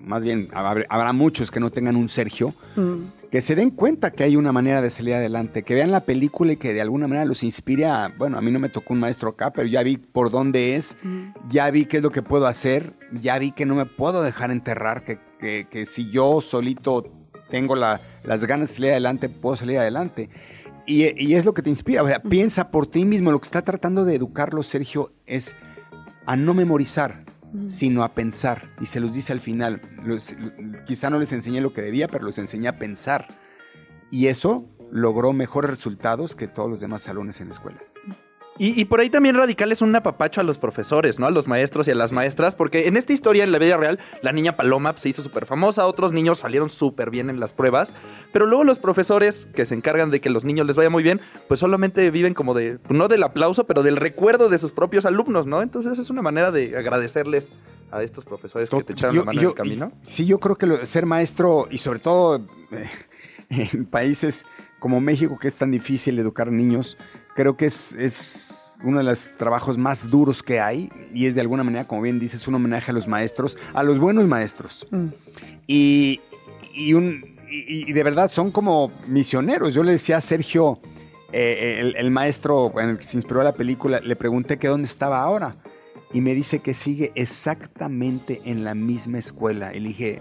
más 0.00 0.22
bien 0.22 0.48
habrá, 0.52 0.84
habrá 0.88 1.12
muchos 1.12 1.50
que 1.50 1.60
no 1.60 1.70
tengan 1.70 1.96
un 1.96 2.08
Sergio, 2.08 2.54
Mm. 2.76 3.21
Que 3.32 3.40
se 3.40 3.54
den 3.56 3.70
cuenta 3.70 4.10
que 4.12 4.22
hay 4.24 4.36
una 4.36 4.52
manera 4.52 4.82
de 4.82 4.90
salir 4.90 5.14
adelante, 5.14 5.62
que 5.62 5.74
vean 5.74 5.90
la 5.90 6.00
película 6.04 6.52
y 6.52 6.56
que 6.58 6.72
de 6.74 6.82
alguna 6.82 7.08
manera 7.08 7.24
los 7.24 7.42
inspire 7.42 7.86
a, 7.86 8.12
bueno, 8.18 8.36
a 8.36 8.42
mí 8.42 8.50
no 8.52 8.58
me 8.60 8.68
tocó 8.68 8.92
un 8.92 9.00
maestro 9.00 9.30
acá, 9.30 9.52
pero 9.54 9.66
ya 9.66 9.82
vi 9.82 9.96
por 9.96 10.30
dónde 10.30 10.76
es, 10.76 10.96
ya 11.50 11.70
vi 11.70 11.86
qué 11.86 11.96
es 11.96 12.02
lo 12.02 12.10
que 12.10 12.20
puedo 12.22 12.46
hacer, 12.46 12.92
ya 13.10 13.38
vi 13.38 13.50
que 13.50 13.64
no 13.66 13.74
me 13.74 13.86
puedo 13.86 14.22
dejar 14.22 14.50
enterrar, 14.50 15.02
que, 15.02 15.18
que- 15.40 15.66
que 15.70 15.86
si 15.86 16.10
yo 16.10 16.42
solito 16.42 17.10
tengo 17.50 17.74
la- 17.74 18.00
las 18.22 18.44
ganas 18.44 18.68
de 18.68 18.74
salir 18.76 18.90
adelante, 18.90 19.30
puedo 19.30 19.56
salir 19.56 19.78
adelante. 19.78 20.28
Y, 20.86 21.04
y 21.16 21.34
es 21.34 21.44
lo 21.46 21.54
que 21.54 21.62
te 21.62 21.70
inspira, 21.70 22.02
o 22.02 22.06
sea, 22.08 22.20
piensa 22.20 22.70
por 22.70 22.86
ti 22.86 23.06
mismo, 23.06 23.32
lo 23.32 23.40
que 23.40 23.46
está 23.46 23.62
tratando 23.62 24.04
de 24.04 24.14
educarlo 24.14 24.62
Sergio 24.62 25.10
es 25.24 25.56
a 26.26 26.36
no 26.36 26.52
memorizar, 26.52 27.21
sino 27.68 28.02
a 28.04 28.14
pensar. 28.14 28.70
Y 28.80 28.86
se 28.86 29.00
los 29.00 29.12
dice 29.12 29.32
al 29.32 29.40
final, 29.40 29.82
los- 30.04 30.34
quizá 30.86 31.10
no 31.10 31.18
les 31.18 31.32
enseñé 31.32 31.60
lo 31.60 31.72
que 31.72 31.82
debía, 31.82 32.08
pero 32.08 32.24
los 32.24 32.38
enseñé 32.38 32.68
a 32.68 32.78
pensar. 32.78 33.28
Y 34.10 34.26
eso 34.26 34.68
logró 34.90 35.32
mejores 35.32 35.70
resultados 35.70 36.34
que 36.36 36.48
todos 36.48 36.68
los 36.70 36.80
demás 36.80 37.02
salones 37.02 37.40
en 37.40 37.48
la 37.48 37.52
escuela. 37.54 37.80
Y, 38.62 38.80
y 38.80 38.84
por 38.84 39.00
ahí 39.00 39.10
también 39.10 39.34
Radical 39.34 39.72
es 39.72 39.82
un 39.82 39.96
apapacho 39.96 40.40
a 40.40 40.44
los 40.44 40.56
profesores, 40.56 41.18
¿no? 41.18 41.26
A 41.26 41.30
los 41.32 41.48
maestros 41.48 41.88
y 41.88 41.90
a 41.90 41.96
las 41.96 42.12
maestras, 42.12 42.54
porque 42.54 42.86
en 42.86 42.96
esta 42.96 43.12
historia, 43.12 43.42
en 43.42 43.50
la 43.50 43.58
vida 43.58 43.76
real, 43.76 43.98
la 44.22 44.30
niña 44.30 44.54
Paloma 44.54 44.94
se 44.98 45.08
hizo 45.08 45.20
súper 45.20 45.46
famosa, 45.46 45.84
otros 45.84 46.12
niños 46.12 46.38
salieron 46.38 46.68
súper 46.68 47.10
bien 47.10 47.28
en 47.28 47.40
las 47.40 47.50
pruebas, 47.50 47.92
pero 48.32 48.46
luego 48.46 48.62
los 48.62 48.78
profesores 48.78 49.48
que 49.52 49.66
se 49.66 49.74
encargan 49.74 50.12
de 50.12 50.20
que 50.20 50.30
los 50.30 50.44
niños 50.44 50.64
les 50.64 50.76
vaya 50.76 50.90
muy 50.90 51.02
bien, 51.02 51.20
pues 51.48 51.58
solamente 51.58 52.08
viven 52.12 52.34
como 52.34 52.54
de, 52.54 52.78
no 52.88 53.08
del 53.08 53.24
aplauso, 53.24 53.64
pero 53.64 53.82
del 53.82 53.96
recuerdo 53.96 54.48
de 54.48 54.58
sus 54.58 54.70
propios 54.70 55.06
alumnos, 55.06 55.44
¿no? 55.44 55.60
Entonces 55.60 55.98
es 55.98 56.08
una 56.10 56.22
manera 56.22 56.52
de 56.52 56.76
agradecerles 56.76 57.48
a 57.90 58.00
estos 58.04 58.24
profesores 58.24 58.70
que 58.70 58.84
te 58.84 58.92
echaron 58.92 59.16
Yo- 59.16 59.20
la 59.22 59.26
mano 59.26 59.40
yo- 59.42 59.48
en 59.48 59.50
el 59.50 59.56
camino. 59.56 59.92
Sí, 60.04 60.24
yo 60.24 60.38
creo 60.38 60.54
que 60.54 60.66
lo- 60.68 60.86
ser 60.86 61.04
maestro 61.04 61.66
y 61.68 61.78
sobre 61.78 61.98
todo 61.98 62.36
eh, 62.70 62.88
en 63.72 63.86
países 63.86 64.46
como 64.78 65.00
México, 65.00 65.38
que 65.38 65.48
es 65.48 65.56
tan 65.56 65.70
difícil 65.70 66.18
educar 66.18 66.50
niños, 66.50 66.96
Creo 67.34 67.56
que 67.56 67.66
es, 67.66 67.94
es 67.94 68.68
uno 68.82 68.98
de 68.98 69.04
los 69.04 69.36
trabajos 69.38 69.78
más 69.78 70.10
duros 70.10 70.42
que 70.42 70.60
hay 70.60 70.90
y 71.14 71.26
es 71.26 71.34
de 71.34 71.40
alguna 71.40 71.64
manera, 71.64 71.86
como 71.86 72.02
bien 72.02 72.18
dices, 72.18 72.46
un 72.48 72.54
homenaje 72.54 72.90
a 72.90 72.94
los 72.94 73.08
maestros, 73.08 73.56
a 73.74 73.82
los 73.82 73.98
buenos 73.98 74.26
maestros. 74.26 74.86
Mm. 74.90 75.06
Y, 75.66 76.20
y 76.74 76.94
un, 76.94 77.24
y, 77.50 77.90
y 77.90 77.92
de 77.92 78.02
verdad 78.02 78.30
son 78.30 78.50
como 78.50 78.92
misioneros. 79.06 79.74
Yo 79.74 79.82
le 79.82 79.92
decía 79.92 80.18
a 80.18 80.20
Sergio, 80.20 80.80
eh, 81.32 81.78
el, 81.80 81.96
el 81.96 82.10
maestro 82.10 82.72
en 82.78 82.90
el 82.90 82.98
que 82.98 83.04
se 83.04 83.16
inspiró 83.16 83.42
la 83.42 83.52
película, 83.52 84.00
le 84.00 84.16
pregunté 84.16 84.58
que 84.58 84.68
dónde 84.68 84.86
estaba 84.86 85.22
ahora. 85.22 85.56
Y 86.12 86.20
me 86.20 86.34
dice 86.34 86.58
que 86.58 86.74
sigue 86.74 87.10
exactamente 87.14 88.42
en 88.44 88.64
la 88.64 88.74
misma 88.74 89.18
escuela. 89.18 89.74
Y 89.74 89.80
le 89.80 89.88
dije, 89.88 90.18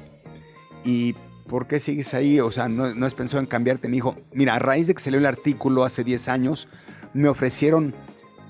¿y 0.86 1.14
por 1.50 1.68
qué 1.68 1.82
sigues 1.82 2.14
ahí? 2.14 2.40
O 2.40 2.50
sea, 2.50 2.70
¿no, 2.70 2.96
no 2.96 3.06
has 3.06 3.14
pensado 3.14 3.42
en 3.42 3.48
cambiarte? 3.48 3.90
Me 3.90 3.96
dijo, 3.96 4.16
mira, 4.32 4.56
a 4.56 4.60
raíz 4.60 4.88
de 4.88 4.94
que 4.94 5.04
salió 5.04 5.20
el 5.20 5.26
artículo 5.26 5.84
hace 5.84 6.06
10 6.06 6.30
años, 6.30 6.70
me 7.14 7.28
ofrecieron 7.30 7.94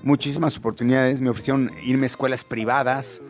muchísimas 0.02 0.56
oportunidades. 0.58 1.20
Me 1.20 1.30
ofrecieron 1.30 1.70
irme 1.84 2.04
a 2.04 2.06
escuelas 2.06 2.44
privadas, 2.44 3.22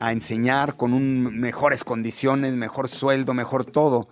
a 0.00 0.12
enseñar 0.12 0.76
con 0.76 0.92
un- 0.92 1.38
mejores 1.38 1.84
condiciones, 1.84 2.54
mejor 2.54 2.88
sueldo, 2.88 3.34
mejor 3.34 3.64
todo. 3.64 4.08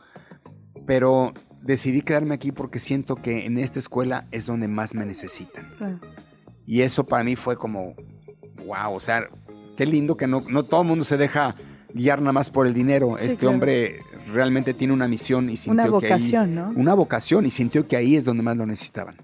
Pero 0.87 1.33
decidí 1.63 2.03
quedarme 2.03 2.35
aquí 2.35 2.53
porque 2.53 2.81
siento 2.81 3.17
que 3.17 3.47
en 3.47 3.59
esta 3.59 3.79
escuela 3.79 4.27
es 4.31 4.47
donde 4.47 4.69
más 4.69 4.95
me 4.95 5.05
necesitan. 5.07 5.65
Claro. 5.79 5.99
Y 6.67 6.83
eso 6.83 7.05
para 7.05 7.25
mí 7.25 7.37
fue 7.37 7.57
como, 7.57 7.95
wow, 8.67 8.95
o 8.95 9.01
sea, 9.01 9.27
qué 9.77 9.87
lindo 9.87 10.17
que 10.17 10.27
no, 10.27 10.43
no 10.49 10.63
todo 10.63 10.83
el 10.83 10.89
mundo 10.89 11.05
se 11.05 11.17
deja 11.17 11.55
guiar 11.95 12.21
nada 12.21 12.33
más 12.33 12.51
por 12.51 12.67
el 12.67 12.75
dinero. 12.75 13.17
Sí, 13.19 13.25
este 13.27 13.37
claro. 13.39 13.55
hombre 13.55 14.01
realmente 14.33 14.75
tiene 14.75 14.93
una 14.93 15.07
misión 15.09 15.49
y 15.51 15.57
sintió 15.57 15.73
Una 15.73 15.83
que 16.01 16.07
ahí- 16.07 16.13
vocación, 16.13 16.55
¿no? 16.55 16.71
Una 16.77 16.95
vocación 16.95 17.47
y 17.47 17.51
sintió 17.51 17.87
que 17.87 17.97
ahí 17.97 18.17
es 18.17 18.25
donde 18.25 18.43
más 18.43 18.57
lo 18.57 18.67
necesitaban. 18.67 19.17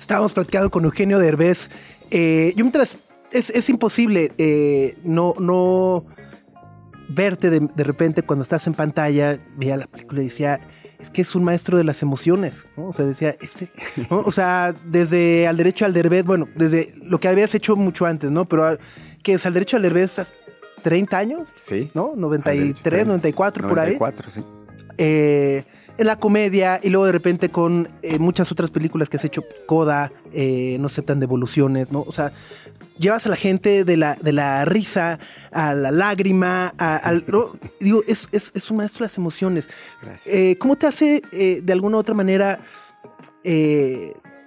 Estábamos 0.00 0.32
platicando 0.32 0.70
con 0.70 0.84
Eugenio 0.84 1.18
Derbez. 1.18 1.70
Eh, 2.10 2.52
yo 2.56 2.64
mientras 2.64 2.96
es, 3.32 3.50
es 3.50 3.68
imposible 3.68 4.32
eh, 4.38 4.96
no, 5.04 5.34
no 5.38 6.04
verte 7.08 7.50
de, 7.50 7.60
de 7.60 7.84
repente 7.84 8.22
cuando 8.22 8.42
estás 8.42 8.66
en 8.66 8.74
pantalla, 8.74 9.38
veía 9.56 9.76
la 9.76 9.86
película 9.86 10.20
y 10.22 10.24
decía, 10.24 10.60
es 10.98 11.10
que 11.10 11.22
es 11.22 11.34
un 11.34 11.44
maestro 11.44 11.76
de 11.78 11.84
las 11.84 12.02
emociones, 12.02 12.66
¿no? 12.76 12.88
O 12.88 12.92
sea, 12.92 13.04
decía, 13.04 13.36
este, 13.40 13.70
¿no? 14.10 14.20
O 14.20 14.32
sea, 14.32 14.74
desde 14.84 15.46
al 15.46 15.56
derecho 15.56 15.84
al 15.84 15.92
Derbez, 15.92 16.24
bueno, 16.24 16.48
desde 16.56 16.92
lo 17.02 17.18
que 17.20 17.28
habías 17.28 17.54
hecho 17.54 17.76
mucho 17.76 18.06
antes, 18.06 18.30
¿no? 18.30 18.44
Pero 18.46 18.78
que 19.22 19.34
es 19.34 19.46
al 19.46 19.54
derecho 19.54 19.76
al 19.76 19.82
Derbez 19.82 20.18
hace 20.18 20.32
30 20.82 21.18
años, 21.18 21.48
Sí. 21.60 21.90
¿no? 21.94 22.12
Al 22.14 22.20
93, 22.20 22.82
derecho, 22.84 23.06
94, 23.06 23.68
por 23.68 23.78
ahí. 23.78 23.96
94, 23.96 24.30
sí. 24.30 24.44
eh, 24.98 25.64
en 25.98 26.06
la 26.06 26.16
comedia 26.16 26.80
y 26.82 26.88
luego 26.90 27.06
de 27.06 27.12
repente 27.12 27.50
con 27.50 27.88
eh, 28.02 28.18
muchas 28.18 28.50
otras 28.52 28.70
películas 28.70 29.08
que 29.08 29.16
has 29.18 29.24
hecho, 29.24 29.42
Coda, 29.66 30.10
eh, 30.32 30.76
no 30.80 30.86
aceptan 30.86 31.20
devoluciones, 31.20 31.90
¿no? 31.92 32.02
O 32.06 32.12
sea, 32.12 32.32
llevas 32.98 33.26
a 33.26 33.28
la 33.28 33.36
gente 33.36 33.84
de 33.84 33.96
la, 33.96 34.14
de 34.14 34.32
la 34.32 34.64
risa 34.64 35.18
a 35.52 35.74
la 35.74 35.90
lágrima, 35.90 36.72
a- 36.78 36.96
al... 36.96 37.24
no, 37.26 37.52
digo, 37.80 38.02
es, 38.06 38.28
es, 38.32 38.52
es 38.54 38.70
un 38.70 38.78
maestro 38.78 39.00
de 39.00 39.06
las 39.10 39.18
emociones. 39.18 39.68
Gracias. 40.02 40.34
Eh, 40.34 40.56
¿Cómo 40.58 40.76
te 40.76 40.86
hace 40.86 41.20
de 41.32 41.72
alguna 41.72 41.96
u 41.96 42.00
otra 42.00 42.14
manera, 42.14 42.60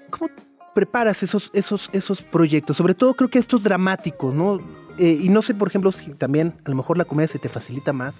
cómo 0.09 0.29
preparas 0.73 1.21
esos, 1.23 1.49
esos, 1.53 1.89
esos 1.93 2.21
proyectos? 2.21 2.77
Sobre 2.77 2.93
todo 2.95 3.13
creo 3.13 3.29
que 3.29 3.39
estos 3.39 3.63
dramáticos, 3.63 4.33
¿no? 4.33 4.59
Y 4.97 5.29
no 5.29 5.41
sé, 5.41 5.55
por 5.55 5.67
ejemplo, 5.67 5.91
si 5.91 6.11
también 6.13 6.53
a 6.63 6.69
lo 6.69 6.75
mejor 6.75 6.97
la 6.97 7.05
comedia 7.05 7.27
se 7.27 7.39
te 7.39 7.49
facilita 7.49 7.91
más 7.93 8.13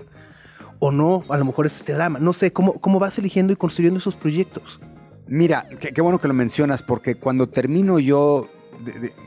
o 0.83 0.91
no, 0.91 1.23
a 1.29 1.37
lo 1.37 1.45
mejor 1.45 1.67
es 1.67 1.77
este 1.77 1.93
drama. 1.93 2.17
No 2.19 2.33
sé, 2.33 2.51
¿cómo, 2.51 2.73
cómo 2.73 2.97
vas 2.99 3.17
eligiendo 3.19 3.53
y 3.53 3.55
construyendo 3.55 3.99
esos 3.99 4.15
proyectos? 4.15 4.79
Mira, 5.27 5.67
qué, 5.79 6.01
bueno 6.01 6.19
que 6.19 6.27
lo 6.27 6.33
mencionas, 6.33 6.81
porque 6.81 7.13
cuando 7.13 7.47
termino 7.47 7.99
yo, 7.99 8.49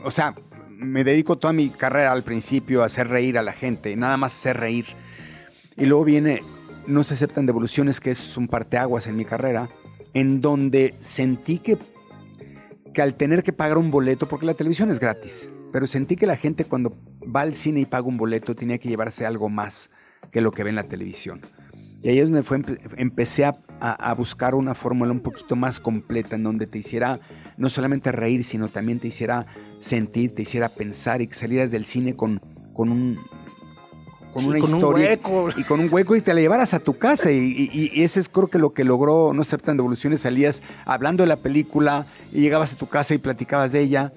o 0.03 0.11
sea, 0.11 0.35
me 0.69 1.05
dedico 1.05 1.37
toda 1.37 1.53
mi 1.53 1.69
carrera 1.69 2.11
al 2.11 2.23
principio 2.23 2.83
a 2.83 2.87
hacer 2.87 3.07
reír 3.07 3.37
a 3.37 3.41
la 3.41 3.53
gente, 3.53 3.95
nada 3.95 4.17
más 4.17 4.33
hacer 4.33 4.57
reír. 4.57 4.85
Y 5.77 5.85
luego 5.85 6.03
viene 6.03 6.41
No 6.87 7.03
se 7.03 7.13
aceptan 7.13 7.45
devoluciones, 7.45 8.01
que 8.01 8.11
es 8.11 8.35
un 8.35 8.49
parteaguas 8.49 9.07
en 9.07 9.15
mi 9.15 9.23
carrera, 9.23 9.69
en 10.13 10.41
donde 10.41 10.93
sentí 10.99 11.59
que, 11.59 11.77
que 12.93 13.01
al 13.01 13.15
tener 13.15 13.43
que 13.43 13.53
pagar 13.53 13.77
un 13.77 13.91
boleto, 13.91 14.27
porque 14.27 14.45
la 14.45 14.55
televisión 14.55 14.91
es 14.91 14.99
gratis, 14.99 15.49
pero 15.71 15.87
sentí 15.87 16.17
que 16.17 16.27
la 16.27 16.35
gente 16.35 16.65
cuando 16.65 16.93
va 17.33 17.41
al 17.41 17.55
cine 17.55 17.79
y 17.79 17.85
paga 17.85 18.07
un 18.07 18.17
boleto 18.17 18.55
tenía 18.55 18.77
que 18.77 18.89
llevarse 18.89 19.25
algo 19.25 19.47
más 19.47 19.89
que 20.35 20.41
lo 20.41 20.51
que 20.51 20.63
ve 20.65 20.69
en 20.71 20.75
la 20.75 20.83
televisión. 20.83 21.39
Y 22.03 22.09
ahí 22.09 22.19
es 22.19 22.25
donde 22.25 22.43
fue, 22.43 22.57
empe- 22.59 22.77
empecé 22.97 23.45
a, 23.45 23.55
a- 23.79 23.93
a 24.11 24.13
buscar 24.13 24.53
una 24.53 24.73
fórmula 24.75 25.13
un 25.13 25.21
poquito 25.21 25.55
más 25.55 25.79
completa 25.79 26.35
en 26.35 26.43
donde 26.43 26.67
te 26.67 26.77
hiciera 26.77 27.21
no 27.55 27.69
solamente 27.69 28.11
reír, 28.11 28.43
sino 28.43 28.67
también 28.67 28.99
te 28.99 29.07
hiciera 29.07 29.45
sentir, 29.79 30.35
te 30.35 30.41
hiciera 30.41 30.67
pensar 30.67 31.21
y 31.21 31.27
que 31.27 31.35
salieras 31.35 31.71
del 31.71 31.85
cine 31.85 32.17
con, 32.17 32.41
con 32.73 32.91
un 32.91 33.17
con 34.33 34.43
Sí, 34.43 34.49
una 34.49 34.59
con 34.59 34.69
un 34.71 34.75
historia 34.75 35.07
hueco. 35.07 35.49
y 35.55 35.63
con 35.63 35.79
un 35.79 35.87
hueco 35.89 36.17
y 36.17 36.21
te 36.21 36.33
la 36.33 36.41
llevaras 36.41 36.73
a 36.73 36.79
tu 36.79 36.97
casa 36.97 37.31
y, 37.31 37.37
y- 37.37 37.91
y 37.93 38.03
ese 38.03 38.19
es 38.19 38.27
creo 38.27 38.47
que 38.47 38.59
lo 38.59 38.73
que 38.73 38.83
logró 38.83 39.31
No 39.33 39.41
aceptan 39.41 39.77
devoluciones 39.77 40.19
salías 40.19 40.61
hablando 40.85 41.23
de 41.23 41.27
la 41.27 41.37
película 41.37 42.05
y 42.33 42.41
llegabas 42.41 42.73
a 42.73 42.75
tu 42.75 42.87
casa 42.87 43.13
y 43.13 43.19
platicabas 43.19 43.71
de 43.71 43.79
ella 43.79 44.11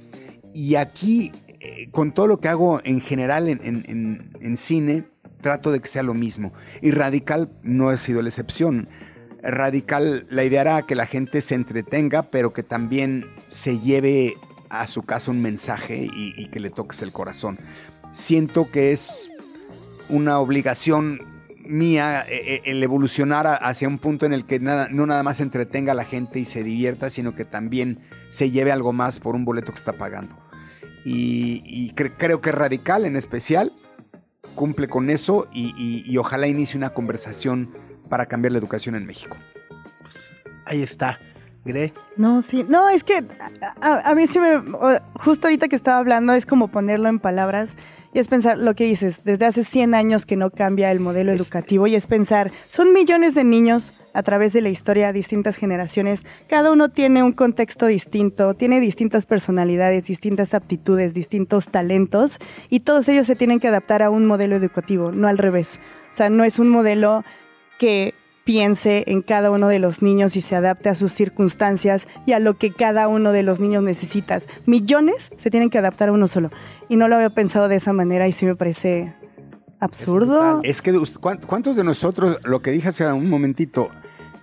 y 0.52 0.74
aquí 0.74 1.30
eh, 1.60 1.88
con 1.92 2.10
todo 2.10 2.26
lo 2.26 2.40
que 2.40 2.48
hago 2.48 2.80
en 2.82 3.00
general 3.00 3.48
en, 3.48 3.60
en- 3.62 3.84
en- 3.86 4.30
en 4.40 4.56
cine 4.56 5.04
trato 5.40 5.72
de 5.72 5.80
que 5.80 5.88
sea 5.88 6.02
lo 6.02 6.14
mismo. 6.14 6.52
Y 6.82 6.90
Radical 6.90 7.50
no 7.62 7.88
ha 7.90 7.96
sido 7.96 8.22
la 8.22 8.28
excepción. 8.28 8.88
Radical 9.42 10.26
la 10.30 10.44
idea 10.44 10.62
era 10.62 10.82
que 10.82 10.94
la 10.94 11.06
gente 11.06 11.40
se 11.40 11.54
entretenga 11.54 12.24
pero 12.24 12.52
que 12.52 12.62
también 12.62 13.26
se 13.46 13.78
lleve 13.78 14.34
a 14.68 14.86
su 14.86 15.02
casa 15.02 15.30
un 15.30 15.40
mensaje 15.40 16.08
y, 16.12 16.48
que 16.48 16.60
le 16.60 16.70
toques 16.70 17.02
el 17.02 17.12
corazón. 17.12 17.58
Siento 18.12 18.70
que 18.70 18.92
es 18.92 19.30
una 20.08 20.38
obligación 20.40 21.20
mía 21.64 22.24
eh, 22.28 22.54
eh, 22.54 22.62
el 22.64 22.82
evolucionar 22.82 23.46
hacia 23.62 23.88
un 23.88 23.98
punto 23.98 24.26
en 24.26 24.32
el 24.32 24.44
que 24.44 24.58
no 24.58 25.06
nada 25.06 25.22
más 25.22 25.40
entretenga 25.40 25.92
a 25.92 25.94
la 25.94 26.04
gente 26.04 26.38
y 26.38 26.44
se 26.44 26.62
divierta, 26.62 27.10
sino 27.10 27.34
que 27.34 27.44
también 27.44 28.00
se 28.30 28.50
lleve 28.50 28.72
algo 28.72 28.92
más 28.92 29.20
por 29.20 29.34
un 29.34 29.44
boleto 29.44 29.72
que 29.72 29.78
está 29.78 29.92
pagando. 29.92 30.34
Y, 31.04 31.62
y 31.64 31.92
cre- 31.94 32.12
creo 32.18 32.40
que 32.40 32.52
Radical 32.52 33.06
en 33.06 33.16
especial 33.16 33.72
cumple 34.58 34.88
con 34.88 35.08
eso 35.08 35.46
y, 35.52 35.72
y- 35.78 36.02
y 36.04 36.18
ojalá 36.18 36.48
inicie 36.48 36.76
una 36.76 36.90
conversación 36.90 37.70
para 38.08 38.26
cambiar 38.26 38.50
la 38.52 38.58
educación 38.58 38.96
en 38.96 39.06
México. 39.06 39.36
Ahí 40.66 40.82
está. 40.82 41.20
Gre. 41.64 41.92
No, 42.16 42.42
sí. 42.42 42.64
No, 42.68 42.88
es 42.88 43.04
que 43.04 43.18
a, 43.18 43.74
a- 43.80 44.10
a 44.10 44.14
mí 44.16 44.26
sí 44.26 44.38
me. 44.40 44.58
Justo 45.14 45.46
ahorita 45.46 45.68
que 45.68 45.76
estaba 45.76 45.98
hablando 45.98 46.32
es 46.32 46.44
como 46.44 46.68
ponerlo 46.68 47.08
en 47.08 47.18
palabras 47.20 47.70
y 48.18 48.20
es 48.20 48.26
pensar 48.26 48.58
lo 48.58 48.74
que 48.74 48.82
dices. 48.82 49.22
Desde 49.22 49.46
hace 49.46 49.62
100 49.62 49.94
años 49.94 50.26
que 50.26 50.34
no 50.34 50.50
cambia 50.50 50.90
el 50.90 50.98
modelo 50.98 51.30
educativo 51.30 51.86
y 51.86 51.94
es 51.94 52.08
pensar, 52.08 52.50
son 52.68 52.92
millones 52.92 53.32
de 53.36 53.44
niños 53.44 53.92
a 54.12 54.24
través 54.24 54.52
de 54.52 54.60
la 54.60 54.70
historia, 54.70 55.12
distintas 55.12 55.54
generaciones. 55.54 56.26
Cada 56.48 56.72
uno 56.72 56.88
tiene 56.88 57.22
un 57.22 57.30
contexto 57.30 57.86
distinto, 57.86 58.54
tiene 58.54 58.80
distintas 58.80 59.24
personalidades, 59.24 60.06
distintas 60.06 60.52
aptitudes, 60.52 61.14
distintos 61.14 61.68
talentos 61.68 62.40
y 62.68 62.80
todos 62.80 63.08
ellos 63.08 63.28
se 63.28 63.36
tienen 63.36 63.60
que 63.60 63.68
adaptar 63.68 64.02
a 64.02 64.10
un 64.10 64.26
modelo 64.26 64.56
educativo, 64.56 65.12
no 65.12 65.28
al 65.28 65.38
revés. 65.38 65.78
O 66.10 66.16
sea, 66.16 66.28
no 66.28 66.42
es 66.42 66.58
un 66.58 66.70
modelo 66.70 67.22
que 67.78 68.14
piense 68.48 69.04
en 69.08 69.20
cada 69.20 69.50
uno 69.50 69.68
de 69.68 69.78
los 69.78 70.00
niños 70.00 70.34
y 70.34 70.40
se 70.40 70.56
adapte 70.56 70.88
a 70.88 70.94
sus 70.94 71.12
circunstancias 71.12 72.08
y 72.24 72.32
a 72.32 72.38
lo 72.38 72.56
que 72.56 72.70
cada 72.72 73.06
uno 73.06 73.32
de 73.32 73.42
los 73.42 73.60
niños 73.60 73.82
necesita. 73.82 74.40
Millones 74.64 75.30
se 75.36 75.50
tienen 75.50 75.68
que 75.68 75.76
adaptar 75.76 76.08
a 76.08 76.12
uno 76.12 76.28
solo. 76.28 76.50
Y 76.88 76.96
no 76.96 77.08
lo 77.08 77.16
había 77.16 77.28
pensado 77.28 77.68
de 77.68 77.76
esa 77.76 77.92
manera 77.92 78.26
y 78.26 78.32
sí 78.32 78.46
me 78.46 78.54
parece 78.56 79.12
absurdo. 79.80 80.60
Es 80.64 80.80
que 80.80 80.92
us- 80.92 81.18
¿cuán- 81.18 81.40
¿cuántos 81.46 81.76
de 81.76 81.84
nosotros, 81.84 82.38
lo 82.44 82.62
que 82.62 82.70
dije 82.70 82.88
hace 82.88 83.06
un 83.12 83.28
momentito, 83.28 83.90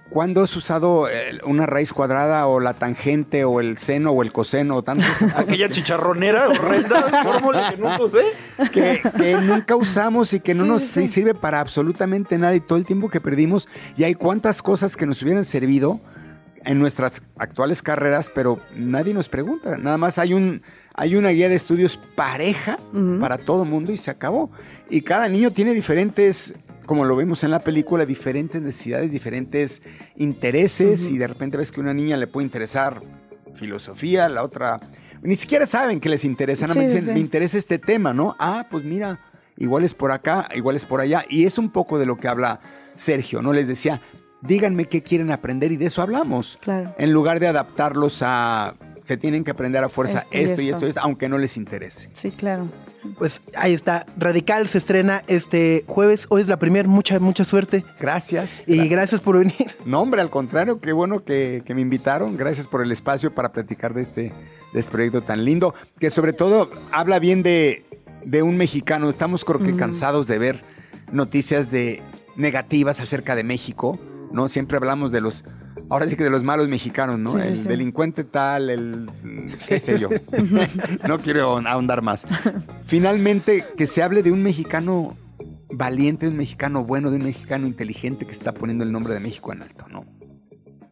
¿cuándo 0.10 0.44
has 0.44 0.56
usado 0.56 1.10
eh, 1.10 1.40
una 1.46 1.66
raíz 1.66 1.92
cuadrada 1.92 2.48
o 2.48 2.60
la 2.60 2.74
tangente 2.76 3.44
o 3.44 3.60
el 3.60 3.78
seno 3.78 4.12
o 4.12 4.24
el 4.24 4.32
coseno 4.32 4.78
o 4.78 4.84
tantas 4.84 5.22
Aquella 5.36 5.68
chicharronera 5.70 6.48
horrenda 6.50 7.24
fórmula 7.24 7.72
que 7.72 7.78
nunca 7.78 8.04
usé. 8.04 8.24
que, 8.72 9.02
que 9.18 9.36
nunca 9.42 9.76
usamos 9.76 10.34
y 10.34 10.40
que 10.40 10.54
no 10.54 10.64
Sí, 10.64 10.70
nos 10.70 10.84
sí. 10.84 11.08
sirve 11.08 11.34
para 11.34 11.60
absolutamente 11.60 12.38
nada 12.38 12.56
y 12.56 12.60
todo 12.62 12.78
el 12.78 12.86
tiempo 12.86 13.10
que 13.10 13.20
perdimos. 13.22 13.68
Y 13.98 14.04
hay 14.04 14.16
cuantas 14.16 14.62
cosas 14.62 14.96
que 14.96 15.06
nos 15.06 15.22
hubieran 15.24 15.44
servido 15.46 16.00
en 16.64 16.80
nuestras 16.80 17.22
actuales 17.38 17.82
carreras, 17.84 18.32
pero 18.34 18.60
nadie 18.76 19.14
nos 19.14 19.30
pregunta. 19.30 19.78
Nada 19.78 19.98
más 19.98 20.18
hay 20.18 20.34
un 20.34 20.62
hay 20.98 21.16
una 21.18 21.30
guía 21.30 21.50
de 21.50 21.56
estudios 21.56 21.98
pareja 22.16 22.80
para 23.20 23.38
todo 23.38 23.64
el 23.64 23.70
mundo 23.70 23.92
y 23.92 23.98
se 23.98 24.10
acabó. 24.12 24.50
Y 24.90 25.02
cada 25.02 25.28
niño 25.28 25.52
tiene 25.52 25.74
diferentes, 25.74 26.54
como 26.86 27.06
lo 27.06 27.16
vemos 27.16 27.44
en 27.44 27.52
la 27.52 27.60
película, 27.60 28.06
diferentes 28.06 28.62
necesidades, 28.62 29.12
diferentes 29.12 29.82
intereses 30.16 31.10
y 31.10 31.18
de 31.18 31.28
repente 31.28 31.58
ves 31.58 31.72
que 31.72 31.80
una 31.82 31.94
niña 31.94 32.18
le 32.18 32.28
puede 32.28 32.46
interesar 32.46 33.02
filosofía, 33.56 34.30
la 34.30 34.44
otra 34.44 34.80
ni 35.24 35.36
siquiera 35.36 35.66
saben 35.66 36.00
que 36.00 36.10
les 36.10 36.24
interesa, 36.24 36.68
nada 36.68 36.80
más 36.82 36.86
Sí, 36.86 36.90
sí, 36.90 36.96
dicen, 36.98 37.10
sí. 37.10 37.14
me 37.14 37.20
interesa 37.20 37.58
este 37.58 37.80
tema, 37.80 38.14
¿no? 38.14 38.36
Ah, 38.38 38.68
pues 38.70 38.84
mira, 38.86 39.20
igual 39.58 39.84
es 39.84 39.94
por 39.96 40.12
acá, 40.12 40.50
igual 40.54 40.76
es 40.76 40.86
por 40.86 41.02
allá. 41.02 41.26
Y 41.30 41.46
es 41.46 41.58
un 41.58 41.72
poco 41.72 41.98
de 41.98 42.06
lo 42.06 42.18
que 42.18 42.28
habla 42.28 42.60
Sergio, 42.96 43.42
¿no? 43.42 43.52
Les 43.52 43.68
decía, 43.68 44.02
díganme 44.42 44.86
qué 44.86 45.02
quieren 45.02 45.32
aprender 45.32 45.72
y 45.72 45.78
de 45.78 45.88
eso 45.88 46.04
hablamos. 46.04 46.60
Claro. 46.62 46.94
En 47.00 47.12
lugar 47.12 47.40
de 47.40 47.48
adaptarlos 47.48 48.20
a 48.22 48.76
se 49.04 49.18
tienen 49.18 49.44
que 49.44 49.52
aprender 49.52 49.84
a 49.84 49.90
fuerza 49.90 50.26
Esto 50.32 50.38
y 50.38 50.40
esto 50.40 50.62
y 50.62 50.66
esto. 50.66 50.76
esto, 50.78 50.86
y 50.86 50.90
esto, 50.90 51.02
aunque 51.02 51.30
no 51.30 51.38
les 51.40 51.58
interese. 51.58 52.10
Sí, 52.14 52.30
claro. 52.32 52.68
Pues 53.18 53.42
ahí 53.56 53.74
está. 53.74 54.06
Radical 54.18 54.68
se 54.68 54.78
estrena 54.78 55.24
este 55.28 55.84
jueves. 55.88 56.26
Hoy 56.30 56.42
es 56.42 56.48
la 56.48 56.58
primera. 56.58 56.88
Mucha, 56.88 57.20
mucha 57.20 57.46
suerte. 57.46 57.86
Gracias. 58.00 58.64
Y 58.68 58.88
gracias 58.88 59.22
por 59.22 59.38
venir. 59.40 59.56
No, 59.86 60.02
hombre, 60.02 60.20
al 60.20 60.32
contrario, 60.32 60.80
qué 60.80 60.94
bueno 60.94 61.24
que, 61.24 61.62
que 61.64 61.76
me 61.76 61.82
invitaron. 61.82 62.38
Gracias 62.38 62.66
por 62.66 62.82
el 62.82 62.92
espacio 62.92 63.34
para 63.34 63.50
platicar 63.50 63.94
de 63.94 64.02
este, 64.02 64.34
de 64.74 64.80
este 64.80 64.92
proyecto 64.92 65.22
tan 65.22 65.46
lindo, 65.46 65.76
que 66.00 66.10
sobre 66.10 66.34
todo 66.34 66.70
habla 66.92 67.20
bien 67.20 67.44
de, 67.44 67.86
de 68.26 68.42
un 68.42 68.58
mexicano. 68.58 69.10
Estamos 69.10 69.46
creo 69.46 69.60
que 69.60 69.76
cansados 69.76 70.26
de 70.28 70.40
ver 70.40 70.64
noticias 71.12 71.70
de 71.72 72.02
negativas 72.36 73.00
acerca 73.00 73.36
de 73.36 73.44
México, 73.44 74.00
¿no? 74.32 74.48
Siempre 74.48 74.78
hablamos 74.78 75.12
de 75.12 75.22
los, 75.22 75.46
ahora 75.90 76.08
sí 76.08 76.16
que 76.16 76.24
de 76.24 76.30
los 76.30 76.44
malos 76.44 76.68
mexicanos, 76.68 77.20
¿no? 77.20 77.34
Sí, 77.34 77.48
el 77.48 77.58
sí. 77.58 77.68
delincuente 77.68 78.24
tal, 78.24 78.70
el 78.70 79.10
qué 79.68 79.80
sé 79.80 80.00
yo. 80.00 80.10
no 81.08 81.20
quiero 81.20 81.58
ahondar 81.68 82.02
más. 82.02 82.26
Finalmente, 82.86 83.66
que 83.78 83.88
se 83.88 84.04
hable 84.04 84.24
de 84.24 84.32
un 84.32 84.44
mexicano 84.44 85.16
valiente, 85.70 86.26
de 86.26 86.32
un 86.32 86.38
mexicano 86.38 86.84
bueno, 86.84 87.12
de 87.12 87.18
un 87.18 87.24
mexicano 87.24 87.68
inteligente 87.68 88.26
que 88.26 88.32
está 88.32 88.52
poniendo 88.52 88.84
el 88.84 88.92
nombre 88.92 89.14
de 89.14 89.20
México 89.20 89.54
en 89.54 89.62
alto, 89.62 89.86
¿no? 89.90 90.06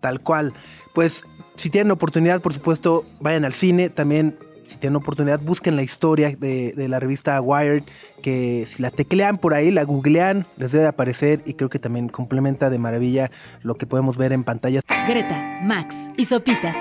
Tal 0.01 0.21
cual. 0.21 0.53
Pues 0.93 1.23
si 1.55 1.69
tienen 1.69 1.91
oportunidad, 1.91 2.41
por 2.41 2.53
supuesto, 2.53 3.05
vayan 3.19 3.45
al 3.45 3.53
cine. 3.53 3.89
También, 3.89 4.37
si 4.65 4.77
tienen 4.77 4.95
oportunidad, 4.95 5.39
busquen 5.39 5.75
la 5.75 5.83
historia 5.83 6.35
de, 6.35 6.73
de 6.73 6.87
la 6.87 6.99
revista 6.99 7.39
Wired. 7.41 7.83
Que 8.21 8.65
si 8.67 8.81
la 8.81 8.89
teclean 8.89 9.37
por 9.37 9.53
ahí, 9.53 9.69
la 9.69 9.83
googlean, 9.83 10.45
les 10.57 10.71
debe 10.71 10.87
aparecer. 10.87 11.41
Y 11.45 11.55
creo 11.55 11.69
que 11.69 11.79
también 11.79 12.07
complementa 12.07 12.69
de 12.69 12.79
maravilla 12.79 13.31
lo 13.63 13.75
que 13.75 13.85
podemos 13.85 14.15
ver 14.17 14.31
en 14.31 14.43
pantalla. 14.43 14.81
Greta, 15.07 15.59
Max 15.63 16.09
y 16.15 16.25
Sopitas 16.25 16.77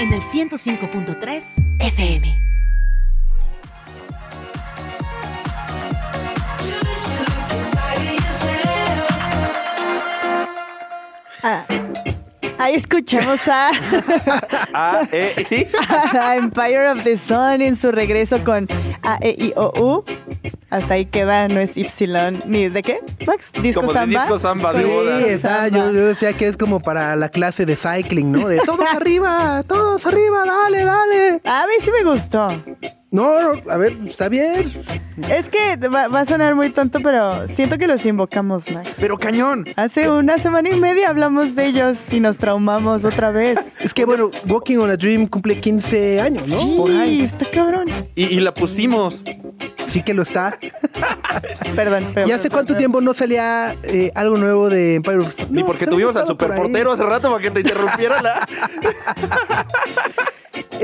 en 0.00 0.12
el 0.12 0.20
105.3 0.20 1.78
FM. 1.78 2.42
Ah, 11.44 11.66
ahí 12.62 12.74
escuchamos 12.76 13.46
a, 13.48 13.70
Ah, 14.74 15.06
eh, 15.12 15.44
y- 15.50 16.16
a 16.16 16.36
Empire 16.36 16.90
of 16.90 17.02
the 17.04 17.16
Sun 17.18 17.60
en 17.62 17.76
su 17.76 17.90
regreso 17.92 18.42
con 18.44 18.66
A, 19.02 19.18
E, 19.20 19.34
I, 19.38 19.52
O, 19.56 19.72
U. 19.80 20.04
Hasta 20.72 20.94
ahí 20.94 21.04
queda, 21.04 21.48
no 21.48 21.60
es 21.60 21.76
Y, 21.76 21.86
ni 22.46 22.70
de 22.70 22.82
qué, 22.82 23.00
Max? 23.26 23.50
¿Disco 23.62 23.82
Como 23.82 23.92
de 23.92 23.98
samba? 23.98 24.20
disco 24.22 24.38
samba 24.38 24.72
de 24.72 24.82
Sí, 24.82 24.88
boda. 24.90 25.20
está, 25.20 25.68
yo, 25.68 25.92
yo 25.92 26.06
decía 26.06 26.32
que 26.32 26.48
es 26.48 26.56
como 26.56 26.80
para 26.80 27.14
la 27.14 27.28
clase 27.28 27.66
de 27.66 27.76
cycling, 27.76 28.32
¿no? 28.32 28.48
De 28.48 28.58
todos 28.64 28.80
arriba, 28.94 29.62
todos 29.68 30.06
arriba, 30.06 30.46
dale, 30.46 30.82
dale. 30.84 31.40
A 31.44 31.66
mí 31.66 31.74
sí 31.82 31.90
me 31.90 32.10
gustó. 32.10 32.48
No, 33.10 33.52
no, 33.52 33.70
a 33.70 33.76
ver, 33.76 33.98
está 34.06 34.30
bien. 34.30 34.72
Es 35.28 35.50
que 35.50 35.76
va, 35.88 36.08
va 36.08 36.20
a 36.20 36.24
sonar 36.24 36.54
muy 36.54 36.70
tonto, 36.70 37.00
pero 37.02 37.46
siento 37.48 37.76
que 37.76 37.86
los 37.86 38.06
invocamos, 38.06 38.70
Max. 38.70 38.92
Pero 38.98 39.18
cañón. 39.18 39.66
Hace 39.76 40.08
una 40.08 40.38
semana 40.38 40.70
y 40.70 40.80
media 40.80 41.10
hablamos 41.10 41.54
de 41.54 41.66
ellos 41.66 41.98
y 42.10 42.20
nos 42.20 42.38
traumamos 42.38 43.04
otra 43.04 43.30
vez. 43.30 43.58
Es 43.80 43.92
que 43.92 44.06
bueno, 44.06 44.30
Walking 44.48 44.78
on 44.78 44.90
a 44.90 44.96
Dream 44.96 45.26
cumple 45.26 45.60
15 45.60 46.18
años, 46.22 46.48
¿no? 46.48 46.56
Por 46.78 46.88
Sí, 46.90 46.96
ahí. 46.96 47.20
está 47.24 47.44
cabrón. 47.50 47.88
Y, 48.14 48.24
y 48.24 48.40
la 48.40 48.54
pusimos. 48.54 49.22
Sí 49.92 50.02
que 50.02 50.14
lo 50.14 50.22
está. 50.22 50.58
Perdón, 51.76 52.12
pero. 52.14 52.26
¿Y 52.26 52.32
hace 52.32 52.48
cuánto 52.48 52.74
tiempo 52.74 53.02
no 53.02 53.12
salía 53.12 53.76
eh, 53.82 54.10
algo 54.14 54.38
nuevo 54.38 54.70
de 54.70 54.94
Empire 54.94 55.18
of 55.18 55.50
No, 55.50 55.66
porque 55.66 55.86
tuvimos 55.86 56.16
al 56.16 56.26
superportero 56.26 56.92
hace 56.92 57.02
rato 57.02 57.30
para 57.30 57.42
que 57.42 57.50
te 57.50 57.60
interrumpiera 57.60 58.22
la. 58.22 58.48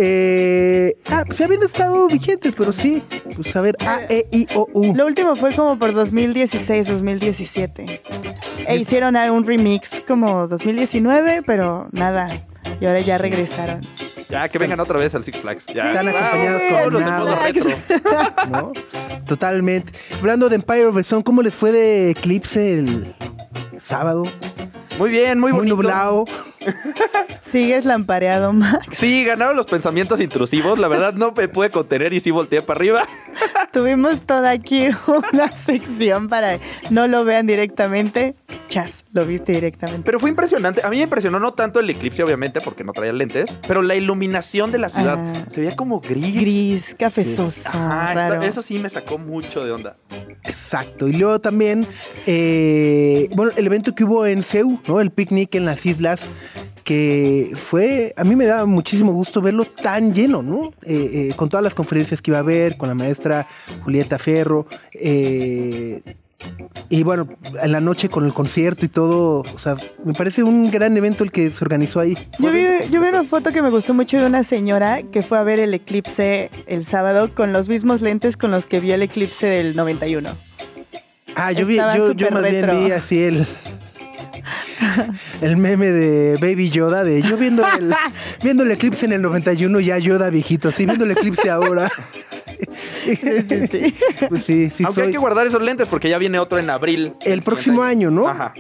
Eh, 0.01 0.97
ah, 1.11 1.25
pues 1.27 1.41
habían 1.41 1.63
estado 1.63 2.07
vigentes, 2.07 2.55
pero 2.57 2.73
sí. 2.73 3.03
Pues 3.35 3.55
a 3.57 3.61
ver, 3.61 3.77
A, 3.81 4.03
E, 4.09 4.29
I, 4.31 4.47
O, 4.55 4.69
U. 4.73 4.95
Lo 4.95 5.05
último 5.07 5.35
fue 5.35 5.53
como 5.53 5.77
por 5.77 5.93
2016, 5.93 6.87
2017. 6.87 8.03
E 8.67 8.77
hicieron 8.77 9.17
un 9.17 9.45
remix 9.45 10.01
como 10.07 10.47
2019, 10.47 11.43
pero 11.45 11.89
nada. 11.91 12.31
Y 12.81 12.87
ahora 12.87 13.01
ya 13.01 13.19
regresaron. 13.19 13.81
Ya, 14.29 14.49
que 14.49 14.59
vengan 14.59 14.79
otra 14.81 14.99
vez 14.99 15.15
al 15.15 15.25
Six 15.25 15.39
Flags. 15.39 15.65
Ya. 15.75 15.89
Están 15.91 16.09
acompañados 16.09 16.63
con 16.93 17.01
nada. 17.01 17.39
¿no? 18.51 18.73
Totalmente. 19.27 19.93
Hablando 20.19 20.49
de 20.49 20.57
Empire 20.57 20.87
of 20.87 20.97
the 20.97 21.03
Sun, 21.03 21.23
¿cómo 21.23 21.43
les 21.43 21.55
fue 21.55 21.73
de 21.73 22.11
Eclipse 22.11 22.75
el 22.79 23.15
sábado? 23.83 24.25
Muy 24.99 25.11
bien, 25.11 25.39
muy 25.39 25.53
Muy, 25.53 25.61
bonito. 25.61 25.77
nublado. 25.77 26.25
Sigues 27.43 27.85
lampareado, 27.85 28.53
Max. 28.53 28.87
Sí, 28.93 29.25
ganaron 29.25 29.57
los 29.57 29.67
pensamientos 29.67 30.21
intrusivos. 30.21 30.79
La 30.79 30.89
verdad 30.89 31.15
no 31.15 31.33
me 31.33 31.49
pude 31.49 31.71
contener 31.71 32.13
y 32.13 32.21
sí 32.21 32.31
volteé 32.31 32.63
para 32.63 32.79
arriba. 32.79 33.03
Tuvimos 33.73 34.21
toda 34.27 34.51
aquí 34.51 34.89
una 35.07 35.57
sección 35.59 36.29
para 36.29 36.59
no 36.91 37.07
lo 37.07 37.25
vean 37.25 37.47
directamente. 37.47 38.35
Chas, 38.69 39.05
lo 39.13 39.25
viste 39.25 39.53
directamente. 39.53 40.03
Pero 40.05 40.21
fue 40.21 40.29
impresionante. 40.31 40.83
A 40.85 40.91
mí 40.91 40.99
me 40.99 41.05
impresionó 41.05 41.39
no 41.39 41.53
tanto 41.55 41.81
el 41.81 41.89
eclipse, 41.89 42.23
obviamente, 42.23 42.61
porque 42.61 42.85
no 42.85 42.93
traía 42.93 43.13
lentes, 43.13 43.51
pero 43.67 43.81
la 43.83 43.95
iluminación 43.95 44.71
de 44.73 44.79
la 44.79 44.91
ciudad. 44.91 45.17
Ah. 45.19 45.45
Se 45.51 45.61
veía 45.61 45.75
como 45.77 46.01
gris. 46.01 46.35
Gris, 46.35 46.95
cafezoso, 46.99 47.67
Ajá, 47.69 48.13
raro. 48.15 48.35
esto- 48.35 48.47
eso 48.47 48.63
sí 48.63 48.79
me 48.79 48.89
sacó 48.91 49.17
mucho 49.19 49.65
de 49.65 49.73
onda. 49.73 49.97
Exacto. 50.45 51.09
Y 51.09 51.13
luego 51.15 51.41
también, 51.41 51.87
eh, 52.27 53.29
bueno, 53.35 53.53
el 53.57 53.67
evento 53.67 53.95
que 53.95 54.05
hubo 54.05 54.27
en 54.27 54.43
Ceú, 54.43 54.81
¿no? 54.87 55.01
El 55.01 55.11
picnic 55.11 55.55
en 55.55 55.65
las 55.65 55.85
islas, 55.87 56.21
que 56.89 57.53
fue, 57.55 58.15
a 58.17 58.25
mí 58.25 58.35
me 58.35 58.47
da 58.47 58.65
muchísimo 58.65 59.13
gusto 59.13 59.43
verlo 59.43 59.67
tan 59.67 60.15
lleno, 60.15 60.43
¿no? 60.43 60.73
Eh, 60.87 61.29
eh, 61.29 61.35
con 61.37 61.51
todas 61.51 61.63
las 61.63 61.75
conferencias 61.75 62.23
que 62.23 62.31
iba 62.31 62.39
a 62.39 62.41
haber, 62.41 62.79
con 62.79 62.89
la 62.89 62.95
maestra 62.95 63.47
Julieta 63.85 64.19
Ferro, 64.19 64.67
eh, 64.95 66.01
y 66.89 67.03
bueno, 67.03 67.29
en 67.63 67.73
la 67.73 67.81
noche 67.81 68.09
con 68.09 68.25
el 68.25 68.33
concierto 68.33 68.87
y 68.87 68.89
todo, 68.89 69.41
o 69.55 69.59
sea, 69.59 69.77
me 70.03 70.15
parece 70.15 70.43
un 70.43 70.71
gran 70.71 70.97
evento 70.97 71.25
el 71.25 71.31
que 71.31 71.51
se 71.51 71.63
organizó 71.63 72.01
ahí. 72.01 72.17
Yo 72.39 72.51
vi, 72.51 72.65
yo 72.91 73.03
vi 73.03 73.09
una 73.09 73.25
foto 73.25 73.53
que 73.53 73.61
me 73.61 73.69
gustó 73.69 73.93
mucho 73.93 74.19
de 74.19 74.25
una 74.25 74.43
señora 74.43 75.03
que 75.13 75.21
fue 75.21 75.37
a 75.37 75.43
ver 75.43 75.61
el 75.61 75.75
eclipse 75.75 76.51
el 76.67 76.87
sábado 76.87 77.35
con 77.35 77.53
los 77.53 77.69
mismos 77.69 78.01
lentes 78.01 78.39
con 78.39 78.51
los 78.51 78.65
que 78.65 78.81
vio 78.81 78.95
el 78.95 79.03
eclipse 79.03 79.47
del 79.47 79.77
91. 79.77 80.31
Ah, 81.35 81.53
yo 81.53 81.67
vi, 81.67 81.77
yo, 81.77 82.31
más 82.31 82.49
bien 82.49 82.67
vi 82.71 82.93
así 82.93 83.23
el 83.23 83.47
el 85.41 85.57
meme 85.57 85.91
de 85.91 86.37
Baby 86.37 86.71
Yoda 86.71 87.05
de 87.05 87.23
yo 87.23 87.37
viendo 87.37 87.65
el 87.67 87.95
viendo 88.43 88.63
el 88.63 88.71
eclipse 88.71 89.07
en 89.07 89.13
el 89.13 89.23
91 89.23 89.81
ya 89.81 89.99
Yoda 89.99 90.31
viejito, 90.31 90.73
sí, 90.73 90.87
viendo 90.87 91.05
el 91.05 91.13
eclipse 91.13 91.51
ahora. 91.51 91.91
Sí, 93.05 93.17
sí, 93.17 93.67
sí. 93.71 93.95
Pues 94.29 94.45
sí, 94.45 94.71
sí 94.71 94.85
Aunque 94.85 95.03
hay 95.03 95.13
que 95.13 95.19
guardar 95.19 95.47
esos 95.47 95.63
lentes 95.63 95.87
porque 95.89 96.09
ya 96.09 96.19
viene 96.19 96.39
otro 96.39 96.59
en 96.59 96.71
abril. 96.71 97.15
El 97.25 97.43
próximo 97.43 97.83
año, 97.83 98.11
¿no? 98.11 98.29
Ajá. 98.29 98.53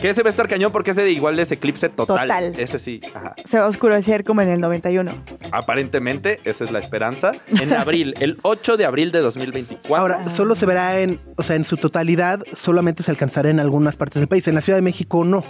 Que 0.00 0.10
ese 0.10 0.22
va 0.22 0.28
a 0.28 0.30
estar 0.30 0.48
cañón 0.48 0.72
porque 0.72 0.92
ese 0.92 1.02
de 1.02 1.10
igual 1.10 1.38
es 1.38 1.50
eclipse 1.52 1.88
total. 1.88 2.28
Total. 2.28 2.58
Ese 2.58 2.78
sí, 2.78 3.00
ajá. 3.14 3.34
Se 3.44 3.58
va 3.58 3.66
a 3.66 3.68
oscurecer 3.68 4.24
como 4.24 4.40
en 4.40 4.48
el 4.48 4.60
91. 4.60 5.12
Aparentemente, 5.52 6.40
esa 6.44 6.64
es 6.64 6.70
la 6.70 6.78
esperanza. 6.78 7.32
En 7.60 7.72
abril, 7.72 8.14
el 8.20 8.38
8 8.42 8.76
de 8.76 8.86
abril 8.86 9.12
de 9.12 9.20
2024. 9.20 9.96
Ahora, 9.96 10.28
solo 10.30 10.56
se 10.56 10.66
verá 10.66 11.00
en, 11.00 11.20
o 11.36 11.42
sea, 11.42 11.56
en 11.56 11.64
su 11.64 11.76
totalidad, 11.76 12.42
solamente 12.56 13.02
se 13.02 13.10
alcanzará 13.10 13.50
en 13.50 13.60
algunas 13.60 13.96
partes 13.96 14.20
del 14.20 14.28
país. 14.28 14.48
En 14.48 14.54
la 14.54 14.62
Ciudad 14.62 14.78
de 14.78 14.82
México 14.82 15.24
no, 15.24 15.44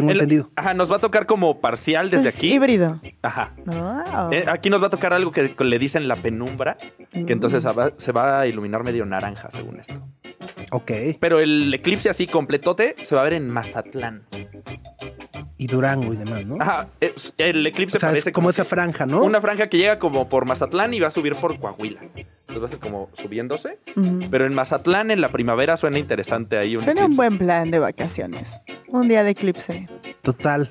tengo 0.00 0.10
El- 0.10 0.16
entendido. 0.20 0.50
Ajá, 0.56 0.74
nos 0.74 0.90
va 0.90 0.96
a 0.96 0.98
tocar 0.98 1.26
como 1.26 1.60
parcial 1.60 2.10
desde 2.10 2.28
Es 2.30 2.36
aquí. 2.36 2.52
híbrido. 2.54 3.00
Ajá. 3.22 3.54
Wow. 3.64 4.32
Eh, 4.32 4.44
aquí 4.48 4.70
nos 4.70 4.82
va 4.82 4.88
a 4.88 4.90
tocar 4.90 5.12
algo 5.12 5.32
que 5.32 5.54
le 5.58 5.78
dicen 5.78 6.08
la 6.08 6.16
penumbra, 6.16 6.76
que 7.12 7.32
entonces 7.32 7.62
se 7.62 7.68
va, 7.70 7.92
se 7.96 8.12
va 8.12 8.40
a 8.40 8.46
iluminar 8.46 8.84
medio 8.84 9.04
naranja, 9.06 9.48
según 9.50 9.80
esto. 9.80 9.94
Ok. 10.72 10.90
Pero 11.20 11.40
el 11.40 11.72
eclipse 11.72 12.10
así 12.10 12.26
completote 12.26 12.94
se 13.04 13.14
va 13.14 13.22
a 13.22 13.24
ver 13.24 13.32
en 13.34 13.48
Mazatlán. 13.50 14.24
Y 15.58 15.66
Durango 15.68 16.12
y 16.12 16.16
demás, 16.16 16.44
¿no? 16.44 16.56
Ajá, 16.60 16.88
es- 17.00 17.32
el 17.38 17.66
eclipse 17.66 17.96
o 17.96 18.00
sea, 18.00 18.10
es 18.10 18.12
parece 18.12 18.32
como 18.32 18.50
esa 18.50 18.62
que- 18.64 18.68
franja, 18.68 19.06
¿no? 19.06 19.22
Una 19.22 19.40
franja 19.40 19.68
que 19.68 19.78
llega 19.78 19.98
como 19.98 20.28
por 20.28 20.44
Mazatlán 20.44 20.92
y 20.92 21.00
va 21.00 21.08
a 21.08 21.10
subir 21.10 21.34
por 21.36 21.58
Coahuila. 21.58 22.00
Entonces 22.02 22.62
va 22.62 22.66
a 22.66 22.70
ser 22.70 22.78
como 22.78 23.08
subiéndose. 23.14 23.78
Ujú. 23.96 24.20
Pero 24.30 24.44
en 24.46 24.52
Mazatlán, 24.54 25.10
en 25.10 25.20
la 25.22 25.30
primavera, 25.30 25.76
suena 25.78 25.98
interesante 25.98 26.58
ahí 26.58 26.76
un 26.76 26.82
Suena 26.84 27.06
un 27.06 27.16
buen 27.16 27.38
plan 27.38 27.70
de 27.70 27.78
vacaciones. 27.78 28.52
Un 28.88 29.08
día 29.08 29.22
de 29.24 29.30
eclipse. 29.30 29.88
Total. 30.22 30.68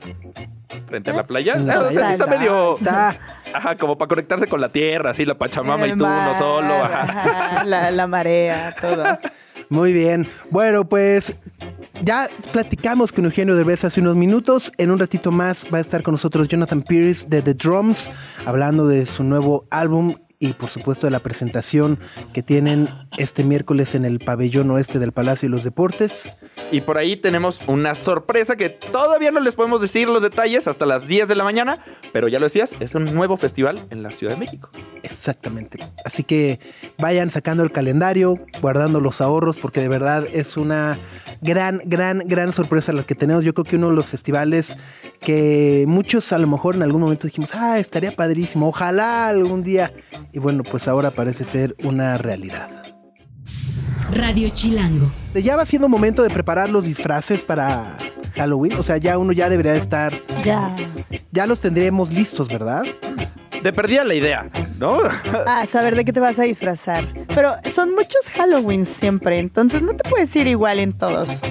frente 0.88 1.10
a 1.10 1.14
la 1.16 1.26
playa. 1.26 1.54
En 1.54 1.66
la 1.68 1.74
Ah, 1.76 1.80
o 1.80 1.92
sea, 1.92 2.14
está 2.14 2.28
medio... 2.28 2.76
Está. 2.76 3.16
Ajá, 3.54 3.78
como 3.78 3.98
para 3.98 4.10
conectarse 4.10 4.46
con 4.48 4.62
la 4.62 4.70
tierra, 4.70 5.12
así 5.12 5.26
la 5.26 5.36
Pachamama 5.36 5.86
El 5.86 5.92
y 5.92 5.94
tú 5.98 6.06
uno 6.06 6.14
mar, 6.16 6.38
solo. 6.38 6.74
Ajá. 6.76 7.02
ajá, 7.02 7.64
la, 7.64 7.92
la 7.92 8.08
marea, 8.08 8.76
todo. 8.80 9.04
Muy 9.70 9.94
bien. 9.94 10.28
Bueno, 10.52 10.88
pues 10.88 11.36
ya 12.04 12.30
platicamos 12.52 13.12
con 13.12 13.26
Eugenio 13.26 13.56
Derbez 13.56 13.84
hace 13.84 14.02
unos 14.02 14.16
minutos. 14.16 14.72
En 14.78 14.92
un 14.92 15.00
ratito 15.00 15.32
más 15.32 15.66
va 15.74 15.80
a 15.80 15.82
estar 15.82 16.04
con 16.04 16.14
nosotros 16.14 16.48
Jonathan 16.48 16.82
Pierce 16.84 17.28
de 17.28 17.42
The 17.42 17.54
Drums, 17.56 18.10
hablando 18.46 18.88
de 18.88 19.06
su 19.06 19.24
nuevo 19.24 19.66
álbum 19.72 20.16
y 20.40 20.54
por 20.54 20.70
supuesto 20.70 21.08
de 21.08 21.12
la 21.12 21.20
presentación 21.20 22.00
que 22.34 22.44
tienen 22.44 22.88
este 23.18 23.44
miércoles 23.44 23.96
en 23.96 24.06
el 24.06 24.20
pabellón 24.20 24.70
oeste 24.72 25.00
del 25.00 25.12
Palacio 25.12 25.48
de 25.48 25.52
los 25.52 25.64
Deportes. 25.64 26.36
Y 26.72 26.82
por 26.82 26.98
ahí 26.98 27.16
tenemos 27.16 27.60
una 27.68 27.96
sorpresa 27.96 28.56
que 28.56 28.70
todavía 28.70 29.32
no 29.32 29.40
les 29.40 29.54
podemos 29.54 29.80
decir 29.82 30.08
los 30.08 30.22
detalles 30.22 30.68
hasta 30.68 30.86
las 30.86 31.08
10 31.08 31.28
de 31.28 31.36
la 31.36 31.44
mañana, 31.44 31.84
pero 32.12 32.28
ya 32.28 32.40
lo 32.40 32.46
decías, 32.46 32.70
es 32.80 32.96
un 32.96 33.06
nuevo 33.06 33.38
festival 33.38 33.86
en 33.92 34.04
la 34.04 34.10
Ciudad 34.10 34.34
de 34.34 34.40
México. 34.40 34.70
Exactamente. 35.04 35.80
Así 36.04 36.24
que 36.24 36.60
vayan 36.98 37.30
sacando 37.30 37.64
el 37.64 37.72
calendario, 37.72 38.36
guardando 38.62 39.00
los 39.00 39.22
ahorros, 39.22 39.58
porque 39.58 39.80
de 39.80 39.90
verdad 39.90 40.26
es 40.34 40.58
una 40.58 40.98
gran, 41.42 41.82
gran, 41.86 42.20
gran 42.26 42.54
sorpresa 42.54 42.94
la 42.94 43.04
que 43.04 43.16
tenemos. 43.16 43.46
Yo 43.46 43.54
creo 43.54 43.66
que 43.66 43.76
uno 43.76 43.90
de 43.90 43.96
los 43.96 44.08
festivales 44.08 44.76
que 45.22 45.86
muchos 45.88 46.32
a 46.34 46.38
lo 46.40 46.48
mejor 46.48 46.76
en 46.76 46.84
algún 46.84 47.02
momento 47.02 47.28
dijimos, 47.28 47.54
ah, 47.54 47.80
estaría 47.80 48.12
padrísimo, 48.12 48.68
ojalá 48.68 49.28
algún 49.28 49.64
día. 49.64 49.94
Y 50.34 50.40
bueno, 50.40 50.64
pues 50.64 50.88
ahora 50.88 51.12
parece 51.12 51.44
ser 51.44 51.76
una 51.84 52.18
realidad. 52.18 52.85
Radio 54.14 54.50
Chilango. 54.54 55.06
Ya 55.34 55.56
va 55.56 55.66
siendo 55.66 55.90
momento 55.90 56.24
de 56.24 56.30
preparar 56.30 56.70
los 56.70 56.84
disfraces 56.84 57.42
para 57.42 57.98
Halloween. 58.36 58.74
O 58.80 58.84
sea, 58.84 58.98
ya 58.98 59.18
uno 59.18 59.32
ya 59.34 59.50
debería 59.50 59.74
de 59.74 59.80
estar, 59.80 60.14
Ya. 60.44 60.76
ya 61.32 61.46
los 61.46 61.60
tendríamos 61.60 62.12
listos, 62.12 62.48
¿verdad? 62.48 62.84
Te 63.64 63.74
perdía 63.74 64.04
la 64.04 64.14
idea, 64.14 64.50
¿no? 64.78 64.98
Ah, 65.48 65.66
saber 65.72 65.96
de 65.96 66.06
qué 66.06 66.14
te 66.14 66.20
vas 66.20 66.38
a 66.40 66.44
disfrazar. 66.44 67.06
Pero 67.34 67.54
son 67.74 67.94
muchos 67.96 68.30
Halloween 68.36 68.86
siempre, 68.86 69.40
entonces 69.40 69.82
no 69.82 69.96
te 69.96 70.08
puedes 70.10 70.34
ir 70.36 70.48
igual 70.48 70.80
en 70.80 70.94
todos. 70.94 71.42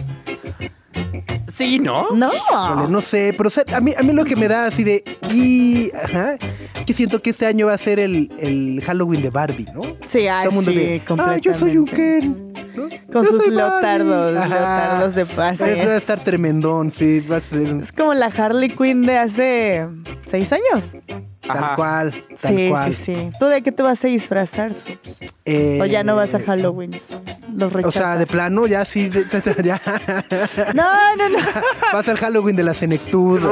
Sí, 1.54 1.78
¿no? 1.78 2.10
No. 2.12 2.88
No 2.88 3.00
sé, 3.00 3.32
pero 3.36 3.48
o 3.48 3.50
sea, 3.50 3.64
a, 3.74 3.80
mí, 3.80 3.92
a 3.96 4.02
mí 4.02 4.12
lo 4.12 4.24
que 4.24 4.34
me 4.34 4.48
da 4.48 4.66
así 4.66 4.82
de... 4.82 5.04
Y, 5.30 5.90
ajá, 5.94 6.36
que 6.84 6.92
siento 6.92 7.22
que 7.22 7.30
este 7.30 7.46
año 7.46 7.66
va 7.66 7.74
a 7.74 7.78
ser 7.78 8.00
el, 8.00 8.32
el 8.40 8.82
Halloween 8.84 9.22
de 9.22 9.30
Barbie, 9.30 9.68
¿no? 9.72 9.82
Sí, 10.08 10.26
ay, 10.26 10.44
Todo 10.46 10.50
el 10.50 10.54
mundo 10.56 10.70
sí, 10.72 10.76
de, 10.78 11.02
ah, 11.18 11.36
yo 11.40 11.54
soy 11.54 11.76
un 11.76 11.86
Ken. 11.86 12.52
¿no? 12.74 12.88
Con 13.12 13.22
Yo 13.24 13.30
sus 13.30 13.44
soy 13.44 13.54
Barbie". 13.54 13.56
leotardos, 13.56 14.36
Ajá. 14.36 14.48
leotardos 14.48 15.14
de 15.14 15.26
pase. 15.26 15.78
Eso 15.78 15.88
va 15.88 15.94
a 15.94 15.98
estar 15.98 16.24
tremendón, 16.24 16.90
sí, 16.90 17.20
va 17.20 17.36
a 17.36 17.40
ser 17.40 17.66
Es 17.82 17.92
como 17.92 18.14
la 18.14 18.26
Harley 18.26 18.68
Quinn 18.70 19.02
de 19.02 19.16
hace 19.16 19.86
seis 20.26 20.52
años. 20.52 20.96
tal 21.46 21.56
Ajá. 21.56 21.76
cual, 21.76 22.12
tal 22.40 22.56
sí, 22.56 22.68
cual. 22.68 22.94
sí, 22.94 23.02
sí. 23.04 23.30
¿Tú 23.38 23.46
de 23.46 23.62
qué 23.62 23.70
te 23.70 23.82
vas 23.84 24.02
a 24.04 24.08
disfrazar, 24.08 24.72
Subs? 24.74 25.20
Eh, 25.44 25.78
¿O 25.80 25.84
ya 25.86 26.02
no 26.02 26.16
vas 26.16 26.34
a 26.34 26.40
Halloween? 26.40 26.90
Los 27.54 27.72
O 27.72 27.76
rechazas. 27.76 27.94
sea, 27.94 28.16
de 28.16 28.26
plano, 28.26 28.66
ya 28.66 28.84
sí, 28.84 29.08
de- 29.08 29.24
ya. 29.64 29.80
No, 30.74 30.82
no, 31.16 31.28
no. 31.28 31.38
Vas 31.92 32.08
al 32.08 32.16
Halloween 32.18 32.56
de 32.56 32.62
la 32.64 32.74
Senectud. 32.74 33.40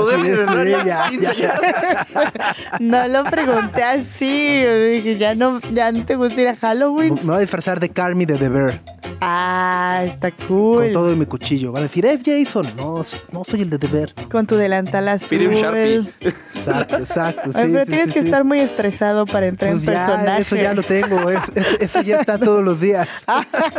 No 2.80 3.08
lo 3.08 3.24
pregunté 3.24 3.82
así. 3.82 4.62
dije, 4.64 5.16
Ya 5.18 5.34
no, 5.34 5.60
ya 5.72 5.92
no 5.92 6.04
te 6.04 6.16
gusta 6.16 6.40
ir 6.40 6.48
a 6.48 6.56
Halloween. 6.56 7.14
Me 7.14 7.20
voy 7.22 7.36
a 7.36 7.38
disfrazar 7.40 7.80
de 7.80 7.88
Carmi 7.90 8.24
de 8.26 8.36
The 8.36 8.48
Bear 8.48 8.80
Ah, 9.24 10.02
está 10.04 10.32
con 10.32 10.46
cool. 10.48 10.92
todo 10.92 11.12
en 11.12 11.18
mi 11.20 11.26
cuchillo. 11.26 11.70
Van 11.70 11.82
a 11.82 11.84
decir, 11.84 12.04
es 12.04 12.22
Jason. 12.24 12.66
No, 12.76 13.02
no 13.30 13.44
soy 13.44 13.62
el 13.62 13.70
de 13.70 13.78
The 13.78 13.86
Bear. 13.86 14.12
Con 14.30 14.46
tu 14.48 14.56
delantal 14.56 15.06
azul. 15.08 15.38
Pide 15.38 15.46
un 15.48 15.54
Sharpie. 15.54 16.12
Exacto, 16.56 16.96
exacto. 16.96 17.50
Ay, 17.54 17.66
sí, 17.66 17.70
pero 17.72 17.84
sí, 17.84 17.90
tienes 17.90 18.08
sí, 18.08 18.12
que 18.14 18.20
sí. 18.22 18.26
estar 18.28 18.42
muy 18.44 18.58
estresado 18.58 19.24
para 19.26 19.46
entrar 19.46 19.70
Pues 19.72 19.86
en 19.86 19.94
ya, 19.94 20.06
personaje. 20.06 20.42
eso 20.42 20.56
ya 20.56 20.74
lo 20.74 20.82
tengo. 20.82 21.30
es- 21.30 21.40
es- 21.54 21.80
eso 21.80 22.00
ya 22.02 22.18
está 22.20 22.36
todos 22.38 22.64
los 22.64 22.80
días. 22.80 23.06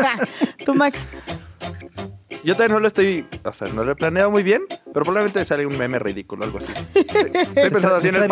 Tú, 0.65 0.73
Max. 0.75 1.05
Yo 2.43 2.55
también 2.55 2.73
no 2.73 2.79
lo 2.79 2.87
estoy, 2.87 3.25
o 3.45 3.53
sea, 3.53 3.67
no 3.69 3.83
lo 3.83 3.93
he 3.93 3.95
planeado 3.95 4.29
muy 4.29 4.43
bien, 4.43 4.61
pero 4.69 5.05
probablemente 5.05 5.43
sale 5.45 5.65
un 5.65 5.77
meme 5.77 5.97
ridículo, 5.99 6.43
algo 6.43 6.57
así. 6.59 6.71
Estoy 6.95 7.69
pensando 7.69 7.95
así 7.95 8.09
en 8.09 8.15
el, 8.15 8.29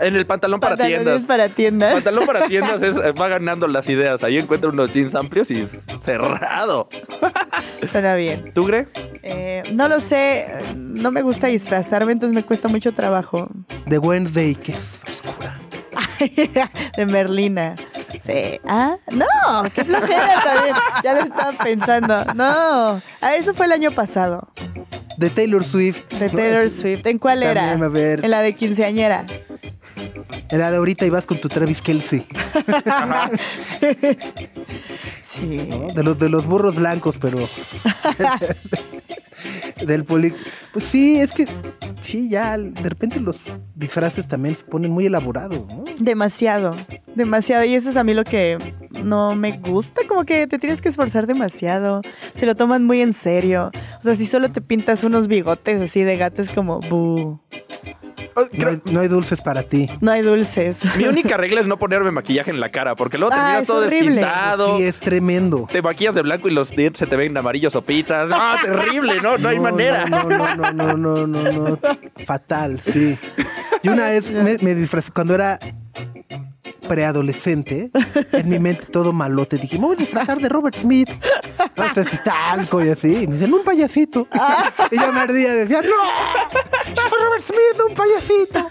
en 0.00 0.16
el 0.16 0.26
pantalón 0.26 0.60
para 0.60 0.76
Pantalones 0.76 1.04
tiendas. 1.04 1.26
para 1.26 1.48
tiendas. 1.48 1.94
Pantalón 1.94 2.26
para 2.26 2.46
tiendas 2.48 2.82
es- 2.82 2.96
eh, 2.96 3.12
va 3.12 3.28
ganando 3.28 3.68
las 3.68 3.88
ideas. 3.88 4.24
Ahí 4.24 4.38
encuentro 4.38 4.70
unos 4.70 4.92
jeans 4.92 5.14
amplios 5.14 5.50
y 5.50 5.66
cerrado. 6.04 6.88
Suena 7.90 8.14
bien. 8.16 8.52
¿Tú, 8.54 8.64
Gre? 8.66 8.88
Eh, 9.22 9.62
no 9.72 9.88
lo 9.88 10.00
sé. 10.00 10.46
No 10.74 11.10
me 11.10 11.22
gusta 11.22 11.46
disfrazarme, 11.46 12.12
entonces 12.12 12.34
me 12.34 12.42
cuesta 12.42 12.68
mucho 12.68 12.92
trabajo. 12.92 13.48
De 13.86 13.98
Wednesday, 13.98 14.54
que 14.54 14.72
es 14.72 15.02
oscura. 15.08 15.60
de 16.96 17.06
Merlina. 17.06 17.76
Sí. 18.24 18.60
Ah, 18.66 18.96
no, 19.10 19.70
qué 19.74 19.84
flojera 19.84 20.42
también. 20.42 20.76
Ya 21.02 21.14
lo 21.14 21.20
estaba 21.20 21.52
pensando. 21.52 22.24
No. 22.34 23.00
Ah, 23.20 23.34
eso 23.36 23.54
fue 23.54 23.66
el 23.66 23.72
año 23.72 23.90
pasado. 23.90 24.48
De 25.16 25.30
Taylor 25.30 25.64
Swift. 25.64 26.08
De 26.14 26.28
Taylor 26.28 26.70
Swift. 26.70 27.06
¿En 27.06 27.18
cuál 27.18 27.42
era? 27.42 27.70
También, 27.70 27.82
a 27.84 27.88
ver. 27.88 28.24
En 28.24 28.30
la 28.30 28.42
de 28.42 28.52
quinceañera. 28.54 29.26
Era 30.50 30.70
de 30.70 30.76
ahorita 30.76 31.04
y 31.04 31.10
vas 31.10 31.26
con 31.26 31.38
tu 31.38 31.48
Travis 31.48 31.82
Kelce. 31.82 32.24
Sí. 35.40 35.68
¿no? 35.68 35.92
De 35.92 36.02
los 36.02 36.18
de 36.18 36.28
los 36.28 36.46
burros 36.46 36.76
blancos, 36.76 37.18
pero. 37.18 37.38
del 39.86 40.04
poli. 40.04 40.32
Pues 40.72 40.84
sí, 40.84 41.18
es 41.18 41.32
que. 41.32 41.46
Sí, 42.00 42.28
ya 42.28 42.56
de 42.56 42.88
repente 42.88 43.20
los 43.20 43.36
disfraces 43.74 44.28
también 44.28 44.54
se 44.54 44.64
ponen 44.64 44.92
muy 44.92 45.06
elaborados, 45.06 45.66
¿no? 45.66 45.84
Demasiado, 45.98 46.74
demasiado. 47.14 47.64
Y 47.64 47.74
eso 47.74 47.90
es 47.90 47.96
a 47.96 48.04
mí 48.04 48.14
lo 48.14 48.24
que 48.24 48.56
no 49.04 49.34
me 49.34 49.58
gusta, 49.58 50.02
como 50.08 50.24
que 50.24 50.46
te 50.46 50.58
tienes 50.58 50.80
que 50.80 50.88
esforzar 50.88 51.26
demasiado. 51.26 52.00
Se 52.36 52.46
lo 52.46 52.54
toman 52.54 52.84
muy 52.84 53.02
en 53.02 53.12
serio. 53.12 53.70
O 54.00 54.04
sea, 54.04 54.14
si 54.14 54.26
solo 54.26 54.50
te 54.52 54.60
pintas 54.60 55.02
unos 55.04 55.26
bigotes 55.26 55.80
así 55.80 56.02
de 56.02 56.16
gato 56.16 56.40
es 56.40 56.50
como, 56.50 56.80
"Bu, 56.80 57.08
Oh, 57.18 57.40
No 58.52 58.68
hay, 58.68 58.80
no 58.84 59.00
hay 59.00 59.08
dulces 59.08 59.40
para 59.40 59.62
ti. 59.62 59.88
no 60.00 60.10
hay 60.12 60.22
dulces. 60.22 60.76
Mi 60.96 61.04
única 61.04 61.36
regla 61.38 61.60
es 61.60 61.66
no 61.66 61.78
ponerme 61.78 62.10
maquillaje 62.10 62.50
en 62.50 62.60
la 62.60 62.70
cara, 62.70 62.94
porque 62.96 63.18
luego 63.18 63.32
Ah, 63.34 63.36
terminas 63.36 63.62
es 63.62 63.68
todo 63.68 63.86
horrible. 63.86 64.06
despintado. 64.16 64.76
Sí, 64.78 64.82
es 64.84 65.00
tremendo. 65.00 65.68
Te 65.70 65.82
maquillas 65.82 66.14
de 66.14 66.22
blanco 66.22 66.48
y 66.48 66.52
los 66.52 66.70
dientes 66.70 66.98
se 67.00 67.06
te 67.06 67.16
ven 67.16 67.36
amarillos 67.36 67.74
o 67.76 67.82
pitas. 67.82 68.28
No, 68.28 68.38
terrible, 68.62 69.20
no, 69.22 69.38
no, 69.38 69.48
hay 69.48 69.58
manera. 69.60 70.06
No, 70.06 70.22
no, 70.24 70.54
no, 70.56 70.72
no, 70.72 70.96
no, 70.96 71.26
no, 71.26 71.52
no. 71.52 71.78
Fatal, 72.24 72.80
sí. 72.80 73.18
Y 73.82 73.88
una 73.88 74.06
vez 74.10 74.30
me, 74.30 74.58
me 74.58 74.74
disfrazé 74.74 75.10
cuando 75.12 75.34
era 75.34 75.58
preadolescente, 76.88 77.90
en 78.32 78.48
mi 78.48 78.58
mente 78.58 78.86
todo 78.86 79.12
malote. 79.12 79.58
Dije, 79.58 79.78
me 79.78 79.86
voy 79.86 79.96
a 79.96 79.98
disfrazar 79.98 80.38
de 80.40 80.48
Robert 80.48 80.76
Smith. 80.76 81.08
No 81.76 81.94
sé 81.94 82.04
si 82.04 82.16
talco 82.24 82.84
y 82.84 82.88
así. 82.88 83.22
Y 83.22 83.26
me 83.26 83.34
dicen, 83.34 83.52
un 83.54 83.62
payasito. 83.64 84.26
Y 84.90 84.96
yo 84.96 85.12
me 85.12 85.20
ardía 85.20 85.54
y 85.54 85.58
decía, 85.58 85.82
no, 85.82 85.88
soy 86.94 87.20
Robert 87.22 87.44
Smith, 87.44 87.76
no 87.76 87.86
un 87.86 87.94
payasito. 87.94 88.70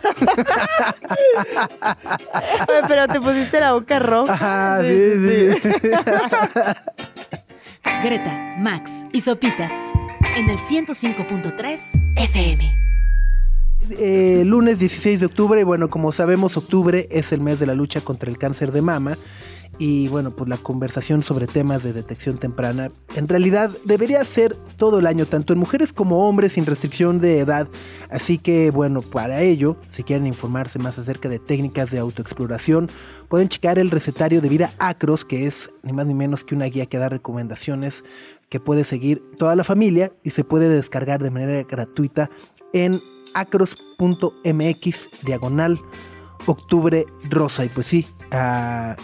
Ay, 1.81 2.81
Pero 2.87 3.07
te 3.07 3.21
pusiste 3.21 3.59
la 3.59 3.73
boca 3.73 3.99
roja. 3.99 4.33
Ajá, 4.33 4.81
sí, 4.81 5.11
sí, 5.61 5.71
sí. 5.81 5.89
Greta, 8.03 8.55
Max 8.57 9.05
y 9.11 9.21
Sopitas 9.21 9.71
en 10.35 10.49
el 10.49 10.57
105.3 10.57 12.13
FM. 12.15 12.86
Eh, 13.91 14.43
lunes 14.45 14.79
16 14.79 15.19
de 15.19 15.25
octubre, 15.25 15.61
y 15.61 15.63
bueno, 15.63 15.89
como 15.89 16.11
sabemos, 16.11 16.57
octubre 16.57 17.07
es 17.11 17.31
el 17.31 17.41
mes 17.41 17.59
de 17.59 17.65
la 17.65 17.73
lucha 17.73 18.01
contra 18.01 18.29
el 18.29 18.37
cáncer 18.37 18.71
de 18.71 18.81
mama. 18.81 19.17
Y 19.79 20.07
bueno, 20.07 20.31
pues 20.31 20.49
la 20.49 20.57
conversación 20.57 21.21
sobre 21.21 21.45
temas 21.45 21.83
de 21.83 21.93
detección 21.93 22.39
temprana 22.39 22.89
en 23.15 23.27
realidad 23.27 23.69
debería 23.83 24.23
ser 24.25 24.55
todo 24.75 24.97
el 24.97 25.05
año, 25.05 25.27
tanto 25.27 25.53
en 25.53 25.59
mujeres 25.59 25.93
como 25.93 26.27
hombres 26.27 26.53
sin 26.53 26.65
restricción 26.65 27.19
de 27.19 27.39
edad. 27.39 27.67
Así 28.09 28.39
que 28.39 28.71
bueno, 28.71 29.01
para 29.01 29.43
ello, 29.43 29.77
si 29.91 30.03
quieren 30.03 30.25
informarse 30.25 30.79
más 30.79 30.97
acerca 30.97 31.29
de 31.29 31.37
técnicas 31.37 31.91
de 31.91 31.99
autoexploración, 31.99 32.89
pueden 33.29 33.49
checar 33.49 33.77
el 33.77 33.91
recetario 33.91 34.41
de 34.41 34.49
vida 34.49 34.71
Acros, 34.79 35.25
que 35.25 35.45
es 35.45 35.69
ni 35.83 35.93
más 35.93 36.07
ni 36.07 36.15
menos 36.15 36.43
que 36.43 36.55
una 36.55 36.65
guía 36.65 36.87
que 36.87 36.97
da 36.97 37.09
recomendaciones 37.09 38.03
que 38.49 38.59
puede 38.59 38.83
seguir 38.83 39.21
toda 39.37 39.55
la 39.55 39.63
familia 39.63 40.11
y 40.23 40.31
se 40.31 40.43
puede 40.43 40.69
descargar 40.69 41.21
de 41.21 41.31
manera 41.31 41.63
gratuita 41.63 42.31
en 42.73 43.01
acros.mx 43.33 45.09
diagonal 45.23 45.81
octubre 46.45 47.05
rosa. 47.29 47.65
Y 47.65 47.69
pues 47.69 47.87
sí, 47.87 48.07
a 48.31 48.95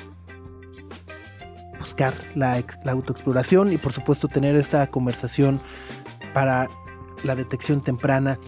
buscar 1.80 2.14
la, 2.36 2.60
ex- 2.60 2.78
la 2.84 2.94
autoexploración 2.94 3.74
y 3.74 3.78
por 3.78 3.94
supuesto 3.94 4.28
tener 4.28 4.56
esta 4.56 4.88
conversación 4.88 5.60
para 6.34 6.70
la 7.24 7.36
detección 7.36 7.82
temprana 7.82 8.40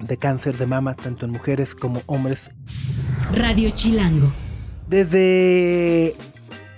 de 0.00 0.16
cáncer 0.16 0.56
de 0.58 0.66
mama, 0.66 0.94
tanto 0.94 1.26
en 1.26 1.32
mujeres 1.32 1.74
como 1.74 2.02
hombres. 2.06 2.50
Radio 3.34 3.70
Chilango. 3.70 4.26
Desde 4.88 6.14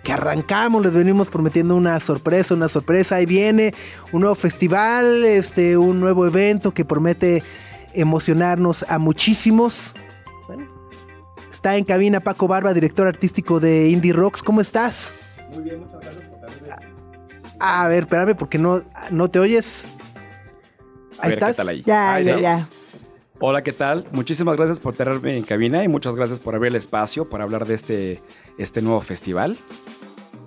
que 0.04 0.12
arrancamos 0.12 0.84
les 0.84 0.92
venimos 0.94 1.28
prometiendo 1.28 1.74
una 1.74 1.98
sorpresa, 1.98 2.54
una 2.54 2.68
sorpresa. 2.68 3.16
Ahí 3.16 3.26
viene 3.26 3.74
un 4.12 4.20
nuevo 4.20 4.34
festival, 4.36 5.24
este, 5.24 5.76
un 5.76 5.98
nuevo 5.98 6.26
evento 6.26 6.72
que 6.72 6.84
promete 6.84 7.42
emocionarnos 7.94 8.84
a 8.88 8.98
muchísimos. 8.98 9.94
Bueno, 10.46 10.68
está 11.50 11.76
en 11.76 11.84
cabina 11.84 12.20
Paco 12.20 12.46
Barba, 12.46 12.74
director 12.74 13.06
artístico 13.08 13.58
de 13.58 13.88
Indie 13.88 14.12
Rocks. 14.12 14.42
¿Cómo 14.42 14.60
estás? 14.60 15.10
Muy 15.52 15.64
bien, 15.64 15.80
muchas 15.80 16.00
gracias 16.02 16.28
por 16.28 17.58
A 17.60 17.88
ver, 17.88 18.02
espérame 18.04 18.36
porque 18.36 18.58
no, 18.58 18.82
no 19.10 19.30
te 19.30 19.38
oyes. 19.38 19.84
A 21.18 21.24
Ahí 21.24 21.30
ver, 21.30 21.32
estás. 21.32 21.50
¿qué 21.50 21.56
tal 21.56 21.68
ahí? 21.68 21.82
Ya, 21.84 22.14
Ahí 22.14 22.24
ya, 22.24 22.38
ya. 22.40 22.68
Hola, 23.46 23.62
¿qué 23.62 23.74
tal? 23.74 24.06
Muchísimas 24.10 24.56
gracias 24.56 24.80
por 24.80 24.96
tenerme 24.96 25.36
en 25.36 25.44
cabina 25.44 25.84
y 25.84 25.88
muchas 25.88 26.14
gracias 26.14 26.38
por 26.38 26.54
abrir 26.54 26.70
el 26.70 26.76
espacio 26.76 27.28
para 27.28 27.44
hablar 27.44 27.66
de 27.66 27.74
este, 27.74 28.22
este 28.56 28.80
nuevo 28.80 29.02
festival. 29.02 29.58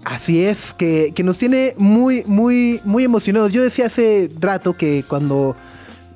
Así 0.03 0.43
es, 0.43 0.73
que, 0.73 1.13
que 1.15 1.21
nos 1.21 1.37
tiene 1.37 1.75
muy, 1.77 2.23
muy, 2.25 2.81
muy 2.85 3.03
emocionados. 3.03 3.53
Yo 3.53 3.61
decía 3.61 3.85
hace 3.85 4.29
rato 4.39 4.73
que 4.73 5.05
cuando 5.07 5.55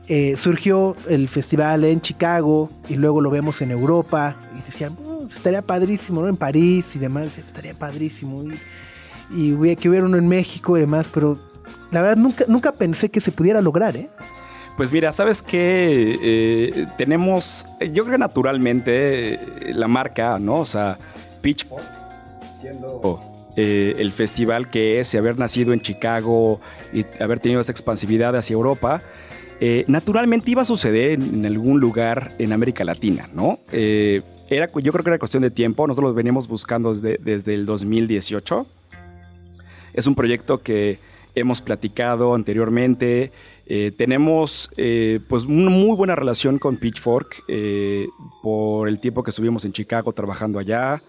eh, 0.08 0.34
surgió 0.38 0.96
el 1.08 1.28
festival 1.28 1.84
en 1.84 2.02
Chicago 2.02 2.68
y 2.90 2.96
luego 2.96 3.22
lo 3.22 3.30
vemos 3.30 3.62
en 3.62 3.70
Europa 3.70 4.36
y 4.58 4.64
decían, 4.64 4.94
"Mm, 4.94 5.28
estaría 5.30 5.62
padrísimo, 5.62 6.24
¿no? 6.24 6.30
En 6.30 6.36
París 6.36 6.96
y 6.96 6.98
demás, 6.98 7.38
estaría 7.38 7.76
padrísimo. 7.76 8.44
Y, 9.30 9.54
y 9.54 9.76
que 9.76 9.88
hubiera 9.88 10.08
uno 10.08 10.18
en 10.18 10.28
México 10.28 10.76
y 10.80 10.82
demás, 10.82 11.06
pero 11.14 11.38
la 11.92 12.02
verdad 12.02 12.18
nunca, 12.18 12.46
nunca 12.48 12.72
pensé 12.72 13.10
que 13.12 13.22
se 13.22 13.32
pudiera 13.32 13.62
lograr, 13.62 13.96
¿eh? 13.96 14.10
Pues 14.82 14.92
mira, 14.92 15.12
sabes 15.12 15.44
que 15.44 16.88
tenemos, 16.98 17.68
yo 17.94 18.04
creo 18.04 18.18
naturalmente 18.18 19.34
eh, 19.36 19.40
la 19.76 19.88
marca, 19.88 20.40
¿no? 20.40 20.56
O 20.56 20.66
sea, 20.66 20.98
Pitchfork, 21.44 21.84
siendo 22.60 23.22
eh, 23.56 23.94
el 24.00 24.12
festival 24.12 24.72
que 24.72 25.00
es 25.00 25.14
y 25.14 25.18
haber 25.18 25.38
nacido 25.38 25.72
en 25.72 25.82
Chicago 25.82 26.60
y 26.92 27.06
haber 27.22 27.40
tenido 27.40 27.62
esa 27.62 27.72
expansividad 27.72 28.36
hacia 28.36 28.56
Europa, 28.56 29.04
eh, 29.60 29.86
naturalmente 29.88 30.50
iba 30.50 30.64
a 30.64 30.66
suceder 30.66 31.12
en, 31.12 31.46
algún 31.46 31.80
lugar 31.80 32.32
en 32.40 32.52
América 32.52 32.84
Latina, 32.84 33.30
¿no? 33.36 33.60
Eh, 33.72 34.24
era, 34.50 34.66
yo 34.66 34.92
creo 34.92 35.04
que 35.04 35.12
era 35.12 35.20
cuestión 35.20 35.44
de 35.44 35.52
tiempo, 35.52 35.86
nosotros 35.86 36.10
lo 36.10 36.16
veníamos 36.16 36.48
buscando 36.48 36.96
desde, 36.96 37.20
desde 37.22 37.54
el 37.54 37.68
2018. 37.68 38.66
Es 39.94 40.08
un 40.08 40.16
proyecto 40.16 40.64
que 40.64 40.98
hemos 41.36 41.62
platicado 41.62 42.34
anteriormente. 42.34 43.32
Eh, 43.74 43.94
tenemos 43.98 44.70
eh, 44.76 45.22
pues 45.30 45.46
una 45.46 45.70
muy 45.70 45.96
buena 45.96 46.14
relación 46.14 46.60
con 46.60 46.76
Pitchfork 46.76 47.42
eh, 47.48 48.06
por 48.42 48.90
el 48.90 49.00
tiempo 49.00 49.24
que 49.24 49.30
estuvimos 49.30 49.64
en 49.64 49.72
Chicago 49.72 50.12
trabajando 50.12 50.60
allá. 50.60 51.02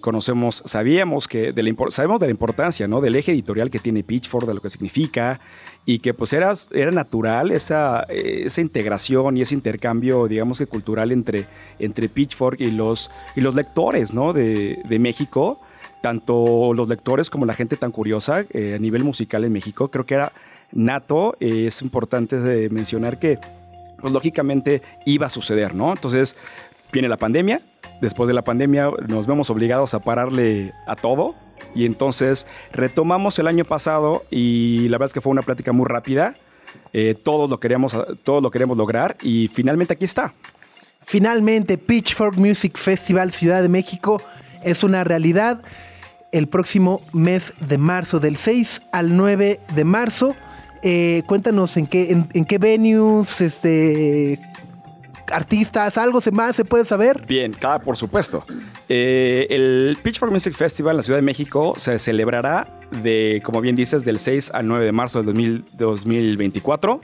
Conocemos, 0.00 0.62
sabíamos 0.64 1.28
que 1.28 1.52
de 1.52 1.62
la, 1.62 1.74
sabemos 1.90 2.20
de 2.20 2.26
la 2.26 2.30
importancia, 2.30 2.88
¿no? 2.88 3.02
Del 3.02 3.16
eje 3.16 3.32
editorial 3.32 3.70
que 3.70 3.78
tiene 3.78 4.02
Pitchfork, 4.02 4.46
de 4.46 4.54
lo 4.54 4.62
que 4.62 4.70
significa 4.70 5.40
y 5.84 5.98
que 5.98 6.14
pues 6.14 6.32
era, 6.32 6.54
era 6.70 6.90
natural 6.90 7.50
esa, 7.50 8.02
esa 8.08 8.60
integración 8.62 9.36
y 9.36 9.42
ese 9.42 9.54
intercambio, 9.54 10.26
digamos 10.26 10.58
que 10.58 10.66
cultural 10.66 11.12
entre, 11.12 11.44
entre 11.78 12.08
Pitchfork 12.08 12.60
y 12.60 12.70
los, 12.70 13.10
y 13.36 13.42
los 13.42 13.54
lectores, 13.54 14.14
¿no? 14.14 14.32
De, 14.32 14.78
de 14.86 14.98
México, 14.98 15.60
tanto 16.02 16.72
los 16.72 16.88
lectores 16.88 17.28
como 17.28 17.44
la 17.44 17.54
gente 17.54 17.76
tan 17.76 17.90
curiosa 17.90 18.38
a 18.38 18.78
nivel 18.78 19.04
musical 19.04 19.44
en 19.44 19.52
México, 19.52 19.88
creo 19.88 20.06
que 20.06 20.14
era 20.14 20.32
nato, 20.72 21.36
eh, 21.40 21.66
es 21.66 21.82
importante 21.82 22.36
mencionar 22.70 23.18
que 23.18 23.38
pues 24.00 24.12
lógicamente 24.12 24.82
iba 25.06 25.26
a 25.26 25.30
suceder, 25.30 25.74
¿no? 25.74 25.90
Entonces 25.90 26.36
viene 26.92 27.08
la 27.08 27.16
pandemia, 27.16 27.60
después 28.00 28.28
de 28.28 28.34
la 28.34 28.42
pandemia 28.42 28.90
nos 29.08 29.26
vemos 29.26 29.50
obligados 29.50 29.94
a 29.94 30.00
pararle 30.00 30.72
a 30.86 30.96
todo 30.96 31.34
y 31.74 31.84
entonces 31.84 32.46
retomamos 32.72 33.38
el 33.38 33.46
año 33.46 33.64
pasado 33.64 34.24
y 34.30 34.88
la 34.88 34.98
verdad 34.98 35.06
es 35.06 35.14
que 35.14 35.20
fue 35.20 35.32
una 35.32 35.42
plática 35.42 35.72
muy 35.72 35.86
rápida, 35.86 36.34
eh, 36.92 37.14
todos, 37.22 37.50
lo 37.50 37.60
queríamos, 37.60 37.96
todos 38.22 38.42
lo 38.42 38.50
queremos 38.50 38.76
lograr 38.76 39.16
y 39.22 39.48
finalmente 39.48 39.94
aquí 39.94 40.04
está. 40.04 40.32
Finalmente, 41.04 41.78
Pitchfork 41.78 42.36
Music 42.36 42.76
Festival 42.76 43.32
Ciudad 43.32 43.62
de 43.62 43.68
México 43.68 44.20
es 44.62 44.84
una 44.84 45.04
realidad 45.04 45.62
el 46.32 46.48
próximo 46.48 47.00
mes 47.12 47.54
de 47.60 47.78
marzo, 47.78 48.20
del 48.20 48.36
6 48.36 48.82
al 48.92 49.16
9 49.16 49.58
de 49.74 49.84
marzo. 49.84 50.36
Eh, 50.82 51.22
cuéntanos 51.26 51.76
en 51.76 51.86
qué, 51.86 52.12
en, 52.12 52.26
en 52.34 52.44
qué 52.44 52.58
venues, 52.58 53.40
este, 53.40 54.38
artistas, 55.32 55.98
algo 55.98 56.20
se 56.20 56.30
más 56.30 56.56
se 56.56 56.64
puede 56.64 56.84
saber. 56.84 57.24
Bien, 57.26 57.52
claro, 57.52 57.84
por 57.84 57.96
supuesto. 57.96 58.42
Eh, 58.88 59.46
el 59.50 59.98
Pitchfork 60.02 60.32
Music 60.32 60.54
Festival 60.54 60.92
en 60.92 60.96
la 60.98 61.02
Ciudad 61.02 61.18
de 61.18 61.22
México 61.22 61.74
se 61.76 61.98
celebrará 61.98 62.80
de, 63.02 63.42
como 63.44 63.60
bien 63.60 63.76
dices, 63.76 64.04
del 64.04 64.18
6 64.18 64.52
al 64.54 64.66
9 64.66 64.84
de 64.84 64.92
marzo 64.92 65.18
del 65.18 65.26
2000 65.26 65.64
2024 65.76 67.00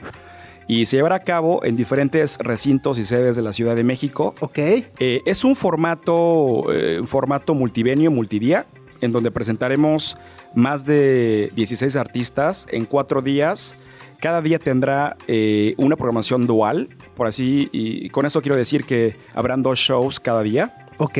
y 0.67 0.85
se 0.85 0.97
llevará 0.97 1.15
a 1.15 1.23
cabo 1.23 1.63
en 1.63 1.75
diferentes 1.75 2.37
recintos 2.39 2.97
y 2.97 3.03
sedes 3.03 3.35
de 3.35 3.41
la 3.41 3.51
Ciudad 3.51 3.75
de 3.75 3.83
México. 3.83 4.33
Ok. 4.39 4.57
Eh, 4.57 5.21
es 5.25 5.43
un 5.43 5.55
formato, 5.55 6.73
eh, 6.73 6.99
un 6.99 7.07
formato 7.07 7.53
multivenio, 7.53 8.09
multidía, 8.09 8.65
en 9.01 9.11
donde 9.11 9.29
presentaremos 9.29 10.17
más 10.55 10.85
de 10.85 11.51
16 11.55 11.95
artistas 11.95 12.67
en 12.71 12.85
cuatro 12.85 13.21
días. 13.21 13.75
Cada 14.21 14.41
día 14.41 14.57
tendrá 14.59 15.17
eh, 15.27 15.75
una 15.77 15.95
programación 15.95 16.47
dual, 16.47 16.89
por 17.15 17.27
así, 17.27 17.69
y 17.71 18.09
con 18.09 18.25
eso 18.25 18.41
quiero 18.41 18.55
decir 18.55 18.83
que 18.85 19.15
habrán 19.35 19.61
dos 19.61 19.77
shows 19.77 20.19
cada 20.19 20.41
día, 20.41 20.73
Ok. 20.97 21.19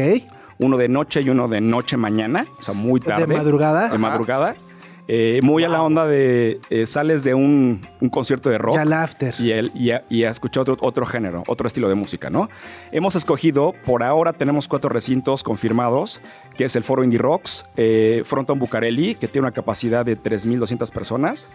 uno 0.57 0.77
de 0.77 0.87
noche 0.87 1.21
y 1.21 1.29
uno 1.29 1.47
de 1.47 1.61
noche 1.61 1.97
mañana, 1.97 2.45
o 2.59 2.63
sea, 2.63 2.73
muy 2.73 2.99
tarde. 3.01 3.27
De 3.27 3.33
madrugada. 3.35 3.89
De 3.89 3.97
madrugada. 3.97 4.55
Eh, 5.07 5.39
muy 5.43 5.63
a 5.63 5.69
la 5.69 5.83
onda 5.83 6.07
de 6.07 6.59
eh, 6.71 6.87
sales 6.87 7.23
de 7.23 7.35
un, 7.35 7.87
un 8.01 8.09
concierto 8.09 8.49
de 8.49 8.57
rock 8.57 8.77
after. 8.77 9.35
y, 9.39 9.51
él, 9.51 9.71
y, 9.75 9.91
a, 9.91 10.03
y 10.09 10.23
a 10.23 10.31
escuchar 10.31 10.61
otro, 10.61 10.77
otro 10.81 11.05
género, 11.05 11.43
otro 11.47 11.67
estilo 11.67 11.87
de 11.87 11.93
música, 11.95 12.31
¿no? 12.31 12.49
Hemos 12.91 13.15
escogido, 13.15 13.75
por 13.85 14.01
ahora 14.01 14.33
tenemos 14.33 14.67
cuatro 14.67 14.89
recintos 14.89 15.43
confirmados, 15.43 16.21
que 16.57 16.65
es 16.65 16.75
el 16.75 16.81
Foro 16.81 17.03
Indie 17.03 17.19
Rocks, 17.19 17.65
eh, 17.77 18.23
Fronton 18.25 18.57
Bucareli, 18.57 19.13
que 19.13 19.27
tiene 19.27 19.45
una 19.45 19.53
capacidad 19.53 20.03
de 20.03 20.17
3.200 20.17 20.91
personas, 20.91 21.49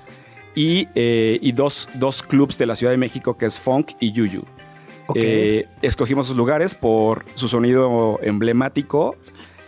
y, 0.55 0.89
eh, 0.95 1.39
y 1.43 1.53
dos, 1.53 1.89
dos 1.95 2.23
clubs 2.23 2.57
de 2.59 2.67
la 2.67 2.77
Ciudad 2.77 2.93
de 2.93 2.99
México, 2.99 3.37
que 3.37 3.47
es 3.47 3.59
Funk 3.59 3.93
y 3.99 4.13
Yuyu. 4.13 4.43
Ok. 5.09 5.17
Eh, 5.17 5.69
escogimos 5.83 6.29
sus 6.29 6.37
lugares 6.37 6.77
por 6.77 7.25
su 7.35 7.49
sonido 7.49 8.21
emblemático 8.23 9.17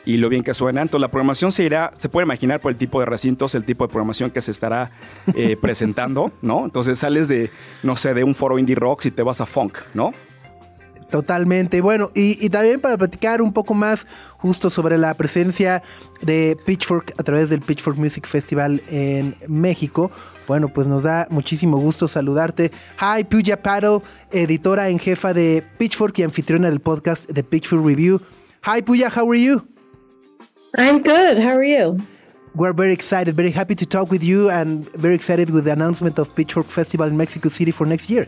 y 0.05 0.17
lo 0.17 0.29
bien 0.29 0.43
que 0.43 0.55
suena. 0.55 0.83
Entonces 0.83 1.01
la 1.01 1.09
programación 1.09 1.53
se 1.53 1.65
irá, 1.65 1.93
se 1.99 2.09
puede 2.09 2.25
imaginar 2.25 2.61
por 2.61 2.73
el 2.73 2.79
tipo 2.79 3.01
de 3.01 3.07
recintos, 3.07 3.55
el 3.55 3.65
tipo 3.65 3.87
de 3.87 3.89
programación 3.89 4.31
que 4.31 4.41
se 4.41 4.51
estará 4.51 4.91
eh, 5.35 5.57
presentando, 5.61 6.33
¿no? 6.43 6.65
Entonces 6.65 6.99
sales 6.99 7.29
de, 7.29 7.51
no 7.83 7.97
sé, 7.97 8.15
de 8.15 8.25
un 8.25 8.35
foro 8.35 8.59
indie 8.59 8.75
rock 8.75 9.07
y 9.07 9.11
te 9.11 9.23
vas 9.23 9.41
a 9.41 9.47
funk, 9.47 9.79
¿no? 9.95 10.13
Totalmente. 11.11 11.83
Bueno, 11.83 12.11
y, 12.15 12.45
y 12.45 12.49
también 12.49 12.81
para 12.81 12.97
platicar 12.97 13.43
un 13.43 13.53
poco 13.53 13.75
más 13.75 14.07
justo 14.39 14.71
sobre 14.71 14.97
la 14.97 15.13
presencia 15.13 15.83
de 16.23 16.57
Pitchfork 16.65 17.13
a 17.19 17.23
través 17.23 17.51
del 17.51 17.61
Pitchfork 17.61 17.99
Music 17.99 18.27
Festival 18.27 18.83
en 18.89 19.37
México. 19.47 20.11
Bueno, 20.49 20.69
pues 20.69 20.87
nos 20.87 21.03
da 21.03 21.27
muchísimo 21.31 21.77
gusto 21.79 22.09
saludarte. 22.09 22.71
Hi, 23.01 23.25
Puja 23.25 23.59
Paddle, 23.59 24.01
editora 24.31 24.89
en 24.89 24.99
jefa 24.99 25.35
de 25.35 25.63
Pitchfork 25.79 26.19
y 26.19 26.23
anfitriona 26.23 26.71
del 26.71 26.81
podcast 26.81 27.31
The 27.31 27.45
Pitchfork 27.45 27.85
Review. 27.85 28.21
Hi, 28.65 28.81
Puja, 28.81 29.13
how 29.15 29.31
are 29.31 29.41
you? 29.41 29.72
I'm 30.79 31.03
good. 31.03 31.39
How 31.39 31.55
are 31.57 31.65
you? 31.65 32.01
We're 32.55 32.73
very 32.73 32.93
excited, 32.93 33.35
very 33.35 33.51
happy 33.51 33.75
to 33.75 33.87
talk 33.87 34.11
with 34.11 34.23
you, 34.23 34.51
and 34.51 34.89
very 34.93 35.15
excited 35.15 35.51
with 35.51 35.65
the 35.65 35.73
announcement 35.73 36.19
of 36.19 36.35
Pitchfork 36.35 36.67
Festival 36.67 37.07
in 37.07 37.17
Mexico 37.17 37.49
City 37.49 37.71
for 37.71 37.87
next 37.87 38.11
year. 38.11 38.27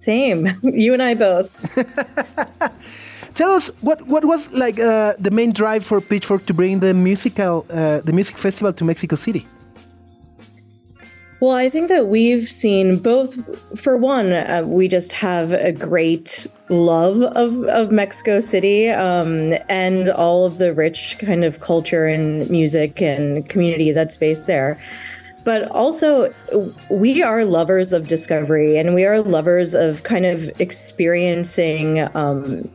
Same. 0.00 0.48
You 0.62 0.92
and 0.94 1.02
I 1.02 1.14
both. 1.14 1.50
Tell 3.34 3.50
us 3.50 3.68
what 3.80 4.06
what 4.06 4.24
was 4.24 4.50
like 4.52 4.78
uh, 4.78 5.14
the 5.18 5.30
main 5.30 5.52
drive 5.52 5.84
for 5.84 6.00
Pitchfork 6.00 6.46
to 6.46 6.54
bring 6.54 6.80
the 6.80 6.92
musical 6.94 7.64
uh, 7.70 8.00
the 8.00 8.12
music 8.12 8.36
festival 8.36 8.72
to 8.72 8.84
Mexico 8.84 9.16
City. 9.16 9.46
Well, 11.40 11.56
I 11.56 11.70
think 11.70 11.88
that 11.88 12.08
we've 12.08 12.50
seen 12.50 12.98
both. 12.98 13.32
For 13.80 13.96
one, 13.96 14.32
uh, 14.32 14.62
we 14.66 14.88
just 14.88 15.12
have 15.12 15.52
a 15.52 15.72
great 15.72 16.46
love 16.70 17.20
of, 17.22 17.64
of 17.64 17.90
Mexico 17.90 18.40
City 18.40 18.88
um, 18.88 19.54
and 19.68 20.08
all 20.08 20.46
of 20.46 20.58
the 20.58 20.72
rich 20.72 21.16
kind 21.18 21.44
of 21.44 21.60
culture 21.60 22.06
and 22.06 22.48
music 22.48 23.02
and 23.02 23.48
community 23.48 23.92
that's 23.92 24.16
based 24.16 24.46
there. 24.46 24.80
But 25.44 25.70
also, 25.70 26.32
we 26.90 27.22
are 27.22 27.44
lovers 27.44 27.92
of 27.92 28.08
discovery 28.08 28.76
and 28.76 28.94
we 28.94 29.04
are 29.04 29.20
lovers 29.20 29.74
of 29.74 30.02
kind 30.02 30.26
of 30.26 30.48
experiencing 30.60 32.00
um, 32.14 32.70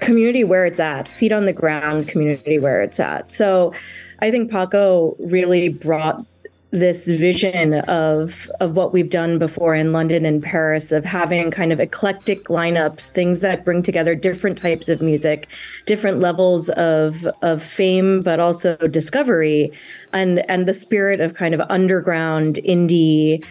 community 0.00 0.44
where 0.44 0.64
it's 0.64 0.80
at, 0.80 1.08
feet 1.08 1.32
on 1.32 1.44
the 1.44 1.52
ground 1.52 2.08
community 2.08 2.58
where 2.58 2.82
it's 2.82 3.00
at. 3.00 3.30
So 3.32 3.72
I 4.20 4.30
think 4.30 4.50
Paco 4.50 5.16
really 5.18 5.68
brought 5.68 6.24
this 6.72 7.06
vision 7.06 7.74
of 7.80 8.50
of 8.60 8.74
what 8.76 8.92
we've 8.92 9.10
done 9.10 9.38
before 9.38 9.74
in 9.74 9.92
London 9.92 10.24
and 10.24 10.42
Paris 10.42 10.90
of 10.90 11.04
having 11.04 11.50
kind 11.50 11.72
of 11.72 11.78
eclectic 11.78 12.44
lineups, 12.44 13.10
things 13.10 13.40
that 13.40 13.64
bring 13.64 13.82
together 13.82 14.14
different 14.14 14.58
types 14.58 14.88
of 14.88 15.00
music, 15.00 15.48
different 15.86 16.20
levels 16.20 16.70
of 16.70 17.26
of 17.42 17.62
fame, 17.62 18.22
but 18.22 18.40
also 18.40 18.76
discovery, 18.88 19.70
and 20.12 20.38
and 20.50 20.66
the 20.66 20.72
spirit 20.72 21.20
of 21.20 21.34
kind 21.34 21.54
of 21.54 21.60
underground 21.68 22.56
indie 22.56 23.44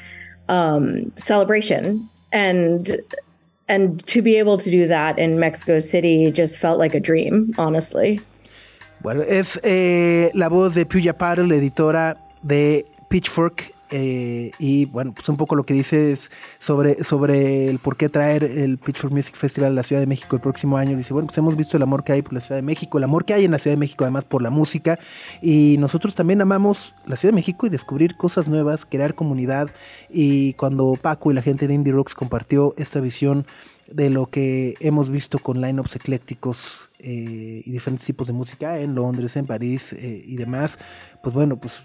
um, 0.49 1.11
celebration 1.15 2.09
and 2.33 2.99
and 3.67 4.05
to 4.07 4.21
be 4.21 4.35
able 4.37 4.57
to 4.57 4.69
do 4.69 4.87
that 4.87 5.17
in 5.17 5.39
Mexico 5.39 5.79
City 5.79 6.31
just 6.31 6.57
felt 6.57 6.77
like 6.77 6.93
a 6.93 6.99
dream, 6.99 7.53
honestly. 7.57 8.19
Bueno, 9.01 9.21
es 9.21 9.59
eh, 9.63 10.29
la 10.33 10.49
voz 10.49 10.75
de 10.75 10.85
Puya 10.85 11.17
Paddle, 11.17 11.55
editora 11.55 12.17
de 12.43 12.85
Pitchfork 13.11 13.73
eh, 13.93 14.51
y 14.57 14.85
bueno, 14.85 15.11
pues 15.13 15.27
un 15.27 15.35
poco 15.35 15.53
lo 15.55 15.65
que 15.65 15.73
dices 15.73 16.31
sobre, 16.59 17.03
sobre 17.03 17.67
el 17.67 17.79
por 17.79 17.97
qué 17.97 18.07
traer 18.07 18.45
el 18.45 18.77
Pitchfork 18.77 19.13
Music 19.13 19.35
Festival 19.35 19.73
a 19.73 19.75
la 19.75 19.83
Ciudad 19.83 20.01
de 20.01 20.07
México 20.07 20.37
el 20.37 20.41
próximo 20.41 20.77
año. 20.77 20.95
Dice, 20.95 21.11
bueno, 21.11 21.27
pues 21.27 21.37
hemos 21.37 21.57
visto 21.57 21.75
el 21.75 21.83
amor 21.83 22.05
que 22.05 22.13
hay 22.13 22.21
por 22.21 22.31
la 22.31 22.39
Ciudad 22.39 22.55
de 22.55 22.61
México, 22.61 22.97
el 22.97 23.03
amor 23.03 23.25
que 23.25 23.33
hay 23.33 23.43
en 23.43 23.51
la 23.51 23.59
Ciudad 23.59 23.75
de 23.75 23.79
México 23.79 24.05
además 24.05 24.23
por 24.23 24.41
la 24.41 24.49
música. 24.49 24.97
Y 25.41 25.75
nosotros 25.77 26.15
también 26.15 26.41
amamos 26.41 26.93
la 27.05 27.17
Ciudad 27.17 27.33
de 27.33 27.35
México 27.35 27.67
y 27.67 27.69
descubrir 27.69 28.15
cosas 28.15 28.47
nuevas, 28.47 28.85
crear 28.85 29.13
comunidad. 29.13 29.69
Y 30.09 30.53
cuando 30.53 30.97
Paco 30.99 31.31
y 31.31 31.33
la 31.33 31.41
gente 31.41 31.67
de 31.67 31.73
Indie 31.73 31.91
Rocks 31.91 32.15
compartió 32.15 32.73
esta 32.77 33.01
visión 33.01 33.45
de 33.91 34.09
lo 34.09 34.27
que 34.27 34.75
hemos 34.79 35.09
visto 35.09 35.37
con 35.37 35.59
lineups 35.59 35.97
eclécticos 35.97 36.89
eh, 36.99 37.61
y 37.65 37.71
diferentes 37.71 38.05
tipos 38.05 38.27
de 38.27 38.33
música 38.33 38.79
en 38.79 38.95
Londres, 38.95 39.35
en 39.35 39.45
París 39.45 39.91
eh, 39.91 40.23
y 40.25 40.37
demás, 40.37 40.79
pues 41.21 41.35
bueno, 41.35 41.57
pues 41.57 41.81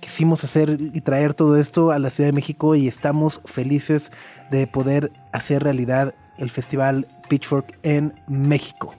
quisimos 0.00 0.44
hacer 0.44 0.78
y 0.80 1.00
traer 1.00 1.34
todo 1.34 1.56
esto 1.56 1.90
a 1.90 1.98
la 1.98 2.10
Ciudad 2.10 2.28
de 2.28 2.32
México 2.32 2.74
y 2.74 2.88
estamos 2.88 3.40
felices 3.44 4.10
de 4.50 4.66
poder 4.66 5.12
hacer 5.32 5.62
realidad 5.62 6.14
el 6.38 6.50
festival 6.50 7.06
Pitchfork 7.28 7.78
en 7.82 8.14
México. 8.26 8.94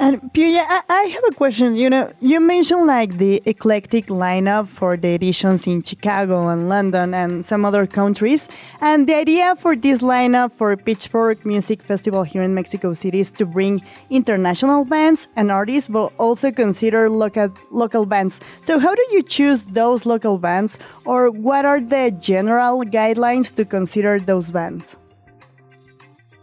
And 0.00 0.20
Puya, 0.32 0.64
I, 0.68 0.82
I 0.88 1.02
have 1.04 1.22
a 1.30 1.34
question. 1.34 1.76
You 1.76 1.88
know, 1.88 2.12
you 2.20 2.40
mentioned 2.40 2.86
like 2.86 3.16
the 3.18 3.40
eclectic 3.46 4.06
lineup 4.06 4.68
for 4.68 4.96
the 4.96 5.14
editions 5.14 5.68
in 5.68 5.84
Chicago 5.84 6.48
and 6.48 6.68
London 6.68 7.14
and 7.14 7.46
some 7.46 7.64
other 7.64 7.86
countries. 7.86 8.48
And 8.80 9.08
the 9.08 9.14
idea 9.14 9.54
for 9.56 9.76
this 9.76 10.00
lineup 10.02 10.52
for 10.52 10.76
Pitchfork 10.76 11.46
Music 11.46 11.80
Festival 11.80 12.24
here 12.24 12.42
in 12.42 12.54
Mexico 12.54 12.92
City 12.92 13.20
is 13.20 13.30
to 13.32 13.46
bring 13.46 13.82
international 14.10 14.84
bands 14.84 15.28
and 15.36 15.52
artists, 15.52 15.88
but 15.88 16.12
also 16.18 16.50
consider 16.50 17.08
local 17.08 17.54
local 17.70 18.04
bands. 18.04 18.40
So, 18.64 18.80
how 18.80 18.94
do 18.94 19.06
you 19.12 19.22
choose 19.22 19.66
those 19.66 20.04
local 20.06 20.38
bands, 20.38 20.76
or 21.04 21.30
what 21.30 21.64
are 21.64 21.80
the 21.80 22.10
general 22.20 22.84
guidelines 22.84 23.54
to 23.54 23.64
consider 23.64 24.18
those 24.18 24.50
bands? 24.50 24.96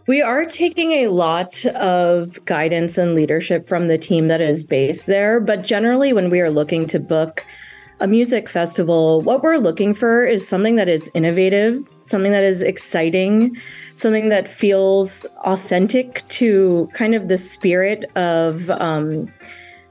We 0.06 0.20
are 0.20 0.44
taking 0.44 0.92
a 0.92 1.08
lot 1.08 1.64
of 1.66 2.44
guidance 2.44 2.98
and 2.98 3.14
leadership 3.14 3.68
from 3.68 3.86
the 3.86 3.98
team 3.98 4.26
that 4.28 4.40
is 4.40 4.64
based 4.64 5.06
there. 5.06 5.38
But 5.38 5.62
generally, 5.62 6.12
when 6.12 6.28
we 6.28 6.40
are 6.40 6.50
looking 6.50 6.88
to 6.88 6.98
book 6.98 7.44
a 8.00 8.08
music 8.08 8.48
festival, 8.48 9.20
what 9.20 9.44
we're 9.44 9.58
looking 9.58 9.94
for 9.94 10.26
is 10.26 10.46
something 10.46 10.74
that 10.74 10.88
is 10.88 11.08
innovative, 11.14 11.86
something 12.02 12.32
that 12.32 12.42
is 12.42 12.62
exciting, 12.62 13.56
something 13.94 14.28
that 14.28 14.48
feels 14.48 15.24
authentic 15.44 16.26
to 16.30 16.90
kind 16.94 17.14
of 17.14 17.28
the 17.28 17.38
spirit 17.38 18.10
of. 18.16 18.70
Um, 18.70 19.32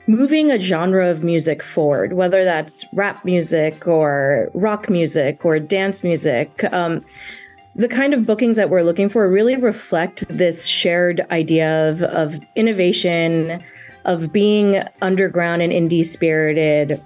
moving 0.08 0.52
a 0.52 0.60
genre 0.60 1.10
of 1.10 1.24
music 1.24 1.62
forward, 1.62 2.14
whether 2.14 2.44
that's 2.44 2.84
rap 2.92 3.24
music 3.24 3.88
or 3.88 4.50
rock 4.56 4.90
music 4.90 5.46
or 5.46 5.60
dance 5.60 6.04
music. 6.04 6.66
Um, 6.74 7.06
the 7.76 7.88
kind 7.88 8.14
of 8.14 8.26
bookings 8.26 8.58
that 8.58 8.70
we're 8.70 8.84
looking 8.84 9.10
for 9.10 9.30
really 9.30 9.56
reflect 9.56 10.28
this 10.28 10.66
shared 10.66 11.26
idea 11.32 11.90
of, 11.90 12.04
of 12.04 12.40
innovation, 12.56 13.64
of 14.06 14.34
being 14.34 14.84
underground 15.02 15.62
and 15.62 15.72
indie 15.72 16.06
spirited, 16.06 17.02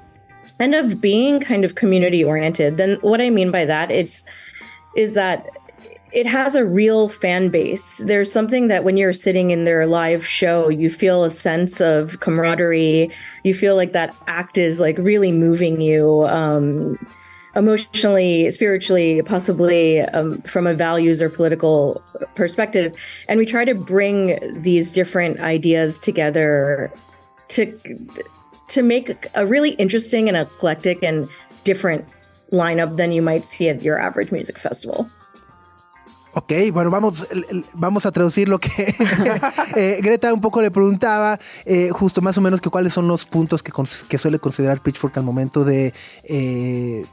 and 0.59 0.73
of 0.73 1.01
being 1.01 1.39
kind 1.39 1.65
of 1.65 1.75
community 1.75 2.23
oriented. 2.23 2.77
Then 2.77 2.95
what 3.01 3.21
I 3.21 3.29
mean 3.29 3.51
by 3.51 3.65
that 3.65 3.91
is 3.91 4.25
is 4.95 5.13
that 5.13 5.45
it 6.13 6.25
has 6.25 6.55
a 6.55 6.63
real 6.63 7.09
fan 7.09 7.49
base. 7.49 7.97
There's 7.97 8.31
something 8.31 8.69
that 8.69 8.85
when 8.85 8.95
you're 8.95 9.11
sitting 9.11 9.51
in 9.51 9.65
their 9.65 9.85
live 9.85 10.25
show, 10.25 10.69
you 10.69 10.89
feel 10.89 11.25
a 11.25 11.29
sense 11.29 11.81
of 11.81 12.21
camaraderie. 12.21 13.11
You 13.43 13.53
feel 13.53 13.75
like 13.75 13.91
that 13.91 14.15
act 14.27 14.57
is 14.57 14.79
like 14.79 14.97
really 14.97 15.33
moving 15.33 15.81
you. 15.81 16.25
Um, 16.27 16.97
emotionally, 17.55 18.51
spiritually, 18.51 19.21
possibly 19.21 20.01
um, 20.01 20.41
from 20.41 20.67
a 20.67 20.73
values 20.73 21.21
or 21.21 21.29
political 21.29 22.01
perspective. 22.35 22.93
And 23.29 23.37
we 23.37 23.45
try 23.45 23.65
to 23.65 23.73
bring 23.73 24.39
these 24.61 24.91
different 24.91 25.39
ideas 25.39 25.99
together 25.99 26.91
to 27.49 27.79
to 28.67 28.81
make 28.81 29.15
a 29.35 29.45
really 29.45 29.71
interesting 29.71 30.27
and 30.27 30.35
eclectic 30.35 31.03
and 31.03 31.29
different 31.63 32.05
lineup 32.51 32.97
than 32.97 33.11
you 33.11 33.21
might 33.21 33.45
see 33.45 33.69
at 33.69 33.81
your 33.83 33.99
average 33.99 34.31
music 34.31 34.57
festival. 34.57 35.07
Ok, 36.37 36.51
bueno, 36.73 36.91
vamos, 36.91 37.25
vamos 37.75 38.05
a 38.05 38.11
traducir 38.11 38.49
lo 38.49 38.59
que 38.59 38.69
eh, 39.77 39.99
Greta 40.01 40.33
un 40.33 40.41
poco 40.41 40.61
le 40.61 40.69
preguntaba, 40.69 41.39
eh, 41.65 41.91
justo 41.93 42.21
más 42.21 42.37
o 42.37 42.41
menos 42.41 42.59
que 42.59 42.69
cuáles 42.69 42.93
son 42.93 43.07
los 43.07 43.23
puntos 43.23 43.63
que, 43.63 43.71
que 44.09 44.17
suele 44.17 44.39
considerar 44.39 44.81
Pitchfork 44.81 45.17
al 45.17 45.23
momento 45.23 45.63
de 45.63 45.93
eh, 46.25 47.05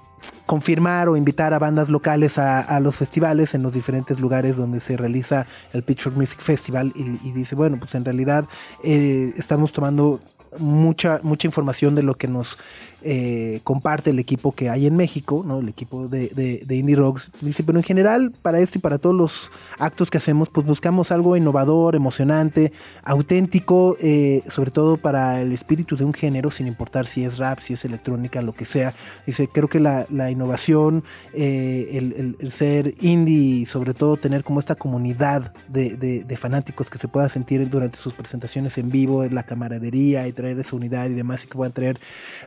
confirmar 0.47 1.09
o 1.09 1.17
invitar 1.17 1.55
a 1.55 1.59
bandas 1.59 1.89
locales 1.89 2.39
a, 2.39 2.79
los 2.81 2.97
festivales 2.97 3.55
en 3.55 3.63
los 3.63 3.73
diferentes 3.73 4.21
lugares 4.21 4.57
donde 4.57 4.81
se 4.81 4.97
realiza 4.97 5.47
el 5.73 5.83
Pitchfork 5.83 6.17
Music 6.17 6.41
Festival 6.41 6.93
y, 6.95 7.33
dice, 7.33 7.55
bueno, 7.55 7.79
pues 7.79 7.95
en 7.95 8.05
realidad 8.05 8.45
eh, 8.83 9.33
estamos 9.37 9.73
tomando 9.73 10.21
mucha, 10.59 11.21
mucha 11.23 11.47
información 11.47 11.95
de 11.95 12.03
lo 12.03 12.15
que 12.15 12.29
nos 12.29 12.59
eh, 13.05 13.61
comparte 13.65 14.11
el 14.11 14.19
equipo 14.19 14.53
que 14.53 14.71
hay 14.71 14.87
en 14.87 14.97
México, 14.97 15.45
¿no? 15.47 15.61
el 15.61 15.69
equipo 15.69 16.09
de, 16.09 16.65
Indie 16.71 16.97
Rocks. 16.97 17.31
Dice, 17.41 17.65
pero 17.65 17.79
en 17.79 17.85
general, 17.85 18.33
para 18.43 18.61
esto 18.61 18.79
y 18.79 18.81
para 18.81 18.99
todos 18.99 19.15
los 19.15 19.51
actos 19.79 20.11
que 20.11 20.19
hacemos, 20.19 20.49
pues 20.49 20.67
buscamos 20.67 21.11
algo 21.11 21.37
innovador, 21.37 21.97
emocionante, 21.97 22.73
auténtico, 23.03 23.97
eh, 24.01 24.43
sobre 24.49 24.71
todo 24.71 24.97
para 24.97 25.41
el 25.41 25.53
espíritu 25.53 25.97
de 25.97 26.05
un 26.05 26.15
género, 26.15 26.51
sin 26.51 26.67
importar 26.67 27.07
si 27.07 27.25
es 27.25 27.39
rap, 27.39 27.61
si 27.61 27.75
es 27.75 27.85
electrónica, 27.85 28.41
lo 28.41 28.53
que 28.53 28.65
sea. 28.65 28.95
Dice, 29.27 29.49
creo 29.49 29.69
que 29.69 29.81
la, 29.81 30.31
innovación, 30.31 31.05
eh, 31.35 32.35
el, 32.39 32.53
ser 32.53 32.95
indie 33.01 33.63
y 33.63 33.67
sobre 33.67 33.95
todo 33.95 34.17
tener 34.17 34.45
como 34.45 34.61
esta 34.61 34.75
comunidad 34.75 35.53
de, 35.69 36.37
fanáticos 36.39 36.89
que 36.89 36.99
se 36.99 37.09
pueda 37.09 37.29
sentir 37.29 37.69
durante 37.69 37.99
sus 37.99 38.15
presentaciones 38.15 38.77
en 38.79 38.91
vivo, 38.91 39.23
en 39.23 39.35
la 39.35 39.45
camaradería 39.45 40.27
y 40.27 40.33
traer 40.33 40.59
esa 40.59 40.75
unidad 40.75 41.09
y 41.09 41.15
demás 41.15 41.45
y 41.45 41.47
que 41.47 41.55
puedan 41.55 41.73
traer 41.73 42.01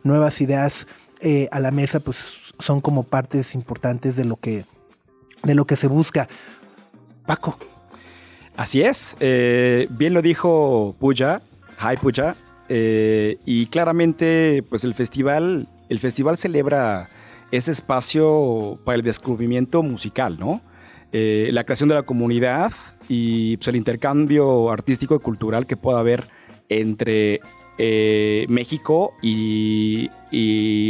nuevas 0.03 0.41
ideas 0.41 0.44
eh, 1.21 1.47
a 1.51 1.59
la 1.59 1.71
mesa, 1.71 1.99
pues 1.99 2.33
son 2.59 2.81
como 2.81 3.03
partes 3.03 3.55
importantes 3.55 4.15
de 4.15 4.25
lo 4.25 4.37
que, 4.37 4.65
de 5.43 5.55
lo 5.55 5.65
que 5.65 5.75
se 5.75 5.87
busca. 5.87 6.27
Paco. 7.25 7.57
Así 8.55 8.81
es, 8.81 9.17
eh, 9.19 9.87
bien 9.89 10.13
lo 10.13 10.21
dijo 10.21 10.95
Puya, 10.99 11.41
Hi 11.81 11.97
Puya, 11.97 12.35
eh, 12.69 13.37
y 13.45 13.65
claramente 13.67 14.63
pues 14.69 14.83
el 14.85 14.93
festival, 14.93 15.67
el 15.89 15.99
festival 15.99 16.37
celebra 16.37 17.09
ese 17.51 17.71
espacio 17.71 18.79
para 18.85 18.95
el 18.95 19.01
descubrimiento 19.03 19.83
musical, 19.83 20.37
¿no? 20.39 20.61
la 21.11 21.63
creación 21.63 21.87
de 21.87 21.95
la 21.95 22.03
comunidad 22.03 22.73
y 23.07 23.55
pues, 23.55 23.69
el 23.69 23.77
intercambio 23.77 24.69
artístico 24.69 25.15
y 25.15 25.19
cultural 25.19 25.65
que 25.65 25.77
pueda 25.77 25.99
haber 25.99 26.27
entre 26.67 27.39
eh, 27.77 28.45
México 28.47 29.13
y, 29.21 30.09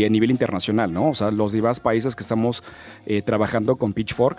a 0.05 0.09
nivel 0.09 0.29
internacional, 0.29 0.93
¿no? 0.93 1.09
O 1.09 1.15
sea, 1.15 1.31
los 1.31 1.51
diversos 1.51 1.79
países 1.79 2.15
que 2.15 2.21
estamos 2.21 2.63
eh, 3.05 3.21
trabajando 3.23 3.75
con 3.75 3.93
Pitchfork, 3.93 4.37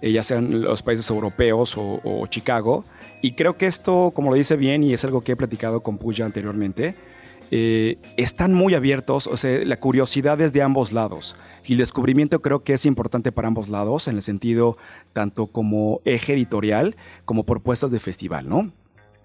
eh, 0.00 0.12
ya 0.12 0.22
sean 0.22 0.62
los 0.62 0.82
países 0.82 1.08
europeos 1.10 1.74
o, 1.76 2.26
Chicago. 2.28 2.84
Y 3.20 3.32
creo 3.32 3.56
que 3.56 3.66
esto, 3.66 4.12
como 4.14 4.30
lo 4.30 4.36
dice 4.36 4.56
bien, 4.56 4.84
y 4.84 4.92
es 4.92 5.04
algo 5.04 5.22
que 5.22 5.32
he 5.32 5.36
platicado 5.36 5.80
con 5.80 5.98
Puya 5.98 6.24
anteriormente, 6.24 6.94
están 7.50 8.52
muy 8.52 8.74
abiertos, 8.74 9.26
o 9.26 9.36
sea, 9.38 9.64
la 9.64 9.78
curiosidad 9.78 10.40
es 10.40 10.52
de 10.52 10.62
ambos 10.62 10.92
lados. 10.92 11.34
Y 11.66 11.72
el 11.72 11.78
descubrimiento 11.78 12.40
creo 12.40 12.62
que 12.62 12.74
es 12.74 12.86
importante 12.86 13.32
para 13.32 13.48
ambos 13.48 13.68
lados, 13.68 14.06
en 14.06 14.16
el 14.16 14.22
sentido 14.22 14.76
tanto 15.12 15.46
como 15.46 16.00
eje 16.04 16.34
editorial 16.34 16.94
como 17.24 17.44
propuestas 17.44 17.90
de 17.90 18.00
festival, 18.00 18.48
¿no? 18.48 18.70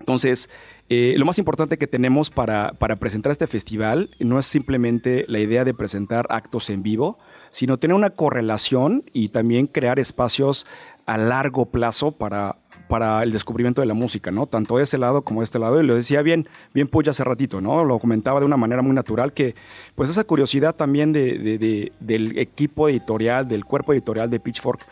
Entonces, 0.04 0.50
eh, 0.90 1.16
lo 1.18 1.26
más 1.26 1.40
importante 1.40 1.78
que 1.78 1.88
tenemos 1.88 2.30
para, 2.30 2.74
presentar 3.00 3.32
este 3.32 3.48
festival 3.48 4.10
no 4.20 4.38
es 4.38 4.46
simplemente 4.46 5.26
la 5.28 5.40
idea 5.40 5.64
de 5.64 5.74
presentar 5.74 6.28
actos 6.30 6.70
en 6.70 6.84
vivo, 6.84 7.18
sino 7.52 7.78
tener 7.78 7.96
una 7.96 8.12
correlación 8.12 9.04
y 9.14 9.30
también 9.30 9.68
crear 9.68 10.00
espacios 10.00 10.66
a 11.06 11.18
largo 11.18 11.68
plazo 11.68 12.12
para, 12.12 12.58
para 12.88 13.24
el 13.24 13.32
descubrimiento 13.32 13.82
de 13.82 13.88
la 13.88 13.94
música, 13.94 14.30
¿no? 14.32 14.46
Tanto 14.46 14.78
de 14.78 14.84
ese 14.84 14.98
lado 14.98 15.24
como 15.24 15.40
de 15.42 15.46
este 15.46 15.60
lado. 15.60 15.82
Y 15.82 15.86
lo 15.86 15.96
decía 15.96 16.22
bien, 16.22 16.48
bien 16.74 16.88
Puya 16.88 17.12
hace 17.12 17.24
ratito, 17.24 17.62
¿no? 17.62 17.84
Lo 17.86 18.00
comentaba 18.00 18.40
de 18.40 18.46
una 18.46 18.58
manera 18.58 18.82
muy 18.82 18.94
natural 18.94 19.34
que, 19.34 19.56
pues 19.96 20.10
esa 20.10 20.24
curiosidad 20.26 20.76
también 20.76 21.14
del 21.14 22.38
equipo 22.38 22.90
editorial, 22.90 23.48
del 23.48 23.66
cuerpo 23.66 23.94
editorial 23.94 24.30
de 24.30 24.40
Pitchfork, 24.40 24.86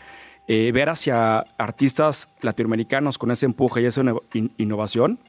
eh, 0.47 0.71
ver 0.73 0.89
hacia 0.89 1.39
artistas 1.57 2.33
latinoamericanos 2.41 3.17
con 3.17 3.31
ese 3.31 3.45
empuje 3.45 3.81
y 3.81 3.85
esa 3.85 4.03
innovación, 4.57 5.19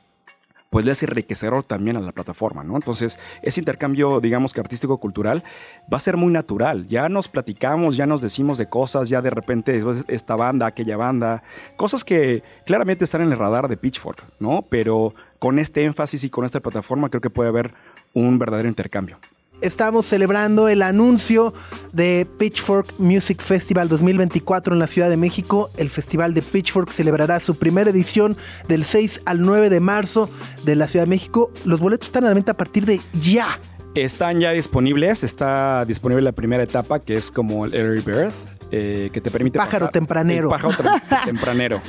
pues 0.73 0.87
le 0.87 0.93
hace 0.93 1.05
enriquecedor 1.05 1.65
también 1.65 1.99
a 1.99 2.01
la 2.01 2.13
plataforma, 2.13 2.65
¿no? 2.65 2.77
Entonces, 2.77 3.19
ese 3.43 3.61
intercambio, 3.61 4.21
digamos 4.21 4.55
que 4.55 4.61
artístico-cultural, 4.61 5.45
va 5.93 5.99
a 5.99 6.01
ser 6.01 6.17
muy 6.17 6.33
natural. 6.33 6.89
Ya 6.89 7.11
nos 7.11 7.29
platicamos, 7.29 7.95
ya 7.99 8.07
nos 8.07 8.23
decimos 8.23 8.57
de 8.57 8.71
cosas, 8.71 9.11
ya 9.11 9.21
de 9.21 9.29
repente 9.29 9.85
esta 10.09 10.35
banda, 10.35 10.65
aquella 10.65 10.97
banda, 10.97 11.43
cosas 11.77 12.05
que 12.05 12.43
claramente 12.65 13.05
están 13.05 13.21
en 13.21 13.33
el 13.33 13.39
radar 13.39 13.69
de 13.69 13.77
Pitchfork, 13.77 14.25
¿no? 14.41 14.65
Pero 14.71 15.15
con 15.39 15.59
este 15.59 15.85
énfasis 15.85 16.25
y 16.25 16.31
con 16.31 16.47
esta 16.47 16.61
plataforma 16.61 17.11
creo 17.11 17.21
que 17.21 17.29
puede 17.29 17.51
haber 17.51 17.75
un 18.15 18.39
verdadero 18.39 18.71
intercambio. 18.71 19.19
Estamos 19.63 20.07
celebrando 20.07 20.69
el 20.69 20.83
anuncio 20.83 21.55
de 21.93 22.27
Pitchfork 22.39 22.95
Music 22.99 23.41
Festival 23.43 23.89
2024 23.89 24.75
en 24.75 24.79
la 24.79 24.87
Ciudad 24.87 25.09
de 25.09 25.17
México. 25.17 25.71
El 25.77 25.91
festival 25.91 26.35
de 26.35 26.43
Pitchfork 26.43 26.91
celebrará 26.91 27.41
su 27.41 27.57
primera 27.57 27.91
edición 27.91 28.37
del 28.69 28.85
6 28.85 29.23
al 29.25 29.41
9 29.43 29.71
de 29.71 29.81
marzo 29.81 30.29
de 30.65 30.77
la 30.77 30.89
Ciudad 30.89 31.07
de 31.07 31.11
México. 31.11 31.51
Los 31.65 31.81
boletos 31.81 32.09
están 32.09 32.25
a 32.25 32.29
la 32.29 32.35
venta 32.35 32.53
a 32.53 32.57
partir 32.57 32.85
de 32.85 33.01
ya. 33.21 33.59
Están 33.95 34.41
ya 34.41 34.51
disponibles, 34.53 35.23
está 35.23 35.85
disponible 35.85 36.23
la 36.23 36.33
primera 36.33 36.63
etapa 36.63 37.01
que 37.01 37.15
es 37.15 37.31
como 37.31 37.65
el 37.67 37.75
Early 37.75 38.01
Bird. 38.01 38.31
eh, 38.75 39.11
que 39.13 39.21
te 39.21 39.31
permite 39.31 39.59
Pájaro 39.59 39.87
pasar- 39.87 39.93
tempranero. 39.93 40.47
el 40.47 40.51
pájaro 40.51 40.73
tem- 40.73 41.25
tempranero 41.27 41.83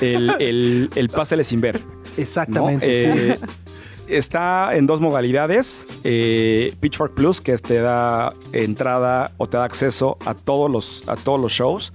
el, 0.00 0.30
el, 0.38 0.88
el 0.94 1.08
pásale 1.08 1.42
sin 1.42 1.60
ver 1.60 1.80
¿no? 1.84 1.92
Exactamente. 2.16 3.32
Eh, 3.32 3.36
sí. 3.36 3.44
Está 4.08 4.74
en 4.76 4.86
dos 4.86 5.00
modalidades. 5.00 5.86
eh, 6.04 6.74
Pitchfork 6.80 7.14
Plus, 7.14 7.40
que 7.40 7.56
te 7.58 7.78
da 7.78 8.32
entrada 8.52 9.32
o 9.36 9.48
te 9.48 9.56
da 9.56 9.64
acceso 9.64 10.16
a 10.24 10.34
todos 10.34 10.70
los, 10.70 11.08
a 11.08 11.16
todos 11.16 11.40
los 11.40 11.52
shows, 11.52 11.92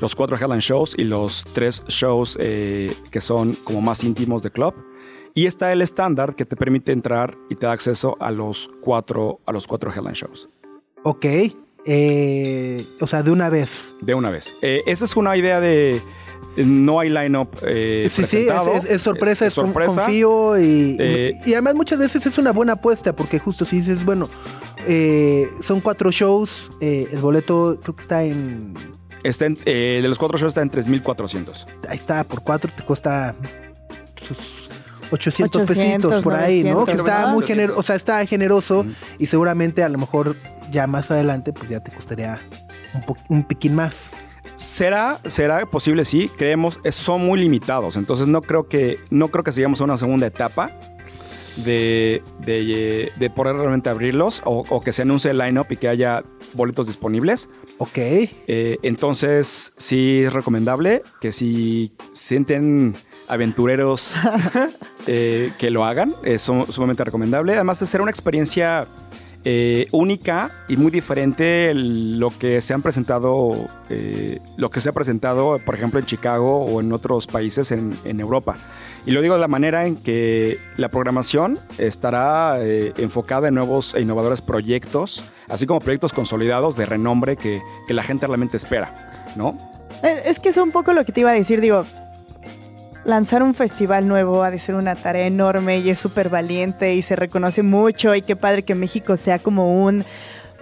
los 0.00 0.14
cuatro 0.14 0.36
Helen 0.36 0.60
Shows 0.60 0.94
y 0.96 1.04
los 1.04 1.44
tres 1.52 1.82
shows 1.88 2.36
eh, 2.40 2.92
que 3.10 3.20
son 3.20 3.54
como 3.64 3.80
más 3.82 4.02
íntimos 4.04 4.42
de 4.42 4.50
club. 4.50 4.74
Y 5.34 5.46
está 5.46 5.72
el 5.72 5.80
estándar 5.82 6.34
que 6.34 6.44
te 6.44 6.56
permite 6.56 6.92
entrar 6.92 7.36
y 7.48 7.54
te 7.56 7.66
da 7.66 7.72
acceso 7.72 8.16
a 8.20 8.30
los 8.30 8.68
cuatro, 8.80 9.38
a 9.46 9.52
los 9.52 9.66
cuatro 9.66 9.92
Helen 9.94 10.12
Shows 10.14 10.48
Ok. 11.04 11.24
eh, 11.86 12.84
o 13.00 13.06
sea, 13.06 13.22
de 13.22 13.30
una 13.30 13.48
vez. 13.48 13.94
de 14.00 14.14
una 14.14 14.30
vez. 14.30 14.56
Esa 14.62 15.04
es 15.04 15.16
una 15.16 15.36
idea 15.36 15.60
de 15.60 16.00
no 16.56 17.00
hay 17.00 17.08
line-up 17.10 17.48
eh, 17.62 18.04
Sí, 18.10 18.10
sí, 18.10 18.22
es, 18.22 18.28
presentado. 18.46 18.74
es- 18.74 18.84
es 18.86 19.02
sorpresa, 19.02 19.46
es, 19.46 19.52
sorpresa. 19.54 20.02
confío 20.02 20.58
y, 20.58 20.96
Eh, 20.98 21.40
y 21.46 21.52
además 21.52 21.74
muchas 21.74 21.98
veces 21.98 22.26
es 22.26 22.38
una 22.38 22.52
buena 22.52 22.72
apuesta 22.74 23.14
porque 23.14 23.38
justo 23.38 23.64
si 23.64 23.76
dices, 23.78 24.04
bueno, 24.04 24.28
eh, 24.86 25.48
son 25.62 25.80
cuatro 25.80 26.10
shows, 26.10 26.70
eh, 26.80 27.06
el 27.12 27.18
boleto 27.20 27.78
creo 27.82 27.94
que 27.94 28.02
está 28.02 28.22
en, 28.24 28.74
Está 29.22 29.46
en- 29.46 29.58
eh, 29.66 30.00
de 30.02 30.08
los 30.08 30.18
cuatro 30.18 30.38
shows 30.38 30.50
está 30.50 30.62
en 30.62 30.70
3.400. 30.70 31.66
ahí 31.88 31.96
está, 31.98 32.24
por 32.24 32.42
cuatro 32.42 32.70
te 32.74 32.82
cuesta 32.82 33.34
sus 34.26 34.38
800, 35.12 35.62
800, 35.62 35.66
pesitos 35.68 36.22
por 36.22 36.34
ahí, 36.34 36.62
¿no? 36.62 36.84
Que 36.84 36.94
900, 36.94 37.06
está 37.06 37.26
muy 37.32 37.44
generoso, 37.44 37.78
o 37.80 37.82
sea, 37.82 37.96
está 37.96 38.24
generoso 38.26 38.86
y 39.18 39.26
seguramente 39.26 39.82
a 39.82 39.88
lo 39.88 39.98
mejor 39.98 40.36
ya 40.70 40.86
más 40.86 41.10
adelante 41.10 41.52
pues 41.52 41.68
ya 41.68 41.80
te 41.80 41.90
costaría 41.90 42.38
un, 42.94 43.16
un 43.28 43.42
piquín 43.44 43.74
más. 43.74 44.10
Será, 44.60 45.20
será 45.26 45.64
posible, 45.64 46.04
sí. 46.04 46.30
Creemos, 46.36 46.78
son 46.90 47.24
muy 47.24 47.40
limitados. 47.40 47.96
Entonces 47.96 48.26
no 48.26 48.42
creo 48.42 48.68
que, 48.68 48.98
no 49.08 49.28
creo 49.28 49.42
que 49.42 49.52
sigamos 49.52 49.80
a 49.80 49.84
una 49.84 49.96
segunda 49.96 50.26
etapa 50.26 50.70
de, 51.64 52.22
de, 52.44 53.10
de 53.18 53.30
poder 53.30 53.56
realmente 53.56 53.88
abrirlos 53.88 54.42
o, 54.44 54.64
o 54.68 54.80
que 54.82 54.92
se 54.92 55.00
anuncie 55.02 55.30
el 55.30 55.38
line-up 55.38 55.66
y 55.70 55.78
que 55.78 55.88
haya 55.88 56.24
boletos 56.52 56.88
disponibles. 56.88 57.48
Ok. 57.78 57.96
Eh, 57.96 58.76
entonces, 58.82 59.72
sí 59.78 60.20
es 60.24 60.32
recomendable 60.34 61.02
que 61.22 61.32
si 61.32 61.92
sienten 62.12 62.94
aventureros 63.28 64.14
eh, 65.06 65.52
que 65.58 65.70
lo 65.70 65.86
hagan, 65.86 66.12
es 66.22 66.42
sum- 66.46 66.66
sumamente 66.70 67.02
recomendable. 67.02 67.54
Además 67.54 67.80
de 67.80 67.86
ser 67.86 68.02
una 68.02 68.10
experiencia 68.10 68.86
eh, 69.44 69.88
única 69.92 70.50
y 70.68 70.76
muy 70.76 70.90
diferente 70.90 71.72
lo 71.74 72.30
que 72.30 72.60
se 72.60 72.74
han 72.74 72.82
presentado, 72.82 73.68
eh, 73.88 74.38
lo 74.58 74.70
que 74.70 74.80
se 74.80 74.90
ha 74.90 74.92
presentado, 74.92 75.58
por 75.64 75.74
ejemplo, 75.74 75.98
en 75.98 76.06
Chicago 76.06 76.58
o 76.58 76.80
en 76.80 76.92
otros 76.92 77.26
países 77.26 77.72
en, 77.72 78.20
Europa. 78.20 78.56
Y 79.06 79.12
lo 79.12 79.22
digo 79.22 79.34
de 79.34 79.40
la 79.40 79.48
manera 79.48 79.86
en 79.86 79.96
que 79.96 80.58
la 80.76 80.90
programación 80.90 81.58
estará 81.78 82.62
eh, 82.62 82.92
enfocada 82.98 83.48
en 83.48 83.54
nuevos 83.54 83.94
e 83.94 84.02
innovadores 84.02 84.42
proyectos, 84.42 85.24
así 85.48 85.66
como 85.66 85.80
proyectos 85.80 86.12
consolidados 86.12 86.76
de 86.76 86.84
renombre 86.84 87.36
que, 87.36 87.62
que 87.86 87.94
la 87.94 88.02
gente 88.02 88.26
realmente 88.26 88.58
espera, 88.58 88.94
¿no? 89.36 89.56
Es 90.02 90.38
que 90.38 90.50
es 90.50 90.56
un 90.56 90.70
poco 90.70 90.92
lo 90.92 91.04
que 91.04 91.12
te 91.12 91.20
iba 91.20 91.30
a 91.30 91.34
decir, 91.34 91.60
digo, 91.60 91.84
lanzar 93.04 93.42
un 93.42 93.54
festival 93.54 94.06
nuevo 94.08 94.42
ha 94.42 94.50
de 94.50 94.58
ser 94.58 94.74
una 94.74 94.94
tarea 94.94 95.26
enorme 95.26 95.78
y 95.78 95.90
es 95.90 95.98
súper 95.98 96.28
valiente 96.28 96.94
y 96.94 97.02
se 97.02 97.16
reconoce 97.16 97.62
mucho 97.62 98.14
y 98.14 98.22
qué 98.22 98.36
padre 98.36 98.62
que 98.62 98.74
México 98.74 99.16
sea 99.16 99.38
como 99.38 99.82
un 99.82 100.04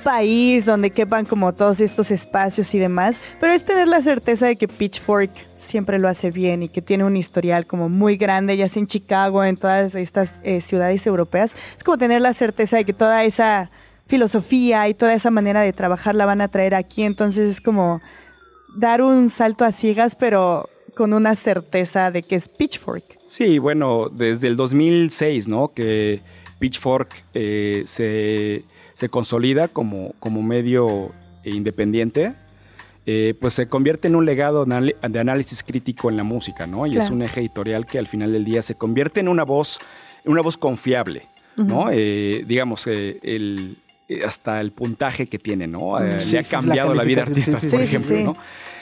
país 0.02 0.64
donde 0.64 0.90
quepan 0.90 1.24
como 1.24 1.52
todos 1.52 1.80
estos 1.80 2.10
espacios 2.10 2.72
y 2.74 2.78
demás, 2.78 3.20
pero 3.40 3.52
es 3.52 3.64
tener 3.64 3.88
la 3.88 4.00
certeza 4.00 4.46
de 4.46 4.56
que 4.56 4.68
Pitchfork 4.68 5.30
siempre 5.56 5.98
lo 5.98 6.08
hace 6.08 6.30
bien 6.30 6.62
y 6.62 6.68
que 6.68 6.82
tiene 6.82 7.04
un 7.04 7.16
historial 7.16 7.66
como 7.66 7.88
muy 7.88 8.16
grande, 8.16 8.56
ya 8.56 8.68
sea 8.68 8.80
en 8.80 8.86
Chicago, 8.86 9.44
en 9.44 9.56
todas 9.56 9.94
estas 9.96 10.40
eh, 10.44 10.60
ciudades 10.60 11.06
europeas, 11.06 11.54
es 11.76 11.82
como 11.82 11.98
tener 11.98 12.22
la 12.22 12.32
certeza 12.32 12.76
de 12.76 12.84
que 12.84 12.92
toda 12.92 13.24
esa 13.24 13.70
filosofía 14.06 14.88
y 14.88 14.94
toda 14.94 15.14
esa 15.14 15.30
manera 15.30 15.62
de 15.62 15.72
trabajar 15.72 16.14
la 16.14 16.26
van 16.26 16.40
a 16.40 16.48
traer 16.48 16.74
aquí, 16.74 17.02
entonces 17.02 17.50
es 17.50 17.60
como 17.60 18.00
dar 18.76 19.02
un 19.02 19.28
salto 19.28 19.64
a 19.64 19.72
ciegas, 19.72 20.14
pero 20.14 20.68
con 20.98 21.12
una 21.12 21.36
certeza 21.36 22.10
de 22.10 22.24
que 22.24 22.34
es 22.34 22.48
Pitchfork. 22.48 23.04
Sí, 23.28 23.60
bueno, 23.60 24.08
desde 24.10 24.48
el 24.48 24.56
2006, 24.56 25.46
¿no? 25.46 25.68
Que 25.68 26.22
Pitchfork 26.58 27.14
eh, 27.34 27.84
se, 27.86 28.64
se 28.94 29.08
consolida 29.08 29.68
como, 29.68 30.12
como 30.18 30.42
medio 30.42 31.12
independiente, 31.44 32.34
eh, 33.06 33.34
pues 33.40 33.54
se 33.54 33.68
convierte 33.68 34.08
en 34.08 34.16
un 34.16 34.26
legado 34.26 34.64
de 34.66 35.20
análisis 35.20 35.62
crítico 35.62 36.10
en 36.10 36.16
la 36.16 36.24
música, 36.24 36.66
¿no? 36.66 36.84
Y 36.84 36.96
es 36.96 37.10
un 37.10 37.22
eje 37.22 37.42
editorial 37.42 37.86
que 37.86 38.00
al 38.00 38.08
final 38.08 38.32
del 38.32 38.44
día 38.44 38.60
se 38.62 38.74
convierte 38.74 39.20
en 39.20 39.28
una 39.28 39.44
voz, 39.44 39.78
una 40.24 40.42
voz 40.42 40.58
confiable, 40.58 41.28
¿no? 41.54 41.90
Eh, 41.92 42.42
digamos, 42.44 42.88
eh, 42.88 43.20
el, 43.22 43.76
hasta 44.26 44.60
el 44.60 44.72
puntaje 44.72 45.28
que 45.28 45.38
tiene, 45.38 45.68
¿no? 45.68 46.02
Eh, 46.02 46.18
Sí, 46.18 46.32
le 46.32 46.38
ha 46.38 46.42
la 46.42 46.48
cambiado 46.48 46.94
la 46.94 47.04
vida 47.04 47.20
a 47.20 47.26
artistas, 47.26 47.62
sí, 47.62 47.68
por 47.68 47.78
sí, 47.78 47.84
ejemplo, 47.84 48.16
sí. 48.16 48.24
¿no? 48.24 48.36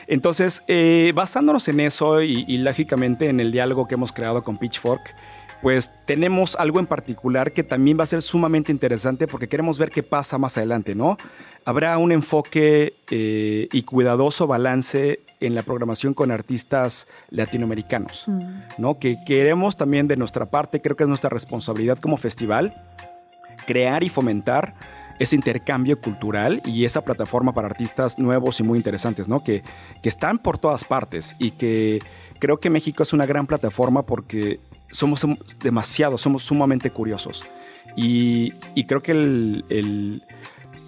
Entonces, 0.09 0.63
eh, 0.69 1.13
basándonos 1.15 1.69
en 1.69 1.81
eso 1.81 2.23
y, 2.23 2.45
y 2.47 2.59
lógicamente 2.59 3.29
en 3.29 3.41
el 3.41 3.53
diálogo 3.53 3.89
que 3.89 3.95
hemos 3.95 4.13
creado 4.13 4.43
con 4.45 4.57
Pitchfork, 4.57 5.15
pues 5.63 5.91
tenemos 6.05 6.55
algo 6.57 6.79
en 6.79 6.87
particular 6.87 7.53
que 7.53 7.63
también 7.63 7.99
va 7.99 8.05
a 8.05 8.07
ser 8.07 8.23
sumamente 8.23 8.73
interesante 8.73 9.27
porque 9.27 9.49
queremos 9.49 9.79
ver 9.79 9.91
qué 9.91 10.03
pasa 10.03 10.39
más 10.39 10.57
adelante, 10.57 10.95
¿no? 10.95 11.17
Habrá 11.65 11.99
un 11.99 12.13
enfoque 12.13 12.95
eh, 13.11 13.69
y 13.73 13.83
cuidadoso 13.83 14.47
balance 14.47 15.21
en 15.41 15.55
la 15.55 15.63
programación 15.63 16.15
con 16.15 16.31
artistas 16.31 17.09
latinoamericanos, 17.31 18.27
¿no? 18.79 18.99
Que 18.99 19.17
queremos 19.27 19.77
también 19.77 20.07
de 20.07 20.17
nuestra 20.17 20.47
parte, 20.47 20.81
creo 20.81 20.97
que 20.97 21.05
es 21.05 21.09
nuestra 21.09 21.31
responsabilidad 21.31 21.99
como 21.99 22.17
festival, 22.17 22.75
crear 23.67 24.05
y 24.05 24.09
fomentar 24.09 24.75
ese 25.19 25.37
intercambio 25.37 26.01
cultural 26.01 26.61
y 26.65 26.85
esa 26.85 27.03
plataforma 27.03 27.53
para 27.53 27.69
artistas 27.69 28.19
nuevos 28.19 28.61
y 28.61 28.63
muy 28.63 28.79
interesantes, 28.79 29.29
¿no? 29.29 29.43
Que, 29.43 29.63
que 30.03 30.09
están 30.09 30.39
por 30.39 30.59
todas 30.59 30.85
partes 30.85 31.37
y 31.39 31.57
que 31.57 32.01
creo 32.39 32.59
que 32.59 32.71
México 32.71 33.03
es 33.03 33.13
una 33.13 33.27
gran 33.27 33.47
plataforma 33.47 34.03
porque 34.03 34.61
somos 34.91 35.25
som- 35.25 35.39
demasiado, 35.59 36.19
somos 36.19 36.43
sumamente 36.45 36.91
curiosos. 36.91 37.45
Y, 37.97 38.53
y 38.75 38.85
creo 38.85 39.03
que 39.03 39.13
el- 39.13 39.65
el- 39.69 40.23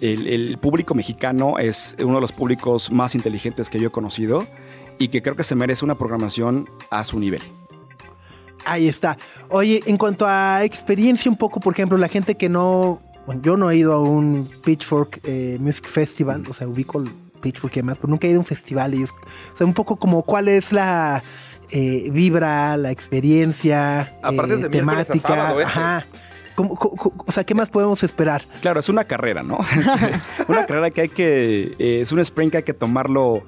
el 0.01 0.57
público 0.59 0.93
mexicano 0.95 1.57
es 1.57 1.95
uno 1.99 2.15
de 2.15 2.21
los 2.21 2.31
públicos 2.31 2.89
más 2.91 3.15
inteligentes 3.15 3.69
que 3.69 3.79
yo 3.81 3.87
he 3.87 3.91
conocido 3.91 4.47
y 4.97 5.09
que 5.09 5.21
creo 5.21 5.35
que 5.35 5.43
se 5.43 5.55
merece 5.55 5.83
una 5.83 5.95
programación 5.95 6.69
a 6.89 7.03
su 7.03 7.19
nivel. 7.19 7.41
Ahí 8.65 8.87
está. 8.87 9.17
Oye, 9.49 9.81
en 9.87 9.97
cuanto 9.97 10.25
a 10.27 10.63
experiencia 10.63 11.29
un 11.31 11.37
poco, 11.37 11.59
por 11.59 11.73
ejemplo, 11.73 11.97
la 11.97 12.07
gente 12.07 12.35
que 12.35 12.47
no... 12.49 13.01
Bueno, 13.29 13.43
yo 13.43 13.57
no 13.57 13.69
he 13.69 13.77
ido 13.77 13.93
a 13.93 13.99
un 14.01 14.49
Pitchfork 14.65 15.19
eh, 15.23 15.57
Music 15.59 15.85
Festival, 15.87 16.43
o 16.49 16.53
sea, 16.55 16.67
ubico 16.67 16.99
el 16.99 17.09
Pitchfork 17.43 17.73
y 17.75 17.81
demás, 17.81 17.97
pero 18.01 18.09
nunca 18.09 18.25
he 18.25 18.31
ido 18.31 18.39
a 18.39 18.41
un 18.41 18.45
festival. 18.47 18.95
Y 18.95 19.03
es, 19.03 19.11
o 19.11 19.55
sea, 19.55 19.67
un 19.67 19.75
poco 19.75 19.97
como 19.97 20.23
cuál 20.23 20.47
es 20.47 20.73
la 20.73 21.21
eh, 21.69 22.09
vibra, 22.11 22.75
la 22.75 22.89
experiencia, 22.89 24.17
Aparte 24.23 24.55
eh, 24.55 24.57
de 24.57 24.65
a 24.65 24.69
temática. 24.71 25.27
sábado, 25.27 25.61
este. 25.61 25.71
Ajá. 25.71 26.03
¿Cómo- 26.55 26.75
cómo- 26.75 26.95
cómo- 26.95 27.23
o 27.27 27.31
sea, 27.31 27.43
¿qué 27.43 27.53
más 27.53 27.69
podemos 27.69 28.01
esperar? 28.01 28.41
Claro, 28.61 28.79
es 28.79 28.89
una 28.89 29.03
carrera, 29.03 29.43
¿no? 29.43 29.59
Eh, 30.01 30.19
una 30.47 30.65
carrera 30.65 30.89
que 30.89 31.01
hay 31.01 31.09
que, 31.09 31.75
eh, 31.77 32.01
es 32.01 32.11
un 32.11 32.17
sprint 32.21 32.53
que 32.53 32.57
hay 32.57 32.63
que 32.63 32.73
tomarlo 32.73 33.43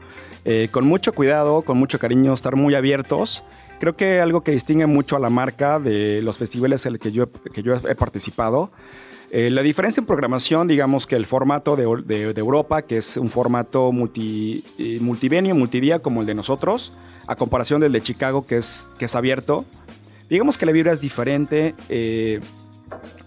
eh, 0.46 0.68
con 0.70 0.86
mucho 0.86 1.12
cuidado, 1.14 1.64
con 1.64 1.80
mucho 1.80 1.98
cariño, 1.98 2.34
estar 2.34 2.56
muy 2.56 2.76
abiertos. 2.76 3.44
Creo 3.82 3.96
que 3.96 4.20
algo 4.22 4.42
que 4.44 4.52
distingue 4.52 4.86
mucho 4.86 5.16
a 5.16 5.20
la 5.20 5.32
marca 5.32 5.80
de 5.80 6.22
los 6.22 6.38
festivales 6.38 6.86
en 6.86 6.94
los 6.94 7.02
que 7.02 7.12
yo, 7.12 7.24
he- 7.24 7.96
participado, 7.96 8.72
eh, 9.32 9.50
la 9.50 9.64
diferencia 9.64 10.02
en 10.02 10.06
programación, 10.06 10.68
digamos 10.68 11.08
que 11.08 11.16
el 11.16 11.26
formato 11.26 11.76
de, 11.76 11.82
Europa, 12.38 12.84
que 12.84 12.98
es 12.98 13.18
un 13.18 13.28
formato 13.32 13.92
multi, 13.92 14.64
eh, 14.78 15.00
multivenio, 15.02 15.56
multidía 15.56 15.98
como 15.98 16.22
el 16.22 16.28
de 16.28 16.36
nosotros, 16.36 16.94
a 17.26 17.36
comparación 17.36 17.82
del 17.82 17.92
de 17.92 18.02
Chicago, 18.02 18.46
que 18.46 18.58
es, 18.58 18.86
abierto, 19.16 19.66
digamos 20.30 20.60
que 20.60 20.68
la 20.68 20.74
vibra 20.74 20.92
es 20.92 21.02
diferente. 21.02 21.74
eh, 21.90 22.40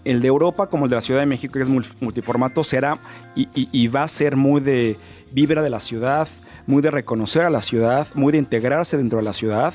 el 0.05 0.21
de 0.21 0.27
Europa 0.29 0.67
como 0.67 0.85
el 0.85 0.89
de 0.91 0.95
la 0.95 1.01
Ciudad 1.01 1.19
de 1.19 1.25
México, 1.25 1.55
que 1.55 1.63
es 1.63 1.69
mul- 1.69 1.91
multiformato, 1.99 2.63
será 2.63 2.97
y 3.35 3.87
va 3.87 4.03
a 4.03 4.07
ser 4.07 4.37
muy 4.37 4.61
de 4.61 4.95
vibra 5.33 5.61
de 5.63 5.69
la 5.69 5.81
ciudad, 5.81 6.29
muy 6.65 6.81
de 6.81 6.91
reconocer 6.91 7.41
a 7.43 7.49
la 7.49 7.61
ciudad, 7.61 8.07
muy 8.13 8.31
de 8.31 8.37
integrarse 8.37 8.95
dentro 8.95 9.17
de 9.19 9.25
la 9.25 9.33
ciudad, 9.33 9.73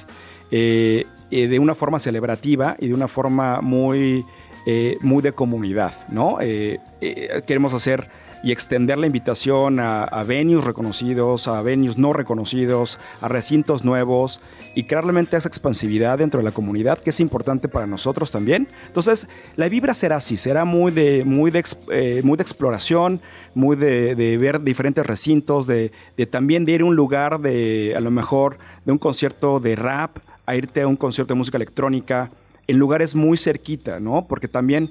eh, 0.51 1.05
eh, 1.30 1.48
de 1.48 1.59
una 1.59 1.74
forma 1.74 1.98
celebrativa 1.98 2.76
y 2.78 2.88
de 2.88 2.94
una 2.94 3.09
forma 3.09 3.61
muy 3.61 4.24
eh, 4.66 4.98
muy 5.01 5.22
de 5.22 5.32
comunidad, 5.32 5.92
¿no? 6.09 6.38
Eh, 6.40 6.80
eh, 7.01 7.42
queremos 7.46 7.72
hacer 7.72 8.09
y 8.42 8.53
extender 8.53 8.96
la 8.98 9.07
invitación 9.07 9.80
a, 9.80 10.05
a 10.05 10.22
venues 10.24 10.64
reconocidos, 10.64 11.46
a 11.46 11.61
venues 11.62 11.98
no 11.98 12.12
reconocidos, 12.12 12.98
a 13.20 13.28
recintos 13.28 13.84
nuevos 13.84 14.40
y 14.74 14.84
crear 14.84 15.05
realmente 15.05 15.36
esa 15.36 15.48
expansividad 15.48 16.18
dentro 16.18 16.38
de 16.38 16.44
la 16.44 16.51
comunidad 16.51 16.98
que 16.98 17.11
es 17.11 17.20
importante 17.20 17.68
para 17.68 17.86
nosotros 17.86 18.30
también. 18.30 18.66
Entonces, 18.86 19.28
la 19.57 19.68
vibra 19.68 19.92
será 19.94 20.16
así, 20.16 20.36
será 20.36 20.64
muy 20.64 20.90
de, 20.92 21.24
muy 21.24 21.51
de, 21.51 21.64
eh, 21.90 22.20
muy 22.24 22.36
de 22.36 22.42
exploración, 22.42 23.20
muy 23.55 23.76
de, 23.76 24.14
de 24.14 24.38
ver 24.38 24.62
diferentes 24.62 25.05
recintos, 25.05 25.66
de, 25.66 25.92
de 26.16 26.26
también 26.26 26.64
de 26.64 26.72
ir 26.72 26.80
a 26.80 26.84
un 26.84 26.96
lugar 26.96 27.40
de, 27.40 27.94
a 27.96 28.01
lo 28.01 28.11
mejor, 28.11 28.59
de 28.84 28.92
un 28.92 28.98
concierto 28.98 29.61
de 29.61 29.76
rap, 29.76 30.18
a 30.51 30.55
irte 30.57 30.82
a 30.82 30.86
un 30.86 30.96
concierto 30.96 31.34
de 31.34 31.38
música 31.38 31.57
electrónica, 31.57 32.30
en 32.66 32.76
lugares 32.78 33.14
muy 33.14 33.36
cerquita, 33.36 33.98
¿no? 34.01 34.26
Porque 34.28 34.48
también 34.48 34.90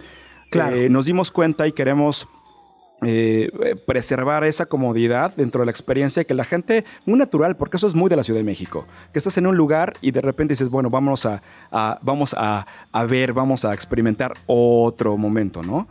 Claro. 0.51 0.75
eh, 0.75 0.89
nos 0.89 1.05
dimos 1.05 1.31
cuenta 1.31 1.67
y 1.67 1.71
queremos 1.71 2.27
eh, 3.01 3.49
preservar 3.87 4.43
esa 4.43 4.65
comodidad 4.65 5.33
dentro 5.37 5.61
de 5.61 5.65
la 5.67 5.71
experiencia 5.71 6.25
que 6.25 6.33
la 6.33 6.43
gente, 6.43 6.83
muy 7.05 7.17
natural, 7.17 7.55
porque 7.55 7.77
eso 7.77 7.87
es 7.87 7.95
muy 7.95 8.09
de 8.09 8.17
la 8.17 8.23
Ciudad 8.23 8.39
de 8.39 8.43
México, 8.43 8.85
que 9.13 9.19
estás 9.19 9.37
en 9.37 9.47
un 9.47 9.55
lugar 9.55 9.93
y 10.01 10.11
de 10.11 10.19
repente 10.19 10.51
dices, 10.51 10.69
bueno, 10.69 10.89
vamos 10.89 11.25
a, 11.25 11.41
a- 11.71 11.97
vamos 12.01 12.35
a, 12.37 12.65
a 12.91 13.03
ver, 13.05 13.31
vamos 13.31 13.63
a 13.63 13.73
experimentar 13.73 14.33
otro 14.47 15.15
momento, 15.15 15.63
¿no? 15.63 15.87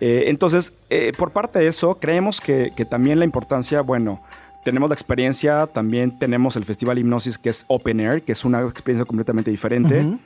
Eh, 0.00 0.24
entonces, 0.26 0.72
por 1.16 1.30
parte 1.32 1.58
de 1.60 1.66
eso, 1.68 1.96
creemos 2.00 2.40
que, 2.40 2.70
que 2.76 2.84
también 2.84 3.18
la 3.20 3.24
importancia, 3.24 3.80
bueno, 3.82 4.20
tenemos 4.64 4.88
la 4.90 4.94
experiencia, 4.94 5.66
también 5.66 6.18
tenemos 6.18 6.56
el 6.56 6.64
Festival 6.64 6.98
Hipnosis, 6.98 7.38
que 7.38 7.50
es 7.50 7.64
Open 7.68 8.00
Air, 8.00 8.22
que 8.22 8.32
es 8.32 8.44
una 8.44 8.60
experiencia 8.62 9.04
completamente 9.06 9.50
diferente. 9.50 10.18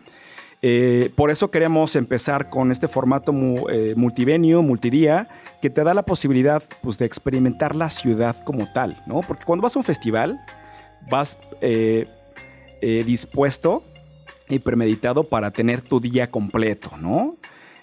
Eh, 0.64 1.11
por 1.16 1.30
eso 1.30 1.51
queremos 1.51 1.97
empezar 1.97 2.49
con 2.49 2.70
este 2.70 2.87
formato 2.87 3.33
mu- 3.33 3.68
eh, 3.68 3.95
multivenue, 3.97 4.62
multidía, 4.62 5.28
que 5.61 5.70
te 5.70 5.83
da 5.83 5.93
la 5.93 6.03
posibilidad 6.05 6.62
pues, 6.83 6.99
de 6.99 7.05
experimentar 7.05 7.74
la 7.74 7.91
ciudad 7.91 8.37
como 8.45 8.72
tal, 8.72 8.97
¿no? 9.07 9.22
Porque 9.22 9.45
cuando 9.45 9.62
vas 9.62 9.74
a 9.74 9.80
un 9.80 9.85
festival, 9.85 10.41
vas 11.11 11.37
eh, 11.61 12.07
dispuesto 12.80 13.83
y 14.49 14.59
premeditado 14.61 15.24
para 15.24 15.51
tener 15.51 15.80
tu 15.83 16.01
día 16.01 16.30
completo, 16.30 16.93
¿no? 16.97 17.35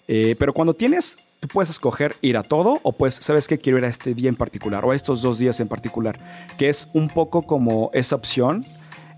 Pero 0.08 0.54
cuando 0.54 0.74
tienes, 0.74 1.18
tú 1.40 1.48
puedes 1.48 1.70
escoger 1.70 2.16
ir 2.22 2.38
a 2.38 2.44
todo 2.44 2.80
o 2.84 2.92
pues, 2.92 3.16
¿sabes 3.16 3.48
qué? 3.48 3.58
Quiero 3.58 3.78
ir 3.78 3.86
a 3.86 3.88
este 3.88 4.14
día 4.14 4.30
en 4.30 4.36
particular 4.36 4.84
o 4.86 4.92
a 4.92 4.96
estos 4.96 5.22
dos 5.22 5.38
días 5.38 5.60
en 5.60 5.68
particular, 5.68 6.20
que 6.58 6.70
es 6.70 6.88
un 6.94 7.08
poco 7.08 7.44
como 7.44 7.90
esa 7.94 8.16
opción 8.16 8.66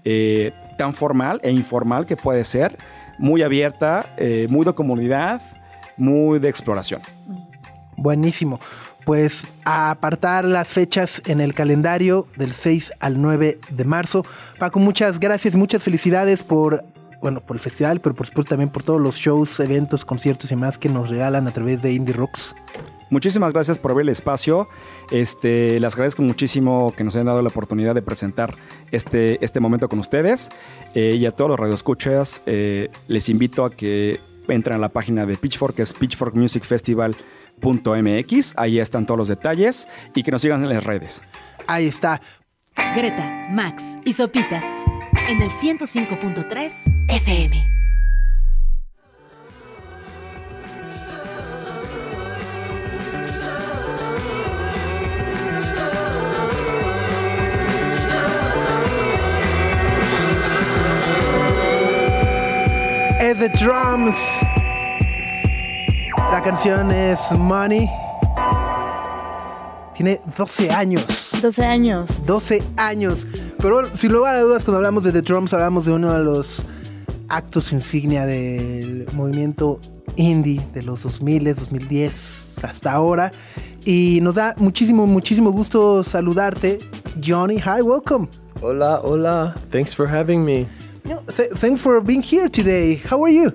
eh, 0.04 0.54
tan 0.78 0.94
formal 0.94 1.40
e 1.44 1.52
informal 1.52 2.06
que 2.06 2.16
puede 2.16 2.44
ser, 2.44 2.78
muy 3.18 3.44
abierta, 3.44 4.14
eh, 4.18 4.48
muy 4.50 4.66
de 4.66 4.74
comunidad, 4.74 5.42
muy 5.98 6.40
de 6.40 6.50
exploración. 6.50 7.02
Buenísimo. 7.98 8.60
Pues 9.06 9.62
a 9.66 9.90
apartar 9.90 10.46
las 10.46 10.68
fechas 10.68 11.24
en 11.26 11.42
el 11.42 11.56
calendario 11.56 12.28
del 12.36 12.54
6 12.54 12.94
al 13.00 13.20
9 13.20 13.60
de 13.70 13.86
marzo. 13.86 14.26
Paco, 14.60 14.80
muchas 14.80 15.20
gracias, 15.20 15.56
muchas 15.56 15.82
felicidades 15.82 16.44
por, 16.44 16.84
bueno, 17.22 17.42
por 17.42 17.56
el 17.56 17.62
festival, 17.62 18.02
pero 18.02 18.16
por 18.16 18.28
supuesto 18.28 18.50
también 18.50 18.70
por 18.70 18.84
todos 18.84 19.00
los 19.00 19.16
shows, 19.16 19.60
eventos, 19.60 20.06
conciertos 20.06 20.52
y 20.52 20.56
más 20.56 20.78
que 20.78 20.90
nos 20.90 21.10
regalan 21.10 21.48
a 21.48 21.52
través 21.52 21.82
de 21.82 21.94
Indie 21.94 22.14
Rocks. 22.14 22.56
Muchísimas 23.12 23.54
gracias 23.54 23.78
por 23.78 23.92
abrir 23.92 24.04
el 24.04 24.10
espacio. 24.10 24.68
Este, 25.12 25.80
les 25.80 25.94
agradezco 25.94 26.24
muchísimo 26.24 26.94
que 26.96 27.04
nos 27.04 27.14
hayan 27.16 27.28
dado 27.28 27.42
la 27.42 27.50
oportunidad 27.50 27.94
de 27.94 28.02
presentar 28.02 28.54
este, 28.92 29.44
este 29.44 29.60
momento 29.60 29.90
con 29.90 30.00
ustedes. 30.00 30.50
Eh, 30.96 31.18
y 31.20 31.26
a 31.26 31.32
todos 31.32 31.50
los 31.50 31.60
radioescuchas, 31.60 32.42
eh, 32.46 32.88
les 33.08 33.28
invito 33.28 33.66
a 33.66 33.70
que 33.70 34.22
entren 34.48 34.78
a 34.78 34.80
la 34.80 34.88
página 34.90 35.26
de 35.26 35.36
Pitchfork, 35.36 35.76
que 35.76 35.82
es 35.82 35.92
pitchforkmusicfestival.mx. 35.94 38.54
Ahí 38.56 38.80
están 38.80 39.06
todos 39.06 39.18
los 39.18 39.28
detalles 39.28 39.90
y 40.16 40.24
que 40.24 40.32
nos 40.32 40.42
sigan 40.42 40.64
en 40.64 40.70
las 40.70 40.86
redes. 40.86 41.22
Ahí 41.68 41.88
está. 41.88 42.22
Greta, 42.96 43.50
Max 43.52 43.98
y 44.06 44.14
Sopitas 44.14 44.86
en 45.30 45.42
el 45.42 45.50
105.3 45.50 46.72
FM. 47.08 47.68
Es 63.20 63.38
The 63.38 63.50
Drums. 63.50 64.18
La 66.32 66.42
canción 66.44 66.92
es 66.92 67.20
Money. 67.38 67.90
Tiene 69.94 70.20
12 70.38 70.72
años. 70.72 71.06
12 71.42 71.66
años. 71.66 72.26
12 72.26 72.64
años. 72.78 73.28
Pero 73.62 73.86
sin 73.96 74.12
lugar 74.12 74.36
a 74.36 74.42
dudas, 74.42 74.64
cuando 74.64 74.78
hablamos 74.78 75.04
de 75.04 75.12
The 75.12 75.22
Drums, 75.22 75.54
hablamos 75.54 75.86
de 75.86 75.92
uno 75.92 76.12
de 76.14 76.24
los 76.24 76.66
actos 77.30 77.72
insignia 77.72 78.26
del 78.26 79.06
movimiento 79.14 79.80
indie 80.16 80.66
de 80.74 80.82
los 80.82 81.04
2000, 81.04 81.54
2010 81.54 82.56
hasta 82.64 82.92
ahora. 82.92 83.32
Y 83.86 84.20
nos 84.24 84.34
da 84.34 84.56
muchísimo, 84.58 85.06
muchísimo 85.06 85.52
gusto 85.52 86.04
saludarte. 86.04 86.80
Johnny, 87.24 87.58
hi, 87.58 87.84
welcome. 87.84 88.28
Hola, 88.62 89.00
hola. 89.04 89.56
Thanks 89.70 89.94
for 89.94 90.08
having 90.08 90.44
me. 90.44 90.68
You 91.06 91.16
know, 91.16 91.24
th- 91.36 91.52
thanks 91.60 91.82
for 91.82 92.02
being 92.02 92.24
here 92.24 92.50
today. 92.50 92.96
How 93.08 93.24
are 93.24 93.32
you? 93.32 93.52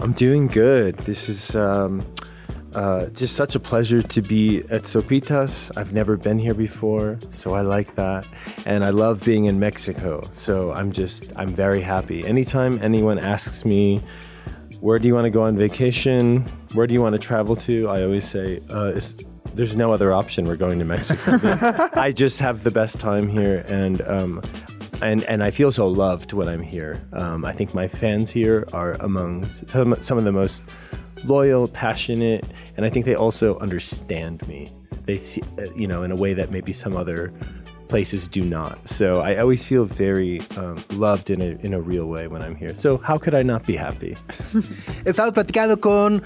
I'm 0.00 0.12
doing 0.12 0.48
good. 0.48 0.98
This 1.06 1.30
is 1.30 1.56
um, 1.56 2.02
uh, 2.74 3.06
just 3.06 3.36
such 3.36 3.54
a 3.54 3.60
pleasure 3.60 4.02
to 4.02 4.22
be 4.22 4.58
at 4.70 4.82
Sopitas. 4.82 5.70
I've 5.76 5.92
never 5.92 6.16
been 6.16 6.38
here 6.38 6.54
before, 6.54 7.18
so 7.30 7.54
I 7.54 7.62
like 7.62 7.94
that. 7.94 8.26
And 8.66 8.84
I 8.84 8.90
love 8.90 9.24
being 9.24 9.46
in 9.46 9.58
Mexico, 9.58 10.26
so 10.32 10.72
I'm 10.72 10.92
just, 10.92 11.32
I'm 11.36 11.48
very 11.48 11.80
happy. 11.80 12.26
Anytime 12.26 12.78
anyone 12.82 13.18
asks 13.18 13.64
me, 13.64 14.02
where 14.80 14.98
do 14.98 15.08
you 15.08 15.14
want 15.14 15.24
to 15.24 15.30
go 15.30 15.42
on 15.42 15.56
vacation? 15.56 16.42
Where 16.74 16.86
do 16.86 16.94
you 16.94 17.00
want 17.00 17.14
to 17.14 17.18
travel 17.18 17.56
to? 17.56 17.88
I 17.88 18.02
always 18.02 18.28
say, 18.28 18.60
uh, 18.70 18.92
it's, 18.94 19.24
there's 19.54 19.74
no 19.74 19.92
other 19.92 20.12
option. 20.12 20.44
We're 20.44 20.56
going 20.56 20.78
to 20.78 20.84
Mexico. 20.84 21.38
I 21.94 22.12
just 22.12 22.38
have 22.40 22.62
the 22.62 22.70
best 22.70 23.00
time 23.00 23.28
here, 23.28 23.64
and 23.68 24.02
um, 24.02 24.42
and 25.02 25.24
and 25.24 25.42
I 25.42 25.50
feel 25.50 25.70
so 25.70 25.86
loved 25.86 26.32
when 26.32 26.48
I'm 26.48 26.62
here. 26.62 27.02
Um, 27.12 27.44
I 27.44 27.52
think 27.52 27.74
my 27.74 27.88
fans 27.88 28.30
here 28.30 28.66
are 28.72 28.92
among 28.94 29.48
some 29.50 29.94
some 30.02 30.18
of 30.18 30.24
the 30.24 30.32
most 30.32 30.62
loyal, 31.24 31.68
passionate, 31.68 32.44
and 32.76 32.84
I 32.86 32.90
think 32.90 33.06
they 33.06 33.14
also 33.14 33.58
understand 33.58 34.46
me. 34.48 34.68
They 35.04 35.16
see, 35.16 35.42
uh, 35.58 35.64
you 35.74 35.86
know, 35.86 36.02
in 36.02 36.10
a 36.10 36.16
way 36.16 36.34
that 36.34 36.50
maybe 36.50 36.72
some 36.72 36.96
other 36.96 37.32
places 37.88 38.28
do 38.28 38.42
not. 38.42 38.88
So 38.88 39.20
I 39.20 39.36
always 39.36 39.64
feel 39.64 39.84
very 39.84 40.40
um, 40.56 40.82
loved 40.90 41.30
in 41.30 41.40
a 41.40 41.56
in 41.64 41.74
a 41.74 41.80
real 41.80 42.06
way 42.06 42.26
when 42.28 42.42
I'm 42.42 42.56
here. 42.56 42.74
So 42.74 42.98
how 42.98 43.18
could 43.18 43.34
I 43.34 43.42
not 43.42 43.64
be 43.64 43.76
happy? 43.76 44.16
Estamos 45.04 45.32
platicando 45.32 45.80
con 45.80 46.22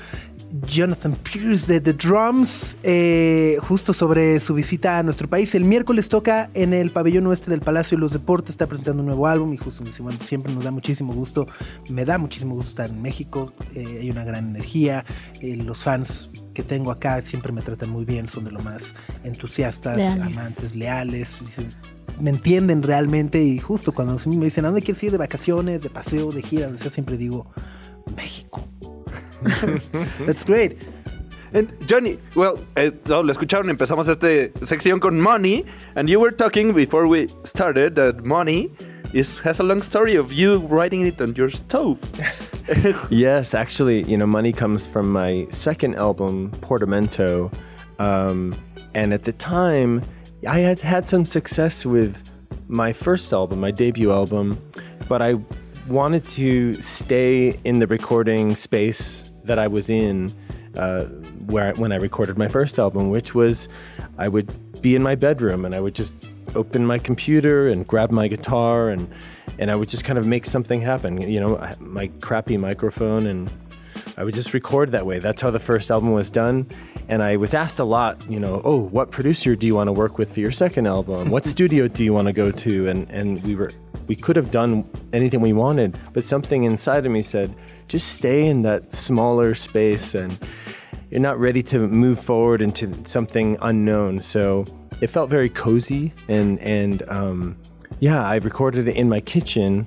Jonathan 0.66 1.16
Pierce 1.16 1.66
de 1.66 1.80
The 1.80 1.92
Drums, 1.92 2.76
eh, 2.82 3.58
justo 3.62 3.92
sobre 3.92 4.40
su 4.40 4.54
visita 4.54 4.98
a 4.98 5.02
nuestro 5.02 5.28
país. 5.28 5.54
El 5.54 5.64
miércoles 5.64 6.08
toca 6.08 6.50
en 6.54 6.72
el 6.72 6.90
pabellón 6.90 7.26
oeste 7.26 7.50
del 7.50 7.60
Palacio 7.60 7.96
de 7.96 8.00
los 8.00 8.12
Deportes, 8.12 8.50
está 8.50 8.66
presentando 8.66 9.00
un 9.00 9.06
nuevo 9.06 9.26
álbum 9.26 9.52
y 9.52 9.56
justo 9.56 9.82
me 9.82 9.90
dice, 9.90 10.02
bueno, 10.02 10.18
siempre 10.24 10.52
nos 10.52 10.64
da 10.64 10.70
muchísimo 10.70 11.12
gusto, 11.12 11.46
me 11.88 12.04
da 12.04 12.18
muchísimo 12.18 12.54
gusto 12.54 12.70
estar 12.70 12.90
en 12.90 13.00
México, 13.00 13.52
eh, 13.74 13.98
hay 14.00 14.10
una 14.10 14.24
gran 14.24 14.48
energía, 14.48 15.04
eh, 15.40 15.56
los 15.56 15.82
fans 15.82 16.30
que 16.54 16.62
tengo 16.62 16.90
acá 16.90 17.20
siempre 17.22 17.52
me 17.52 17.62
tratan 17.62 17.90
muy 17.90 18.04
bien, 18.04 18.28
son 18.28 18.44
de 18.44 18.50
lo 18.50 18.60
más 18.60 18.94
entusiastas, 19.24 19.96
Leales. 19.96 20.26
amantes, 20.26 20.74
leales, 20.74 21.38
dicen, 21.44 21.72
me 22.20 22.30
entienden 22.30 22.82
realmente 22.82 23.42
y 23.42 23.58
justo 23.58 23.92
cuando 23.92 24.18
me 24.26 24.44
dicen, 24.44 24.64
¿a 24.64 24.68
dónde 24.68 24.82
quieres 24.82 25.02
ir 25.02 25.12
de 25.12 25.18
vacaciones, 25.18 25.80
de 25.80 25.90
paseo, 25.90 26.32
de 26.32 26.42
gira? 26.42 26.68
Yo 26.82 26.90
siempre 26.90 27.16
digo, 27.16 27.46
México. 28.16 28.66
That's 30.26 30.44
great. 30.44 30.86
And 31.52 31.68
Johnny, 31.88 32.18
well, 32.36 32.58
eh, 32.76 32.90
no, 33.06 33.22
lo 33.22 33.32
escucharon, 33.32 33.70
empezamos 33.70 34.08
esta 34.08 34.52
sección 34.64 35.00
con 35.00 35.20
Money, 35.20 35.64
and 35.96 36.08
you 36.08 36.20
were 36.20 36.30
talking 36.30 36.72
before 36.72 37.08
we 37.08 37.28
started 37.44 37.96
that 37.96 38.24
Money 38.24 38.70
is 39.12 39.40
has 39.40 39.58
a 39.58 39.64
long 39.64 39.82
story 39.82 40.14
of 40.14 40.32
you 40.32 40.58
writing 40.68 41.06
it 41.06 41.20
on 41.20 41.34
your 41.34 41.50
stove. 41.50 41.98
Yes, 43.10 43.52
actually, 43.52 44.04
you 44.04 44.16
know, 44.16 44.26
money 44.26 44.52
comes 44.52 44.86
from 44.86 45.10
my 45.10 45.48
second 45.50 45.96
album, 45.96 46.52
Portamento. 46.60 47.50
Um, 47.98 48.54
and 48.94 49.12
at 49.12 49.24
the 49.24 49.32
time, 49.32 50.02
I 50.46 50.60
had 50.60 50.80
had 50.80 51.08
some 51.08 51.24
success 51.24 51.84
with 51.84 52.22
my 52.68 52.92
first 52.92 53.32
album, 53.32 53.58
my 53.58 53.72
debut 53.72 54.12
album, 54.12 54.56
but 55.08 55.20
I 55.20 55.34
wanted 55.88 56.24
to 56.28 56.80
stay 56.80 57.58
in 57.64 57.78
the 57.78 57.86
recording 57.86 58.54
space 58.54 59.32
that 59.44 59.58
I 59.58 59.66
was 59.66 59.90
in 59.90 60.32
uh, 60.76 61.04
where 61.46 61.74
when 61.74 61.92
I 61.92 61.96
recorded 61.96 62.38
my 62.38 62.48
first 62.48 62.78
album, 62.78 63.10
which 63.10 63.34
was 63.34 63.68
I 64.18 64.28
would 64.28 64.80
be 64.80 64.94
in 64.94 65.02
my 65.02 65.14
bedroom 65.14 65.64
and 65.64 65.74
I 65.74 65.80
would 65.80 65.94
just 65.94 66.14
open 66.54 66.84
my 66.84 66.98
computer 66.98 67.68
and 67.68 67.86
grab 67.86 68.10
my 68.10 68.28
guitar 68.28 68.90
and 68.90 69.08
and 69.58 69.70
I 69.70 69.76
would 69.76 69.88
just 69.88 70.04
kind 70.04 70.18
of 70.18 70.26
make 70.26 70.46
something 70.46 70.80
happen. 70.80 71.20
You 71.20 71.40
know, 71.40 71.76
my 71.80 72.08
crappy 72.20 72.56
microphone 72.56 73.26
and 73.26 73.50
I 74.16 74.24
would 74.24 74.34
just 74.34 74.54
record 74.54 74.92
that 74.92 75.04
way. 75.04 75.18
That's 75.18 75.42
how 75.42 75.50
the 75.50 75.58
first 75.58 75.90
album 75.90 76.12
was 76.12 76.30
done. 76.30 76.66
And 77.08 77.22
I 77.22 77.36
was 77.36 77.54
asked 77.54 77.80
a 77.80 77.84
lot, 77.84 78.24
you 78.30 78.38
know, 78.38 78.62
oh, 78.64 78.78
what 78.78 79.10
producer 79.10 79.56
do 79.56 79.66
you 79.66 79.74
want 79.74 79.88
to 79.88 79.92
work 79.92 80.16
with 80.16 80.32
for 80.32 80.40
your 80.40 80.52
second 80.52 80.86
album? 80.86 81.30
What 81.30 81.46
studio 81.56 81.88
do 81.88 82.04
you 82.04 82.12
want 82.12 82.26
to 82.26 82.32
go 82.32 82.50
to? 82.50 82.88
And 82.88 83.10
and 83.10 83.42
we 83.42 83.54
were 83.54 83.72
we 84.10 84.16
could 84.16 84.34
have 84.34 84.50
done 84.50 84.84
anything 85.12 85.40
we 85.40 85.52
wanted, 85.52 85.96
but 86.12 86.24
something 86.24 86.64
inside 86.64 87.06
of 87.06 87.12
me 87.12 87.22
said, 87.22 87.48
just 87.86 88.14
stay 88.14 88.46
in 88.46 88.60
that 88.62 88.92
smaller 88.92 89.54
space 89.54 90.16
and 90.16 90.36
you're 91.10 91.20
not 91.20 91.38
ready 91.38 91.62
to 91.62 91.86
move 91.86 92.18
forward 92.18 92.60
into 92.60 92.92
something 93.08 93.56
unknown. 93.62 94.20
So 94.20 94.64
it 95.00 95.10
felt 95.10 95.30
very 95.30 95.48
cozy 95.48 96.12
and 96.26 96.58
and 96.58 97.04
um, 97.08 97.56
yeah, 98.00 98.26
I 98.26 98.34
recorded 98.38 98.88
it 98.88 98.96
in 98.96 99.08
my 99.08 99.20
kitchen 99.20 99.86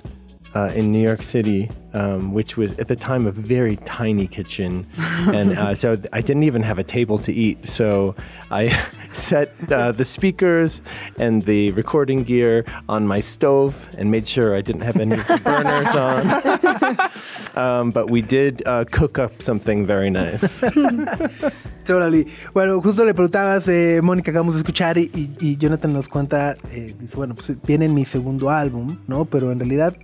uh, 0.54 0.72
in 0.74 0.90
New 0.90 1.02
York 1.02 1.22
City, 1.22 1.70
um, 1.94 2.32
which 2.34 2.56
was 2.56 2.72
at 2.74 2.88
the 2.88 2.96
time 2.96 3.26
a 3.26 3.30
very 3.32 3.76
tiny 3.86 4.26
kitchen, 4.26 4.86
and 4.98 5.56
uh, 5.58 5.74
so 5.74 5.96
I 6.12 6.20
didn't 6.20 6.42
even 6.44 6.62
have 6.62 6.78
a 6.78 6.84
table 6.84 7.18
to 7.20 7.32
eat. 7.32 7.66
So 7.68 8.14
I 8.50 8.68
set 9.12 9.48
uh, 9.72 9.92
the 9.92 10.04
speakers 10.04 10.82
and 11.18 11.42
the 11.42 11.70
recording 11.72 12.24
gear 12.24 12.64
on 12.88 13.06
my 13.06 13.20
stove 13.20 13.88
and 13.98 14.10
made 14.10 14.26
sure 14.26 14.54
I 14.54 14.60
didn't 14.60 14.82
have 14.82 14.96
any 15.00 15.14
of 15.14 15.26
the 15.26 15.38
burners 15.38 15.94
on. 17.56 17.62
um, 17.64 17.90
but 17.90 18.10
we 18.10 18.20
did 18.22 18.62
uh, 18.66 18.84
cook 18.90 19.18
up 19.18 19.40
something 19.40 19.86
very 19.86 20.10
nice. 20.10 20.54
Totally. 21.84 22.26
Bueno, 22.54 22.80
justo 22.80 23.04
le 23.04 23.12
preguntabas, 23.12 23.68
eh, 23.68 24.00
Mónica, 24.02 24.30
acabamos 24.30 24.54
de 24.54 24.60
escuchar 24.62 24.96
y, 24.96 25.10
y- 25.14 25.30
y 25.38 25.56
Jonathan 25.58 25.92
nos 25.92 26.08
cuenta, 26.08 26.56
eh, 26.72 26.94
dice, 26.98 27.14
bueno, 27.14 27.34
pues 27.34 27.52
viene 27.66 27.88
mi 27.88 28.04
segundo 28.06 28.48
álbum, 28.50 28.96
¿no? 29.06 29.26
Pero 29.26 29.52
en 29.52 29.58
realidad 29.60 29.94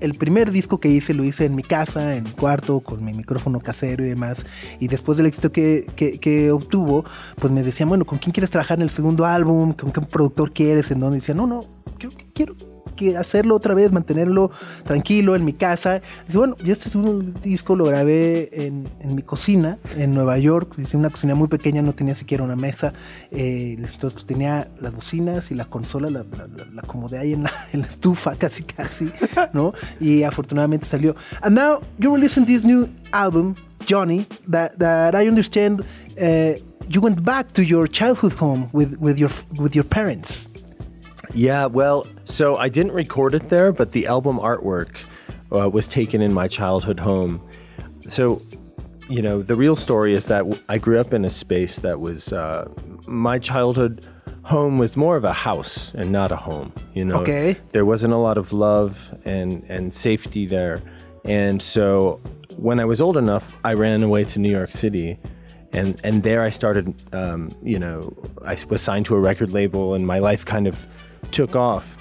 el 0.00 0.14
primer 0.14 0.50
disco 0.50 0.78
que 0.80 0.88
hice 0.88 1.14
lo 1.14 1.24
hice 1.24 1.44
en 1.44 1.54
mi 1.54 1.62
casa, 1.62 2.14
en 2.16 2.24
mi 2.24 2.30
cuarto, 2.30 2.80
con 2.80 3.04
mi 3.04 3.12
micrófono 3.12 3.60
casero 3.60 4.04
y 4.04 4.08
demás. 4.08 4.46
Y 4.78 4.88
después 4.88 5.16
del 5.18 5.26
éxito 5.26 5.52
que, 5.52 5.86
que- 5.96 6.50
obtuvo, 6.52 7.04
pues 7.36 7.52
me 7.52 7.62
decían, 7.62 7.88
bueno, 7.88 8.04
¿con 8.04 8.18
quién 8.18 8.32
quieres 8.32 8.50
trabajar 8.50 8.78
en 8.78 8.82
el 8.82 8.90
segundo 8.90 9.24
álbum? 9.26 9.72
¿Con 9.72 9.90
qué 9.92 10.00
productor 10.00 10.52
quieres? 10.52 10.90
En 10.90 11.00
dónde? 11.00 11.18
Y 11.18 11.20
decía, 11.20 11.34
no, 11.34 11.46
no, 11.46 11.60
que 11.98 12.08
quiero 12.34 12.54
hacerlo 13.08 13.54
otra 13.56 13.74
vez, 13.74 13.92
mantenerlo 13.92 14.50
tranquilo 14.84 15.34
en 15.34 15.44
mi 15.44 15.52
casa. 15.52 16.00
Dice, 16.26 16.38
bueno, 16.38 16.56
este 16.64 16.88
segundo 16.90 17.40
disco 17.42 17.76
lo 17.76 17.84
grabé 17.84 18.50
en, 18.52 18.88
en 19.00 19.14
mi 19.14 19.22
cocina, 19.22 19.78
en 19.96 20.12
Nueva 20.12 20.38
York. 20.38 20.74
Dice, 20.76 20.96
una 20.96 21.10
cocina 21.10 21.34
muy 21.34 21.48
pequeña, 21.48 21.82
no 21.82 21.92
tenía 21.94 22.14
siquiera 22.14 22.44
una 22.44 22.56
mesa. 22.56 22.92
Eh, 23.30 23.76
entonces 23.78 24.24
tenía 24.26 24.68
las 24.80 24.92
bocinas 24.94 25.50
y 25.50 25.54
la 25.54 25.64
consola, 25.64 26.10
la, 26.10 26.24
la, 26.24 26.46
la- 26.74 26.82
acomodé 26.82 27.18
ahí 27.18 27.32
en 27.72 27.80
la, 27.80 27.86
estufa, 27.86 28.34
casi, 28.36 28.62
casi, 28.62 29.10
¿no? 29.52 29.72
Y 30.00 30.22
afortunadamente 30.22 30.86
salió. 30.86 31.16
And 31.42 31.54
now 31.56 31.80
you 31.98 32.14
releasing 32.14 32.44
this 32.46 32.64
new 32.64 32.88
album, 33.12 33.54
Johnny, 33.86 34.26
that, 34.50 34.78
that 34.78 35.14
I 35.14 35.26
understand 35.28 35.80
uh, 36.20 36.54
you 36.88 37.00
went 37.00 37.22
back 37.24 37.52
to 37.54 37.62
your 37.62 37.86
childhood 37.88 38.32
home 38.34 38.68
with, 38.72 38.96
with, 38.98 39.18
your, 39.18 39.30
with 39.58 39.74
your 39.74 39.84
parents. 39.84 40.48
Yeah, 41.34 41.66
well, 41.66 42.06
so 42.24 42.56
I 42.56 42.68
didn't 42.68 42.92
record 42.92 43.34
it 43.34 43.48
there, 43.48 43.72
but 43.72 43.92
the 43.92 44.06
album 44.06 44.38
artwork 44.38 44.98
uh, 45.52 45.68
was 45.68 45.86
taken 45.88 46.20
in 46.22 46.32
my 46.32 46.48
childhood 46.48 46.98
home. 47.00 47.40
So, 48.08 48.42
you 49.08 49.22
know, 49.22 49.40
the 49.42 49.54
real 49.54 49.76
story 49.76 50.14
is 50.14 50.26
that 50.26 50.44
I 50.68 50.78
grew 50.78 50.98
up 51.00 51.14
in 51.14 51.24
a 51.24 51.30
space 51.30 51.76
that 51.78 52.00
was 52.00 52.32
uh, 52.32 52.68
my 53.06 53.38
childhood 53.38 54.06
home 54.42 54.78
was 54.78 54.96
more 54.96 55.16
of 55.16 55.24
a 55.24 55.32
house 55.32 55.94
and 55.94 56.10
not 56.10 56.32
a 56.32 56.36
home. 56.36 56.72
You 56.94 57.04
know, 57.04 57.20
Okay. 57.20 57.56
there 57.72 57.84
wasn't 57.84 58.12
a 58.12 58.16
lot 58.16 58.36
of 58.38 58.52
love 58.52 59.14
and 59.24 59.64
and 59.68 59.94
safety 59.94 60.46
there, 60.46 60.82
and 61.24 61.60
so 61.62 62.20
when 62.56 62.80
I 62.80 62.84
was 62.84 63.00
old 63.00 63.16
enough, 63.16 63.56
I 63.64 63.74
ran 63.74 64.02
away 64.02 64.24
to 64.24 64.38
New 64.40 64.50
York 64.50 64.72
City 64.72 65.18
and 65.72 66.00
and 66.02 66.22
there 66.24 66.42
I 66.42 66.48
started. 66.48 66.94
Um, 67.14 67.50
you 67.62 67.78
know, 67.78 68.12
I 68.44 68.56
was 68.68 68.82
signed 68.82 69.06
to 69.06 69.14
a 69.14 69.20
record 69.20 69.52
label, 69.52 69.94
and 69.94 70.04
my 70.06 70.18
life 70.18 70.44
kind 70.44 70.66
of 70.66 70.76
took 71.32 71.56
off. 71.56 71.96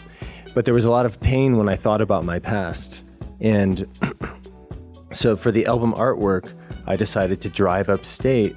But 0.53 0.65
there 0.65 0.73
was 0.73 0.85
a 0.85 0.91
lot 0.91 1.05
of 1.05 1.19
pain 1.19 1.57
when 1.57 1.69
I 1.69 1.75
thought 1.75 2.01
about 2.01 2.25
my 2.25 2.39
past, 2.39 3.03
and 3.39 3.87
so 5.13 5.35
for 5.35 5.51
the 5.51 5.65
album 5.65 5.93
artwork, 5.93 6.53
I 6.87 6.95
decided 6.95 7.39
to 7.41 7.49
drive 7.49 7.89
upstate 7.89 8.55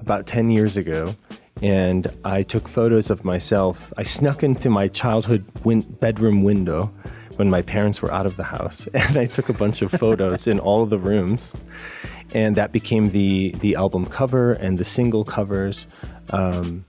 about 0.00 0.26
ten 0.26 0.50
years 0.50 0.76
ago. 0.76 1.14
And 1.62 2.06
I 2.22 2.42
took 2.42 2.68
photos 2.68 3.08
of 3.08 3.24
myself. 3.24 3.90
I 3.96 4.02
snuck 4.02 4.42
into 4.42 4.68
my 4.68 4.88
childhood 4.88 5.46
win- 5.64 5.80
bedroom 5.80 6.42
window 6.42 6.92
when 7.36 7.48
my 7.48 7.62
parents 7.62 8.02
were 8.02 8.12
out 8.12 8.26
of 8.26 8.36
the 8.36 8.44
house, 8.44 8.86
and 8.94 9.16
I 9.16 9.24
took 9.24 9.48
a 9.48 9.54
bunch 9.54 9.80
of 9.80 9.90
photos 9.90 10.46
in 10.46 10.58
all 10.58 10.82
of 10.82 10.90
the 10.90 10.98
rooms 10.98 11.54
and 12.34 12.56
that 12.56 12.72
became 12.72 13.10
the 13.12 13.52
the 13.60 13.74
album 13.76 14.06
cover 14.06 14.52
and 14.52 14.78
the 14.78 14.84
single 14.84 15.24
covers. 15.24 15.86
Um, 16.30 16.84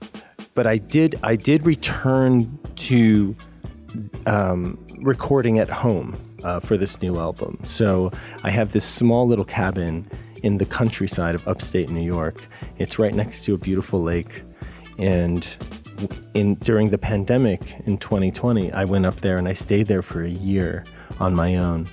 but 0.58 0.66
I 0.66 0.78
did 0.78 1.14
I 1.22 1.36
did 1.36 1.64
return 1.64 2.58
to 2.88 3.36
um, 4.26 4.76
recording 5.02 5.60
at 5.60 5.68
home 5.68 6.16
uh, 6.42 6.58
for 6.58 6.76
this 6.76 7.00
new 7.00 7.16
album. 7.16 7.60
So 7.62 8.10
I 8.42 8.50
have 8.50 8.72
this 8.72 8.84
small 8.84 9.24
little 9.24 9.44
cabin 9.44 10.10
in 10.42 10.58
the 10.58 10.66
countryside 10.66 11.36
of 11.36 11.46
upstate 11.46 11.90
New 11.90 12.04
York. 12.04 12.44
It's 12.78 12.98
right 12.98 13.14
next 13.14 13.44
to 13.44 13.54
a 13.54 13.56
beautiful 13.56 14.02
lake, 14.02 14.42
and 14.98 15.46
in 16.34 16.56
during 16.56 16.90
the 16.90 16.98
pandemic 16.98 17.76
in 17.86 17.96
2020, 17.96 18.72
I 18.72 18.82
went 18.84 19.06
up 19.06 19.20
there 19.20 19.36
and 19.36 19.46
I 19.46 19.52
stayed 19.52 19.86
there 19.86 20.02
for 20.02 20.24
a 20.24 20.28
year 20.28 20.82
on 21.20 21.36
my 21.36 21.54
own, 21.54 21.86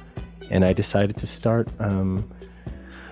and 0.49 0.66
I 0.66 0.74
decided 0.74 1.18
to 1.18 1.28
start. 1.28 1.70
Um, 1.78 2.28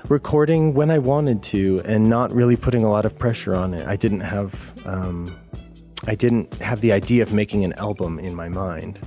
recording 0.10 0.74
when 0.74 0.92
I 0.92 0.98
wanted 0.98 1.42
to 1.44 1.82
and 1.86 2.10
not 2.10 2.34
really 2.34 2.58
putting 2.58 2.84
a 2.84 2.92
lot 2.92 3.06
of 3.06 3.18
pressure 3.18 3.56
on 3.56 3.74
it. 3.74 3.88
I 3.88 3.96
didn't 3.96 4.20
have 4.20 4.54
um, 4.86 5.34
I 6.06 6.16
didn't 6.16 6.54
have 6.56 6.82
the 6.82 6.92
idea 6.92 7.24
of 7.24 7.34
making 7.34 7.64
an 7.64 7.74
album 7.74 8.20
in 8.20 8.36
my 8.36 8.50
mind. 8.50 9.00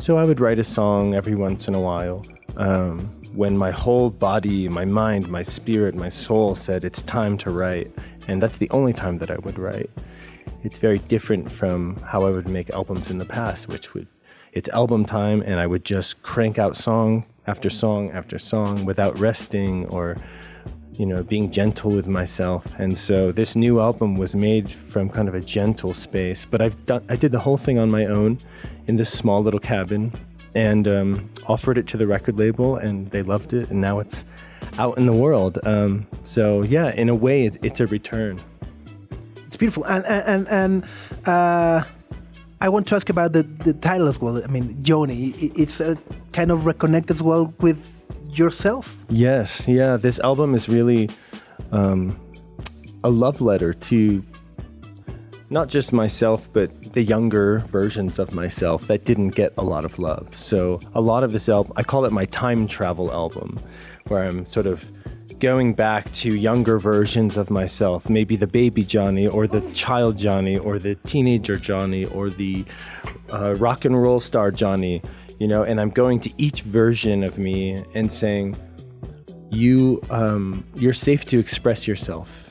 So 0.00 0.18
I 0.18 0.24
would 0.24 0.40
write 0.40 0.58
a 0.58 0.64
song 0.64 1.14
every 1.14 1.36
once 1.36 1.68
in 1.68 1.74
a 1.74 1.80
while. 1.80 2.24
Um, 2.56 3.00
when 3.34 3.56
my 3.56 3.70
whole 3.70 4.10
body, 4.10 4.68
my 4.68 4.84
mind, 4.84 5.28
my 5.28 5.42
spirit, 5.42 5.94
my 5.94 6.08
soul 6.08 6.54
said 6.54 6.84
it's 6.84 7.02
time 7.02 7.38
to 7.38 7.50
write, 7.50 7.92
and 8.26 8.42
that's 8.42 8.58
the 8.58 8.68
only 8.70 8.92
time 8.92 9.18
that 9.18 9.30
I 9.30 9.36
would 9.38 9.58
write. 9.58 9.90
It's 10.64 10.78
very 10.78 10.98
different 10.98 11.50
from 11.50 11.96
how 11.96 12.26
I 12.26 12.30
would 12.30 12.48
make 12.48 12.70
albums 12.70 13.10
in 13.10 13.18
the 13.18 13.24
past, 13.24 13.68
which 13.68 13.94
would 13.94 14.08
it's 14.52 14.68
album 14.70 15.04
time 15.04 15.42
and 15.42 15.60
I 15.60 15.66
would 15.66 15.84
just 15.84 16.22
crank 16.22 16.58
out 16.58 16.76
song 16.76 17.24
after 17.46 17.70
song 17.70 18.10
after 18.10 18.38
song 18.38 18.84
without 18.84 19.16
resting 19.18 19.86
or 19.86 20.16
you 21.00 21.06
know 21.06 21.22
being 21.22 21.50
gentle 21.50 21.90
with 21.90 22.06
myself 22.06 22.66
and 22.78 22.96
so 22.96 23.32
this 23.32 23.56
new 23.56 23.80
album 23.80 24.16
was 24.16 24.34
made 24.34 24.70
from 24.70 25.08
kind 25.08 25.28
of 25.28 25.34
a 25.34 25.40
gentle 25.40 25.94
space 25.94 26.44
but 26.44 26.60
I've 26.60 26.76
done 26.84 27.02
I 27.08 27.16
did 27.16 27.32
the 27.32 27.38
whole 27.38 27.56
thing 27.56 27.78
on 27.78 27.90
my 27.90 28.04
own 28.04 28.36
in 28.86 28.96
this 28.96 29.10
small 29.10 29.42
little 29.42 29.60
cabin 29.60 30.12
and 30.54 30.86
um, 30.86 31.30
offered 31.46 31.78
it 31.78 31.86
to 31.86 31.96
the 31.96 32.06
record 32.06 32.38
label 32.38 32.76
and 32.76 33.10
they 33.12 33.22
loved 33.22 33.54
it 33.54 33.70
and 33.70 33.80
now 33.80 33.98
it's 33.98 34.26
out 34.78 34.98
in 34.98 35.06
the 35.06 35.12
world 35.14 35.58
um, 35.64 36.06
so 36.20 36.62
yeah 36.64 36.92
in 36.94 37.08
a 37.08 37.14
way 37.14 37.46
it's, 37.46 37.56
it's 37.62 37.80
a 37.80 37.86
return 37.86 38.38
It's 39.46 39.56
beautiful. 39.56 39.84
And 39.84 40.04
and 40.06 40.46
and 40.48 40.84
uh, 41.26 41.82
I 42.60 42.68
want 42.68 42.86
to 42.88 42.94
ask 42.94 43.08
about 43.08 43.32
the, 43.32 43.42
the 43.42 43.72
title 43.72 44.06
as 44.06 44.20
well. 44.20 44.40
I 44.44 44.46
mean, 44.46 44.76
Joni. 44.82 45.52
It's 45.58 45.80
a 45.80 45.96
kind 46.32 46.50
of 46.52 46.60
reconnect 46.60 47.10
as 47.10 47.20
well 47.20 47.52
with 47.60 47.80
yourself. 48.38 48.96
Yes, 49.08 49.66
yeah. 49.68 49.96
This 49.96 50.20
album 50.20 50.54
is 50.54 50.68
really 50.68 51.10
um, 51.72 52.18
a 53.04 53.10
love 53.10 53.40
letter 53.40 53.72
to 53.72 54.24
not 55.50 55.68
just 55.68 55.92
myself, 55.92 56.48
but 56.52 56.70
the 56.92 57.02
younger 57.02 57.58
versions 57.70 58.18
of 58.18 58.34
myself 58.34 58.86
that 58.86 59.04
didn't 59.04 59.30
get 59.30 59.52
a 59.58 59.64
lot 59.64 59.84
of 59.84 59.98
love. 59.98 60.34
So 60.34 60.80
a 60.94 61.00
lot 61.00 61.24
of 61.24 61.32
this 61.32 61.48
album, 61.48 61.72
I 61.76 61.82
call 61.82 62.04
it 62.04 62.12
my 62.12 62.24
time 62.26 62.68
travel 62.68 63.12
album, 63.12 63.58
where 64.06 64.22
I'm 64.22 64.46
sort 64.46 64.66
of 64.66 64.88
going 65.40 65.74
back 65.74 66.12
to 66.12 66.36
younger 66.36 66.78
versions 66.78 67.36
of 67.36 67.50
myself, 67.50 68.08
maybe 68.08 68.36
the 68.36 68.46
baby 68.46 68.84
Johnny, 68.84 69.26
or 69.26 69.46
the 69.46 69.62
child 69.72 70.18
Johnny, 70.18 70.56
or 70.56 70.78
the 70.78 70.94
teenager 71.06 71.56
Johnny, 71.56 72.04
or 72.04 72.30
the 72.30 72.64
uh, 73.32 73.54
rock 73.56 73.84
and 73.84 74.00
roll 74.00 74.20
star 74.20 74.50
Johnny, 74.52 75.02
you 75.40 75.48
know, 75.48 75.64
and 75.64 75.80
I'm 75.80 75.90
going 75.90 76.20
to 76.20 76.30
each 76.36 76.60
version 76.62 77.24
of 77.24 77.38
me 77.38 77.82
and 77.94 78.12
saying, 78.12 78.56
you 79.50 80.00
um, 80.10 80.64
you're 80.76 80.92
safe 80.92 81.24
to 81.24 81.38
express 81.38 81.88
yourself 81.88 82.48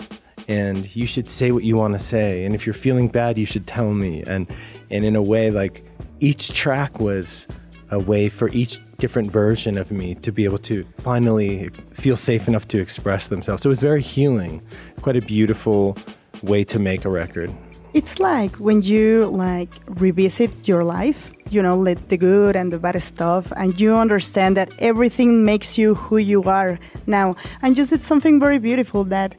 and 0.49 0.93
you 0.95 1.05
should 1.05 1.29
say 1.29 1.51
what 1.51 1.63
you 1.63 1.77
want 1.77 1.93
to 1.93 1.99
say 1.99 2.43
and 2.43 2.53
if 2.53 2.65
you're 2.65 2.73
feeling 2.73 3.07
bad 3.07 3.37
you 3.37 3.45
should 3.45 3.65
tell 3.65 3.93
me. 3.93 4.23
And 4.27 4.47
and 4.91 5.05
in 5.05 5.15
a 5.15 5.21
way 5.21 5.49
like 5.49 5.85
each 6.19 6.51
track 6.51 6.99
was 6.99 7.47
a 7.91 7.99
way 7.99 8.27
for 8.27 8.49
each 8.49 8.79
different 8.97 9.31
version 9.31 9.77
of 9.77 9.91
me 9.91 10.13
to 10.15 10.31
be 10.31 10.43
able 10.43 10.57
to 10.57 10.85
finally 10.97 11.69
feel 11.93 12.17
safe 12.17 12.49
enough 12.49 12.67
to 12.67 12.81
express 12.81 13.27
themselves. 13.27 13.63
So 13.63 13.69
it 13.69 13.71
was 13.71 13.81
very 13.81 14.01
healing 14.01 14.61
quite 15.01 15.15
a 15.15 15.21
beautiful 15.21 15.97
way 16.43 16.65
to 16.65 16.79
make 16.79 17.05
a 17.05 17.09
record 17.09 17.49
It's 17.93 18.19
like 18.19 18.55
when 18.57 18.83
you 18.83 19.25
like 19.25 19.69
revisit 19.87 20.67
your 20.67 20.83
life, 20.83 21.31
you 21.49 21.61
know, 21.61 21.75
like 21.75 22.07
the 22.07 22.17
good 22.17 22.55
and 22.55 22.71
the 22.71 22.77
bad 22.77 23.01
stuff, 23.01 23.51
and 23.55 23.79
you 23.79 23.95
understand 23.95 24.55
that 24.57 24.73
everything 24.77 25.43
makes 25.43 25.77
you 25.77 25.95
who 25.95 26.17
you 26.17 26.43
are 26.43 26.77
now. 27.07 27.35
And 27.63 27.77
you 27.77 27.85
said 27.85 28.03
something 28.03 28.39
very 28.39 28.59
beautiful 28.59 29.03
that 29.05 29.35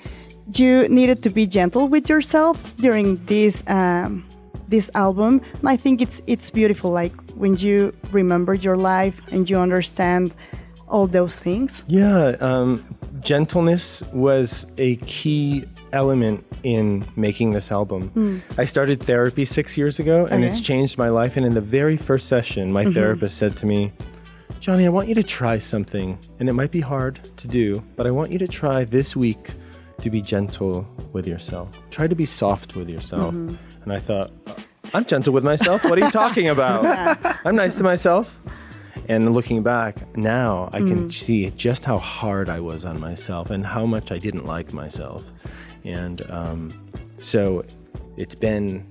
you 0.56 0.88
needed 0.88 1.22
to 1.22 1.30
be 1.30 1.46
gentle 1.46 1.86
with 1.86 2.08
yourself 2.08 2.58
during 2.76 3.24
this 3.26 3.62
um, 3.68 4.26
this 4.68 4.90
album. 4.94 5.40
And 5.60 5.68
I 5.68 5.76
think 5.76 6.00
it's 6.00 6.20
it's 6.26 6.50
beautiful, 6.50 6.90
like 6.90 7.14
when 7.36 7.56
you 7.56 7.94
remember 8.10 8.54
your 8.54 8.76
life 8.76 9.14
and 9.30 9.48
you 9.48 9.58
understand 9.58 10.34
all 10.90 11.06
those 11.06 11.36
things. 11.36 11.84
Yeah, 11.86 12.36
um, 12.40 12.84
gentleness 13.20 14.02
was 14.12 14.66
a 14.78 14.96
key 14.96 15.64
element 15.92 16.44
in 16.62 17.06
making 17.16 17.52
this 17.52 17.72
album. 17.72 18.08
Hmm. 18.08 18.38
I 18.58 18.64
started 18.64 19.02
therapy 19.02 19.44
six 19.44 19.78
years 19.78 19.98
ago, 19.98 20.26
and 20.30 20.44
it's 20.44 20.60
changed 20.60 20.98
my 20.98 21.08
life. 21.08 21.36
And 21.36 21.46
in 21.46 21.54
the 21.54 21.60
very 21.60 21.96
first 21.96 22.28
session, 22.28 22.72
my 22.72 22.84
mm-hmm. 22.84 22.94
therapist 22.94 23.38
said 23.38 23.56
to 23.58 23.66
me, 23.66 23.92
Johnny, 24.60 24.84
I 24.84 24.90
want 24.90 25.08
you 25.08 25.14
to 25.14 25.22
try 25.22 25.58
something, 25.58 26.18
and 26.38 26.48
it 26.48 26.52
might 26.52 26.70
be 26.70 26.80
hard 26.80 27.18
to 27.38 27.48
do, 27.48 27.82
but 27.96 28.06
I 28.06 28.10
want 28.10 28.30
you 28.30 28.38
to 28.38 28.48
try 28.48 28.84
this 28.84 29.16
week 29.16 29.52
to 30.02 30.10
be 30.10 30.20
gentle 30.20 30.86
with 31.12 31.26
yourself. 31.26 31.68
Try 31.90 32.06
to 32.06 32.14
be 32.14 32.26
soft 32.26 32.76
with 32.76 32.88
yourself. 32.88 33.34
Mm-hmm. 33.34 33.56
And 33.82 33.92
I 33.92 34.00
thought, 34.00 34.30
I'm 34.92 35.04
gentle 35.04 35.32
with 35.32 35.44
myself. 35.44 35.84
What 35.84 35.98
are 35.98 36.04
you 36.04 36.10
talking 36.10 36.48
about? 36.48 36.84
I'm 37.46 37.56
nice 37.56 37.74
to 37.74 37.82
myself. 37.82 38.38
And 39.10 39.34
looking 39.34 39.64
back 39.64 40.16
now, 40.16 40.70
I 40.72 40.78
can 40.78 41.10
see 41.10 41.50
just 41.50 41.84
how 41.84 41.98
hard 41.98 42.48
I 42.48 42.60
was 42.60 42.84
on 42.84 43.00
myself 43.00 43.50
and 43.50 43.66
how 43.66 43.84
much 43.84 44.12
I 44.12 44.18
didn't 44.18 44.46
like 44.46 44.72
myself. 44.72 45.24
And 45.84 46.22
um, 46.30 46.70
so 47.18 47.64
it's 48.16 48.36
been 48.36 48.86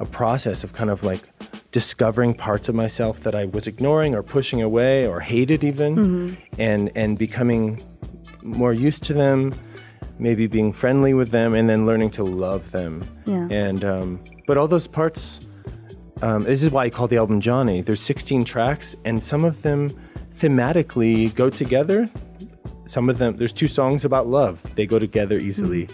a 0.00 0.04
process 0.04 0.64
of 0.64 0.72
kind 0.72 0.90
of 0.90 1.04
like 1.04 1.22
discovering 1.70 2.34
parts 2.34 2.68
of 2.68 2.74
myself 2.74 3.20
that 3.20 3.36
I 3.36 3.44
was 3.44 3.68
ignoring 3.68 4.12
or 4.12 4.24
pushing 4.24 4.60
away 4.60 5.06
or 5.06 5.20
hated 5.20 5.62
even, 5.62 6.36
and 6.58 6.90
and 6.96 7.16
becoming 7.16 7.80
more 8.42 8.72
used 8.72 9.04
to 9.04 9.14
them, 9.14 9.54
maybe 10.18 10.48
being 10.48 10.72
friendly 10.72 11.14
with 11.14 11.30
them, 11.30 11.54
and 11.54 11.68
then 11.68 11.86
learning 11.86 12.10
to 12.18 12.24
love 12.24 12.72
them. 12.72 13.06
Yeah. 13.24 13.46
And 13.52 13.84
um, 13.84 14.20
but 14.48 14.58
all 14.58 14.66
those 14.66 14.88
parts 14.88 15.46
um, 16.22 16.42
this 16.42 16.62
is 16.62 16.70
why 16.70 16.84
I 16.84 16.90
call 16.90 17.08
the 17.08 17.16
album 17.16 17.40
Johnny. 17.40 17.80
There's 17.82 18.00
16 18.00 18.44
tracks, 18.44 18.96
and 19.04 19.22
some 19.22 19.44
of 19.44 19.62
them 19.62 19.90
thematically 20.38 21.34
go 21.34 21.50
together. 21.50 22.08
Some 22.84 23.08
of 23.08 23.18
them, 23.18 23.36
there's 23.36 23.52
two 23.52 23.68
songs 23.68 24.04
about 24.04 24.26
love. 24.26 24.64
They 24.74 24.86
go 24.86 24.98
together 24.98 25.38
easily. 25.38 25.88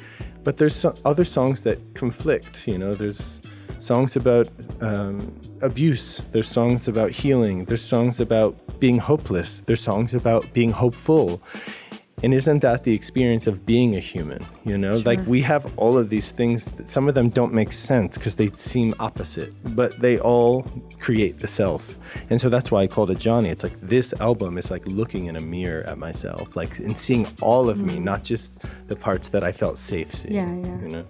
But 0.44 0.56
there's 0.56 0.74
so, 0.76 0.94
other 1.04 1.24
songs 1.24 1.62
that 1.62 1.94
conflict. 1.94 2.66
You 2.68 2.78
know, 2.78 2.94
there's 2.94 3.40
songs 3.80 4.16
about 4.16 4.48
um, 4.80 5.34
abuse. 5.60 6.22
There's 6.32 6.48
songs 6.48 6.88
about 6.88 7.10
healing. 7.10 7.64
There's 7.64 7.82
songs 7.82 8.20
about 8.20 8.56
being 8.78 8.98
hopeless. 8.98 9.62
There's 9.66 9.80
songs 9.80 10.14
about 10.14 10.52
being 10.52 10.70
hopeful. 10.70 11.42
And 12.22 12.32
isn't 12.32 12.60
that 12.60 12.84
the 12.84 12.94
experience 12.94 13.46
of 13.46 13.66
being 13.66 13.94
a 13.94 14.00
human? 14.00 14.44
You 14.64 14.78
know, 14.78 14.98
like 14.98 15.24
we 15.26 15.42
have 15.42 15.70
all 15.76 15.98
of 15.98 16.08
these 16.08 16.30
things. 16.30 16.64
That 16.64 16.88
some 16.88 17.08
of 17.08 17.14
them 17.14 17.28
don't 17.28 17.52
make 17.52 17.72
sense 17.72 18.16
because 18.16 18.36
they 18.36 18.48
seem 18.48 18.94
opposite, 18.98 19.54
but 19.76 19.98
they 20.00 20.18
all 20.18 20.66
create 20.98 21.40
the 21.40 21.46
self. 21.46 21.98
And 22.30 22.40
so 22.40 22.48
that's 22.48 22.70
why 22.70 22.82
I 22.82 22.86
called 22.86 23.10
it 23.10 23.18
Johnny. 23.18 23.50
It's 23.50 23.62
like 23.62 23.78
this 23.80 24.14
album 24.18 24.56
is 24.56 24.70
like 24.70 24.86
looking 24.86 25.26
in 25.26 25.36
a 25.36 25.40
mirror 25.42 25.82
at 25.82 25.98
myself, 25.98 26.56
like 26.56 26.78
and 26.78 26.98
seeing 26.98 27.26
all 27.42 27.68
of 27.68 27.80
me, 27.80 27.94
mm-hmm. 27.94 28.04
not 28.04 28.24
just 28.24 28.52
the 28.88 28.96
parts 28.96 29.28
that 29.28 29.44
I 29.44 29.52
felt 29.52 29.78
safe 29.78 30.14
seeing. 30.14 30.34
Yeah, 30.34 30.54
yeah. 30.54 30.80
You 30.80 30.88
know, 30.88 31.06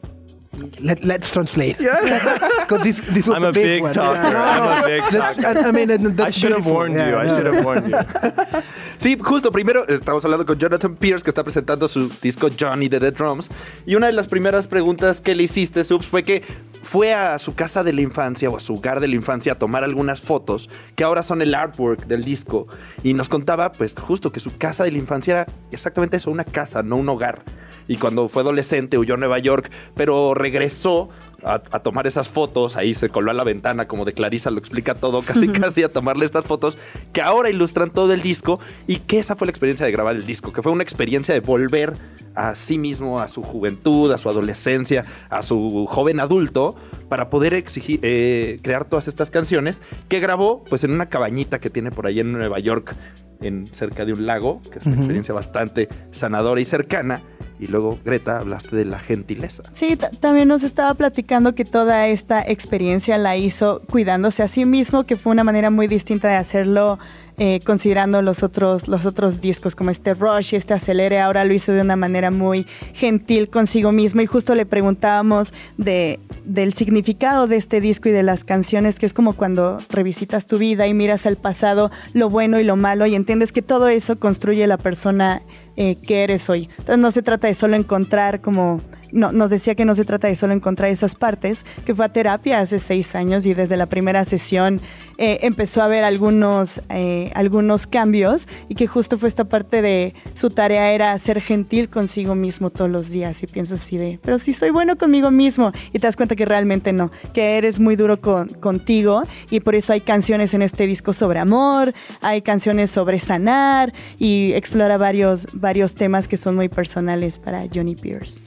Let, 0.80 1.04
let's 1.04 1.30
translate. 1.30 1.78
Because 1.78 2.82
this, 2.82 3.00
this 3.12 3.26
was 3.26 3.36
I'm 3.36 3.44
a 3.44 3.52
big, 3.52 3.64
big 3.64 3.82
one. 3.82 3.92
talker. 3.92 4.14
Yeah, 4.22 4.32
no, 4.32 4.38
I'm 4.38 4.84
a 4.84 4.86
big 4.86 5.02
talker. 5.10 5.46
I, 5.46 5.68
I 5.68 5.72
mean, 5.72 6.20
I 6.20 6.30
should 6.30 6.52
have 6.52 6.66
warned 6.66 6.94
Yeah, 6.94 7.10
you. 7.10 7.16
I 7.18 7.28
should 7.28 7.46
have 7.46 7.64
warned 7.64 7.88
you. 7.88 7.96
Sí, 8.98 9.16
justo 9.20 9.52
primero 9.52 9.86
estamos 9.88 10.24
hablando 10.24 10.46
con 10.46 10.58
Jonathan 10.58 10.96
Pierce 10.96 11.22
que 11.22 11.30
está 11.30 11.44
presentando 11.44 11.86
su 11.86 12.08
disco 12.22 12.48
Johnny 12.58 12.88
de 12.88 12.98
The 12.98 13.10
Drums 13.12 13.50
y 13.84 13.94
una 13.94 14.06
de 14.06 14.14
las 14.14 14.26
primeras 14.26 14.66
preguntas 14.66 15.20
que 15.20 15.34
le 15.34 15.42
hiciste, 15.42 15.84
Subs, 15.84 16.06
fue 16.06 16.22
que 16.22 16.42
fue 16.82 17.12
a 17.12 17.38
su 17.38 17.54
casa 17.54 17.84
de 17.84 17.92
la 17.92 18.00
infancia 18.00 18.48
o 18.48 18.56
a 18.56 18.60
su 18.60 18.74
hogar 18.74 19.00
de 19.00 19.08
la 19.08 19.14
infancia 19.14 19.52
a 19.52 19.58
tomar 19.58 19.84
algunas 19.84 20.20
fotos 20.22 20.70
que 20.94 21.04
ahora 21.04 21.22
son 21.22 21.42
el 21.42 21.54
artwork 21.54 22.06
del 22.06 22.24
disco 22.24 22.66
y 23.02 23.12
nos 23.12 23.28
contaba 23.28 23.72
pues 23.72 23.94
justo 23.98 24.32
que 24.32 24.40
su 24.40 24.56
casa 24.56 24.84
de 24.84 24.92
la 24.92 24.98
infancia 24.98 25.34
era 25.42 25.46
exactamente 25.70 26.16
eso, 26.16 26.30
una 26.30 26.44
casa, 26.44 26.82
no 26.82 26.96
un 26.96 27.08
hogar. 27.10 27.42
Y 27.88 27.98
cuando 27.98 28.28
fue 28.28 28.42
adolescente 28.42 28.98
huyó 28.98 29.14
a 29.14 29.16
Nueva 29.16 29.38
York, 29.38 29.70
pero 29.94 30.34
regresó 30.46 31.08
a, 31.42 31.54
a 31.54 31.80
tomar 31.80 32.06
esas 32.06 32.28
fotos, 32.28 32.76
ahí 32.76 32.94
se 32.94 33.08
coló 33.08 33.30
a 33.30 33.34
la 33.34 33.44
ventana, 33.44 33.88
como 33.88 34.04
de 34.04 34.12
Clarisa 34.12 34.50
lo 34.50 34.58
explica 34.58 34.94
todo, 34.94 35.22
casi 35.22 35.48
casi 35.48 35.82
a 35.82 35.92
tomarle 35.92 36.24
estas 36.24 36.44
fotos, 36.44 36.78
que 37.12 37.20
ahora 37.20 37.50
ilustran 37.50 37.90
todo 37.90 38.12
el 38.12 38.22
disco, 38.22 38.60
y 38.86 39.00
que 39.00 39.18
esa 39.18 39.34
fue 39.34 39.46
la 39.46 39.50
experiencia 39.50 39.84
de 39.84 39.92
grabar 39.92 40.14
el 40.14 40.26
disco, 40.26 40.52
que 40.52 40.62
fue 40.62 40.72
una 40.72 40.82
experiencia 40.82 41.34
de 41.34 41.40
volver 41.40 41.94
a 42.36 42.54
sí 42.54 42.78
mismo, 42.78 43.20
a 43.20 43.28
su 43.28 43.42
juventud, 43.42 44.12
a 44.12 44.18
su 44.18 44.28
adolescencia, 44.28 45.04
a 45.30 45.42
su 45.42 45.86
joven 45.88 46.20
adulto, 46.20 46.76
para 47.08 47.30
poder 47.30 47.54
exigir, 47.54 47.98
eh, 48.02 48.60
crear 48.62 48.84
todas 48.84 49.08
estas 49.08 49.30
canciones, 49.30 49.80
que 50.08 50.20
grabó 50.20 50.62
pues 50.64 50.84
en 50.84 50.92
una 50.92 51.06
cabañita 51.06 51.58
que 51.58 51.70
tiene 51.70 51.90
por 51.90 52.06
ahí 52.06 52.20
en 52.20 52.32
Nueva 52.32 52.58
York, 52.60 52.94
en, 53.40 53.66
cerca 53.66 54.04
de 54.04 54.12
un 54.12 54.26
lago, 54.26 54.60
que 54.70 54.78
es 54.78 54.86
una 54.86 54.96
experiencia 54.96 55.34
bastante 55.34 55.88
sanadora 56.12 56.60
y 56.60 56.64
cercana. 56.64 57.22
Y 57.58 57.68
luego, 57.68 57.98
Greta, 58.04 58.38
hablaste 58.38 58.76
de 58.76 58.84
la 58.84 58.98
gentileza. 58.98 59.62
Sí, 59.72 59.96
ta- 59.96 60.10
también 60.10 60.48
nos 60.48 60.62
estaba 60.62 60.92
platicando 60.94 61.54
que 61.54 61.64
toda 61.64 62.06
esta 62.08 62.42
experiencia 62.42 63.16
la 63.18 63.36
hizo 63.36 63.82
cuidándose 63.90 64.42
a 64.42 64.48
sí 64.48 64.64
mismo, 64.64 65.04
que 65.04 65.16
fue 65.16 65.32
una 65.32 65.44
manera 65.44 65.70
muy 65.70 65.86
distinta 65.88 66.28
de 66.28 66.34
hacerlo 66.34 66.98
eh, 67.38 67.60
considerando 67.66 68.22
los 68.22 68.42
otros, 68.42 68.88
los 68.88 69.04
otros 69.04 69.42
discos 69.42 69.74
como 69.76 69.90
este 69.90 70.14
Rush 70.14 70.54
y 70.54 70.56
este 70.56 70.72
Acelere. 70.74 71.18
Ahora 71.20 71.44
lo 71.44 71.52
hizo 71.52 71.72
de 71.72 71.82
una 71.82 71.94
manera 71.96 72.30
muy 72.30 72.66
gentil 72.94 73.48
consigo 73.50 73.92
mismo 73.92 74.22
y 74.22 74.26
justo 74.26 74.54
le 74.54 74.64
preguntábamos 74.64 75.52
de, 75.76 76.18
del 76.46 76.72
significado 76.72 77.46
de 77.46 77.56
este 77.56 77.80
disco 77.82 78.08
y 78.08 78.12
de 78.12 78.22
las 78.22 78.44
canciones, 78.44 78.98
que 78.98 79.04
es 79.06 79.12
como 79.12 79.34
cuando 79.34 79.78
revisitas 79.90 80.46
tu 80.46 80.56
vida 80.56 80.86
y 80.86 80.94
miras 80.94 81.26
al 81.26 81.36
pasado, 81.36 81.90
lo 82.14 82.30
bueno 82.30 82.58
y 82.58 82.64
lo 82.64 82.76
malo 82.76 83.04
y 83.06 83.14
entiendes 83.14 83.52
que 83.52 83.60
todo 83.62 83.88
eso 83.88 84.16
construye 84.16 84.66
la 84.66 84.78
persona 84.78 85.42
eh, 85.76 85.96
que 86.06 86.24
eres 86.24 86.48
hoy. 86.48 86.68
Entonces 86.78 86.98
no 86.98 87.10
se 87.10 87.22
trata 87.22 87.48
de 87.48 87.54
solo 87.54 87.76
encontrar 87.76 88.40
como... 88.40 88.80
No, 89.16 89.32
nos 89.32 89.48
decía 89.48 89.74
que 89.74 89.86
no 89.86 89.94
se 89.94 90.04
trata 90.04 90.28
de 90.28 90.36
solo 90.36 90.52
encontrar 90.52 90.90
esas 90.90 91.14
partes, 91.14 91.64
que 91.86 91.94
fue 91.94 92.04
a 92.04 92.10
terapia 92.10 92.60
hace 92.60 92.78
seis 92.78 93.14
años 93.14 93.46
y 93.46 93.54
desde 93.54 93.78
la 93.78 93.86
primera 93.86 94.26
sesión 94.26 94.82
eh, 95.16 95.38
empezó 95.42 95.82
a 95.82 95.86
ver 95.86 96.04
algunos, 96.04 96.82
eh, 96.90 97.30
algunos 97.34 97.86
cambios 97.86 98.46
y 98.68 98.74
que 98.74 98.86
justo 98.86 99.16
fue 99.16 99.30
esta 99.30 99.44
parte 99.44 99.80
de 99.80 100.12
su 100.34 100.50
tarea 100.50 100.92
era 100.92 101.16
ser 101.18 101.40
gentil 101.40 101.88
consigo 101.88 102.34
mismo 102.34 102.68
todos 102.68 102.90
los 102.90 103.08
días 103.08 103.42
y 103.42 103.46
piensas 103.46 103.80
así 103.80 103.96
de, 103.96 104.20
pero 104.22 104.38
si 104.38 104.52
soy 104.52 104.68
bueno 104.68 104.98
conmigo 104.98 105.30
mismo 105.30 105.72
y 105.94 105.98
te 105.98 106.06
das 106.06 106.16
cuenta 106.16 106.36
que 106.36 106.44
realmente 106.44 106.92
no, 106.92 107.10
que 107.32 107.56
eres 107.56 107.80
muy 107.80 107.96
duro 107.96 108.20
con, 108.20 108.48
contigo 108.48 109.22
y 109.50 109.60
por 109.60 109.74
eso 109.74 109.94
hay 109.94 110.02
canciones 110.02 110.52
en 110.52 110.60
este 110.60 110.86
disco 110.86 111.14
sobre 111.14 111.38
amor, 111.38 111.94
hay 112.20 112.42
canciones 112.42 112.90
sobre 112.90 113.18
sanar 113.18 113.94
y 114.18 114.52
explora 114.52 114.98
varios, 114.98 115.46
varios 115.54 115.94
temas 115.94 116.28
que 116.28 116.36
son 116.36 116.54
muy 116.54 116.68
personales 116.68 117.38
para 117.38 117.64
Johnny 117.72 117.94
Pierce. 117.94 118.42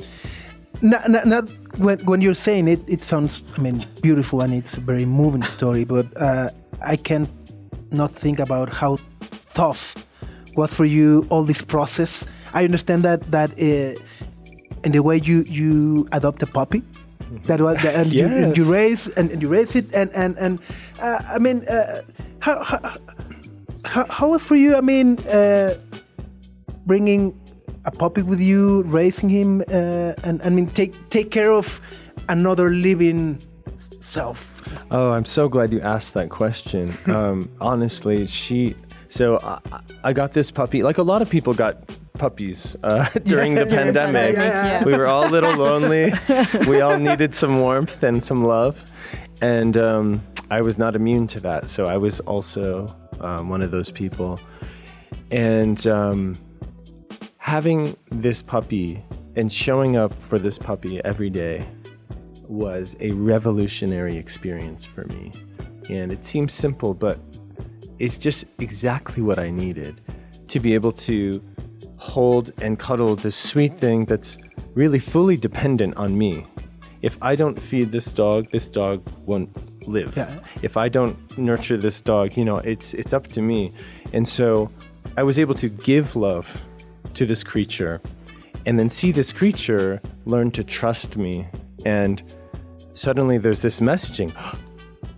Not, 0.82 1.10
not, 1.10 1.28
not 1.28 1.50
when, 1.78 2.00
when 2.06 2.22
you're 2.22 2.34
saying 2.34 2.68
it, 2.68 2.80
it 2.88 3.04
sounds, 3.04 3.44
I 3.58 3.62
mean, 3.62 3.86
beautiful 4.02 4.42
and 4.42 4.54
it's 4.54 4.76
a 4.76 4.80
very 4.80 5.06
moving 5.06 5.44
story, 5.44 5.84
but 5.84 6.06
uh, 6.22 6.50
I 6.82 6.96
can't 6.96 7.30
not 7.92 8.12
think 8.12 8.40
about 8.40 8.70
how 8.70 8.98
tough 9.54 9.96
was 10.56 10.74
for 10.74 10.86
you 10.86 11.26
all 11.30 11.44
this 11.44 11.62
process. 11.62 12.26
I 12.54 12.64
understand 12.64 13.04
that 13.04 13.30
that 13.32 13.52
uh, 13.52 14.00
in 14.84 14.92
the 14.92 15.02
way 15.04 15.18
you 15.18 15.44
you 15.44 16.08
adopt 16.12 16.42
a 16.44 16.48
puppy, 16.48 16.82
that 17.44 17.62
was 17.62 17.76
that, 17.84 17.96
and 17.96 18.14
you, 18.14 18.28
and 18.28 18.58
you 18.58 18.66
raise 18.66 19.08
and, 19.08 19.30
and 19.32 19.42
you 19.42 19.50
raise 19.50 19.76
it 19.76 19.94
and 19.94 20.10
and 20.16 20.38
and 20.38 20.60
uh, 21.02 21.22
I 21.30 21.40
mean, 21.40 21.68
uh, 21.68 22.02
how, 22.40 22.64
how 22.64 22.98
how 23.86 24.06
how 24.10 24.28
was 24.30 24.42
for 24.42 24.56
you? 24.56 24.76
I 24.76 24.82
mean, 24.82 25.20
uh, 25.28 25.76
bringing 26.86 27.34
a 27.86 27.92
puppy 27.92 28.22
with 28.22 28.40
you, 28.40 28.84
raising 28.84 29.30
him, 29.30 29.62
uh, 29.70 30.14
and 30.24 30.42
I 30.44 30.50
mean, 30.50 30.68
take 30.68 30.94
take 31.10 31.32
care 31.32 31.52
of 31.52 31.80
another 32.28 32.70
living 32.70 33.40
self. 34.00 34.52
Oh, 34.92 35.12
I'm 35.12 35.26
so 35.26 35.48
glad 35.50 35.72
you 35.72 35.82
asked 35.82 36.14
that 36.14 36.30
question. 36.30 36.94
Um, 37.08 37.50
honestly, 37.60 38.26
she. 38.26 38.76
So 39.10 39.40
I, 39.44 39.60
I 40.04 40.14
got 40.14 40.34
this 40.34 40.52
puppy. 40.52 40.84
Like 40.84 41.00
a 41.00 41.04
lot 41.04 41.22
of 41.22 41.30
people 41.30 41.54
got 41.54 41.76
puppies 42.14 42.76
uh, 42.84 43.10
during 43.10 43.16
the 43.20 43.20
During 43.26 43.56
the 43.56 43.66
pandemic. 43.66 44.36
pandemic, 44.36 44.38
yeah. 44.38 44.84
We 44.84 44.96
were 44.96 45.08
all 45.08 45.26
a 45.28 45.32
little 45.32 45.56
lonely. 45.56 46.12
we 46.68 46.82
all 46.82 46.98
needed 47.00 47.34
some 47.34 47.60
warmth 47.60 48.04
and 48.04 48.24
some 48.24 48.44
love, 48.44 48.76
and 49.42 49.76
um, 49.78 50.22
I 50.52 50.62
was 50.62 50.78
not 50.78 50.96
immune 50.96 51.28
to 51.28 51.40
that. 51.42 51.70
So 51.70 51.86
I 51.86 51.98
was 51.98 52.20
also 52.22 52.88
um, 53.22 53.50
one 53.50 53.62
of 53.62 53.72
those 53.72 53.92
people. 53.92 54.40
And 55.32 55.86
um, 55.88 56.36
having 57.40 57.96
this 58.12 58.42
puppy 58.42 59.04
and 59.36 59.52
showing 59.52 59.96
up 59.96 60.14
for 60.22 60.38
this 60.38 60.58
puppy 60.58 61.04
every 61.04 61.30
day 61.30 61.66
was 62.48 62.96
a 63.00 63.12
revolutionary 63.12 64.18
experience 64.18 64.86
for 64.86 65.06
me. 65.06 65.32
And 65.90 66.12
it 66.12 66.24
seems 66.24 66.54
simple, 66.54 66.94
but 66.94 67.18
it's 67.98 68.18
just 68.18 68.46
exactly 68.60 69.24
what 69.24 69.40
I 69.40 69.50
needed 69.50 70.02
to 70.50 70.60
be 70.60 70.74
able 70.74 70.92
to 70.92 71.42
hold 71.96 72.52
and 72.62 72.78
cuddle 72.78 73.16
this 73.16 73.36
sweet 73.36 73.78
thing 73.80 74.06
that's 74.06 74.38
really 74.76 75.00
fully 75.00 75.38
dependent 75.38 75.96
on 75.96 76.18
me. 76.18 76.46
If 77.02 77.18
I 77.22 77.36
don't 77.36 77.60
feed 77.60 77.92
this 77.92 78.12
dog, 78.12 78.52
this 78.52 78.68
dog 78.68 79.02
won't 79.26 79.50
live. 79.88 80.16
Yeah. 80.18 80.40
If 80.62 80.76
I 80.76 80.90
don't 80.90 81.16
nurture 81.38 81.78
this 81.78 82.02
dog, 82.02 82.36
you 82.36 82.44
know, 82.44 82.58
it's 82.58 82.94
it's 82.94 83.14
up 83.14 83.28
to 83.28 83.42
me. 83.42 83.72
And 84.12 84.28
so 84.28 84.70
I 85.16 85.24
was 85.24 85.40
able 85.40 85.56
to 85.56 85.70
give 85.70 86.16
love 86.18 86.46
to 87.16 87.26
this 87.26 87.44
creature 87.44 88.02
and 88.66 88.78
then 88.78 88.90
see 88.90 89.12
this 89.12 89.32
creature 89.32 90.02
learn 90.26 90.52
to 90.52 90.64
trust 90.64 91.18
me 91.18 91.48
and 91.86 92.24
suddenly 92.94 93.38
there's 93.38 93.62
this 93.62 93.80
messaging 93.80 94.34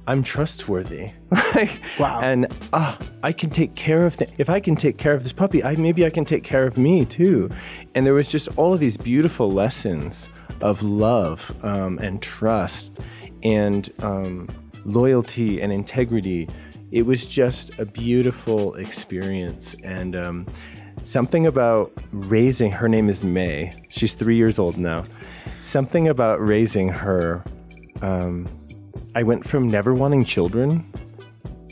I'm 0.08 0.24
trustworthy. 0.24 1.12
like, 1.56 1.80
Wow. 2.00 2.22
And 2.22 2.48
ah, 2.74 2.98
I 3.24 3.32
can 3.32 3.50
take 3.50 3.76
care 3.76 4.06
of 4.06 4.18
th- 4.18 4.32
if 4.38 4.50
I 4.50 4.60
can 4.60 4.76
take 4.76 4.98
care 4.98 5.14
of 5.14 5.24
this 5.24 5.32
puppy, 5.32 5.64
I 5.64 5.76
maybe 5.76 6.06
I 6.06 6.10
can 6.10 6.26
take 6.26 6.44
care 6.44 6.66
of 6.66 6.78
me 6.78 7.06
too. 7.06 7.50
And 7.94 8.06
there 8.06 8.14
was 8.14 8.30
just 8.30 8.50
all 8.58 8.74
of 8.74 8.80
these 8.80 8.98
beautiful 8.98 9.52
lessons 9.52 10.28
of 10.62 10.82
love 10.84 11.56
um, 11.64 12.00
and 12.00 12.22
trust 12.22 13.00
and 13.44 13.92
um, 14.00 14.50
loyalty 14.86 15.62
and 15.62 15.72
integrity. 15.72 16.50
It 16.92 17.06
was 17.06 17.26
just 17.26 17.78
a 17.80 17.86
beautiful 17.86 18.76
experience 18.76 19.76
and. 19.84 20.16
Um, 20.16 20.46
Something 21.04 21.48
about 21.48 21.92
raising 22.12 22.72
her 22.72 22.88
name 22.88 23.10
is 23.10 23.24
May. 23.24 23.74
She's 23.90 24.14
three 24.14 24.36
years 24.36 24.60
old 24.60 24.78
now. 24.78 25.04
Something 25.60 26.08
about 26.08 26.46
raising 26.46 26.90
her 26.90 27.44
um, 28.02 28.48
I 29.16 29.24
went 29.24 29.48
from 29.48 29.68
never 29.68 29.94
wanting 29.94 30.26
children. 30.26 30.86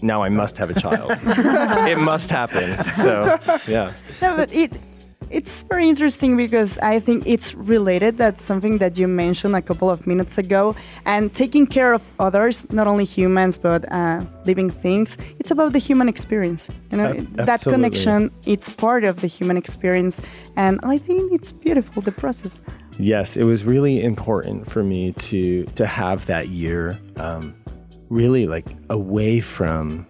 Now 0.01 0.23
I 0.23 0.29
must 0.29 0.57
have 0.57 0.69
a 0.69 0.79
child. 0.79 1.11
it 1.23 1.97
must 1.97 2.29
happen. 2.29 2.77
So, 2.95 3.37
yeah. 3.67 3.93
No, 4.21 4.35
but 4.35 4.51
it 4.53 4.73
it's 5.29 5.63
very 5.63 5.87
interesting 5.87 6.35
because 6.35 6.77
I 6.79 6.99
think 6.99 7.23
it's 7.25 7.55
related. 7.55 8.17
That's 8.17 8.43
something 8.43 8.79
that 8.79 8.97
you 8.97 9.07
mentioned 9.07 9.55
a 9.55 9.61
couple 9.61 9.89
of 9.89 10.07
minutes 10.07 10.37
ago. 10.37 10.75
And 11.05 11.33
taking 11.33 11.67
care 11.67 11.93
of 11.93 12.01
others, 12.19 12.71
not 12.71 12.87
only 12.87 13.05
humans 13.05 13.57
but 13.57 13.91
uh, 13.91 14.21
living 14.45 14.69
things, 14.69 15.17
it's 15.39 15.51
about 15.51 15.73
the 15.73 15.79
human 15.79 16.09
experience. 16.09 16.67
You 16.91 16.97
know, 16.97 17.09
Ab- 17.11 17.45
that 17.45 17.61
connection, 17.61 18.31
it's 18.45 18.69
part 18.69 19.03
of 19.03 19.21
the 19.21 19.27
human 19.27 19.57
experience, 19.57 20.21
and 20.55 20.79
I 20.83 20.97
think 20.97 21.31
it's 21.31 21.51
beautiful 21.51 22.01
the 22.01 22.11
process. 22.11 22.59
Yes, 22.97 23.37
it 23.37 23.45
was 23.45 23.63
really 23.63 24.03
important 24.03 24.69
for 24.69 24.83
me 24.83 25.13
to 25.13 25.65
to 25.75 25.85
have 25.85 26.25
that 26.25 26.49
year 26.49 26.99
um, 27.17 27.55
really 28.09 28.47
like 28.47 28.67
away 28.89 29.39
from 29.39 30.05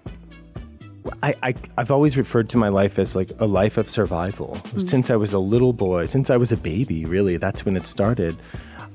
I, 1.23 1.35
I 1.43 1.55
I've 1.77 1.91
always 1.91 2.17
referred 2.17 2.49
to 2.49 2.57
my 2.57 2.69
life 2.69 2.99
as 2.99 3.15
like 3.15 3.31
a 3.39 3.45
life 3.45 3.77
of 3.77 3.89
survival. 3.89 4.55
Hmm. 4.57 4.85
Since 4.85 5.09
I 5.09 5.15
was 5.15 5.33
a 5.33 5.39
little 5.39 5.73
boy, 5.73 6.05
since 6.05 6.29
I 6.29 6.37
was 6.37 6.51
a 6.51 6.57
baby, 6.57 7.05
really, 7.05 7.37
that's 7.37 7.65
when 7.65 7.75
it 7.75 7.87
started. 7.87 8.35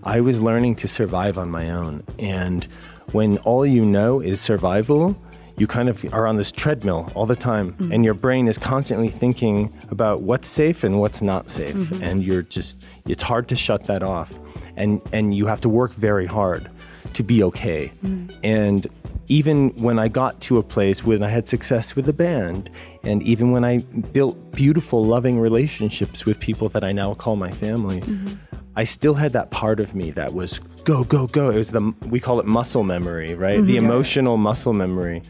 I 0.03 0.21
was 0.21 0.43
learning 0.43 0.77
to 0.77 0.89
survive 0.89 1.39
on 1.39 1.51
my 1.51 1.71
own. 1.71 2.03
And 2.19 2.65
when 3.13 3.39
all 3.39 3.65
you 3.65 3.85
know 3.85 4.21
is 4.21 4.41
survival, 4.41 5.17
you 5.57 5.67
kind 5.67 5.89
of 5.89 6.05
are 6.13 6.27
on 6.27 6.37
this 6.37 6.53
treadmill 6.53 7.11
all 7.15 7.27
the 7.27 7.37
time. 7.37 7.73
Hmm. 7.73 7.93
And 7.93 8.05
your 8.05 8.15
brain 8.15 8.49
is 8.49 8.59
constantly 8.59 9.09
thinking 9.09 9.73
about 9.91 10.23
what's 10.23 10.49
safe 10.49 10.85
and 10.85 11.01
what's 11.01 11.23
not 11.23 11.49
safe. 11.49 11.75
Mm-hmm. 11.75 12.03
And 12.03 12.23
you're 12.23 12.43
just 12.43 12.85
it's 13.07 13.23
hard 13.23 13.49
to 13.49 13.57
shut 13.57 13.85
that 13.85 14.03
off. 14.03 14.39
And 14.77 15.01
and 15.13 15.35
you 15.35 15.47
have 15.47 15.61
to 15.63 15.69
work 15.69 15.93
very 15.93 16.27
hard 16.27 16.71
to 17.15 17.23
be 17.23 17.43
okay. 17.45 17.89
Hmm. 18.01 18.27
And 18.43 18.87
even 19.29 19.71
when 19.77 19.99
I 19.99 20.09
got 20.09 20.41
to 20.43 20.59
a 20.59 20.63
place 20.63 21.05
when 21.05 21.23
I 21.23 21.29
had 21.29 21.49
success 21.49 21.97
with 21.97 22.05
the 22.05 22.13
band, 22.13 22.71
and 23.03 23.23
even 23.23 23.51
when 23.51 23.65
I 23.65 23.79
built 23.79 24.53
beautiful, 24.53 25.05
loving 25.05 25.39
relationships 25.39 26.25
with 26.25 26.39
people 26.41 26.69
that 26.71 26.85
I 26.85 26.93
now 26.93 27.15
call 27.15 27.37
my 27.37 27.53
family, 27.53 28.01
mm-hmm. 28.01 28.35
I 28.77 28.85
still 28.85 29.15
had 29.15 29.33
that 29.33 29.51
part 29.51 29.81
of 29.81 29.95
me 29.95 30.11
that 30.13 30.35
was 30.35 30.59
go, 30.85 31.05
go, 31.05 31.27
go. 31.27 31.51
It 31.51 31.57
was 31.57 31.71
the, 31.71 31.95
we 32.09 32.21
call 32.21 32.41
it 32.41 32.47
muscle 32.47 32.83
memory, 32.83 33.35
right? 33.35 33.59
Mm-hmm. 33.59 33.67
The 33.67 33.77
emotional 33.77 34.37
muscle 34.37 34.73
memory. 34.73 35.23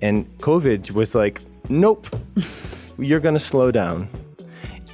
And 0.00 0.38
COVID 0.38 0.92
was 0.92 1.14
like, 1.14 1.40
nope, 1.68 2.06
you're 2.98 3.20
going 3.20 3.34
to 3.34 3.40
slow 3.40 3.70
down. 3.70 4.08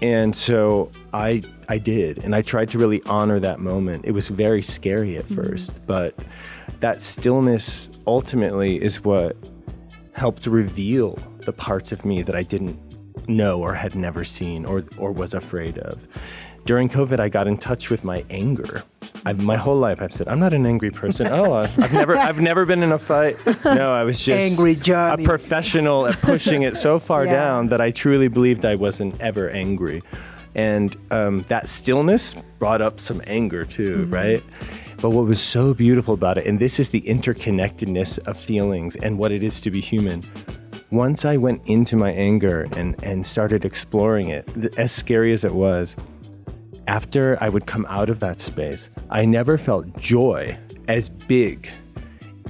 And 0.04 0.36
so 0.36 0.90
I 1.14 1.40
I 1.66 1.78
did 1.78 2.22
and 2.24 2.34
I 2.34 2.42
tried 2.42 2.68
to 2.70 2.78
really 2.78 3.02
honor 3.04 3.40
that 3.40 3.58
moment. 3.58 4.04
It 4.04 4.10
was 4.10 4.28
very 4.28 4.60
scary 4.60 5.16
at 5.16 5.24
mm-hmm. 5.24 5.34
first, 5.34 5.72
but 5.86 6.14
that 6.80 7.00
stillness 7.00 7.88
ultimately 8.06 8.82
is 8.82 9.02
what 9.02 9.34
helped 10.12 10.46
reveal 10.46 11.18
the 11.46 11.54
parts 11.54 11.90
of 11.90 12.04
me 12.04 12.20
that 12.20 12.36
I 12.36 12.42
didn't 12.42 12.78
know 13.30 13.62
or 13.62 13.72
had 13.72 13.94
never 13.94 14.24
seen 14.24 14.66
or 14.66 14.84
or 14.98 15.10
was 15.10 15.32
afraid 15.32 15.78
of. 15.78 16.06
During 16.64 16.88
COVID, 16.88 17.20
I 17.20 17.28
got 17.28 17.46
in 17.46 17.58
touch 17.58 17.90
with 17.90 18.04
my 18.04 18.24
anger. 18.30 18.82
I've, 19.26 19.42
my 19.42 19.56
whole 19.56 19.76
life, 19.78 20.00
I've 20.00 20.12
said 20.12 20.28
I'm 20.28 20.38
not 20.38 20.54
an 20.54 20.64
angry 20.64 20.90
person. 20.90 21.26
Oh, 21.26 21.52
I've 21.52 21.78
I've 21.78 21.92
never, 21.92 22.16
I've 22.16 22.40
never 22.40 22.64
been 22.64 22.82
in 22.82 22.92
a 22.92 22.98
fight. 22.98 23.38
No, 23.64 23.92
I 23.92 24.02
was 24.04 24.22
just 24.24 24.40
Angry 24.40 24.74
Johnny. 24.74 25.24
a 25.24 25.26
professional 25.26 26.06
at 26.06 26.18
pushing 26.22 26.62
it 26.62 26.76
so 26.76 26.98
far 26.98 27.26
Yeah. 27.26 27.32
down 27.34 27.68
that 27.68 27.80
I 27.82 27.90
truly 27.90 28.28
believed 28.28 28.64
I 28.64 28.76
wasn't 28.76 29.20
ever 29.20 29.50
angry. 29.50 30.00
And 30.54 30.96
um, 31.10 31.44
that 31.48 31.68
stillness 31.68 32.34
brought 32.58 32.80
up 32.80 32.98
some 33.00 33.20
anger 33.26 33.64
too, 33.66 34.04
right? 34.06 34.42
But 35.02 35.10
what 35.10 35.26
was 35.26 35.42
so 35.42 35.74
beautiful 35.74 36.14
about 36.14 36.38
it, 36.38 36.46
and 36.46 36.58
this 36.58 36.80
is 36.80 36.88
the 36.90 37.02
interconnectedness 37.02 38.18
of 38.26 38.38
feelings 38.38 38.96
and 38.96 39.18
what 39.18 39.32
it 39.32 39.42
is 39.42 39.60
to 39.62 39.70
be 39.70 39.80
human. 39.80 40.22
Once 40.90 41.24
I 41.24 41.36
went 41.36 41.60
into 41.66 41.96
my 41.96 42.12
anger 42.12 42.68
and, 42.76 42.94
and 43.02 43.26
started 43.26 43.64
exploring 43.64 44.28
it, 44.30 44.48
as 44.78 44.92
scary 44.92 45.32
as 45.32 45.44
it 45.44 45.52
was, 45.52 45.96
after 46.86 47.38
I 47.40 47.48
would 47.48 47.66
come 47.66 47.86
out 47.88 48.10
of 48.10 48.20
that 48.20 48.40
space, 48.40 48.90
I 49.10 49.24
never 49.24 49.58
felt 49.58 49.96
joy 49.98 50.56
as 50.88 51.08
big 51.08 51.68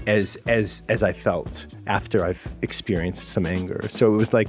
as 0.06 0.36
as 0.46 0.82
as 0.88 1.02
I 1.02 1.12
felt 1.12 1.66
after 1.86 2.24
I've 2.24 2.46
experienced 2.62 3.28
some 3.30 3.46
anger. 3.46 3.80
So 3.88 4.12
it 4.12 4.16
was 4.16 4.32
like 4.32 4.48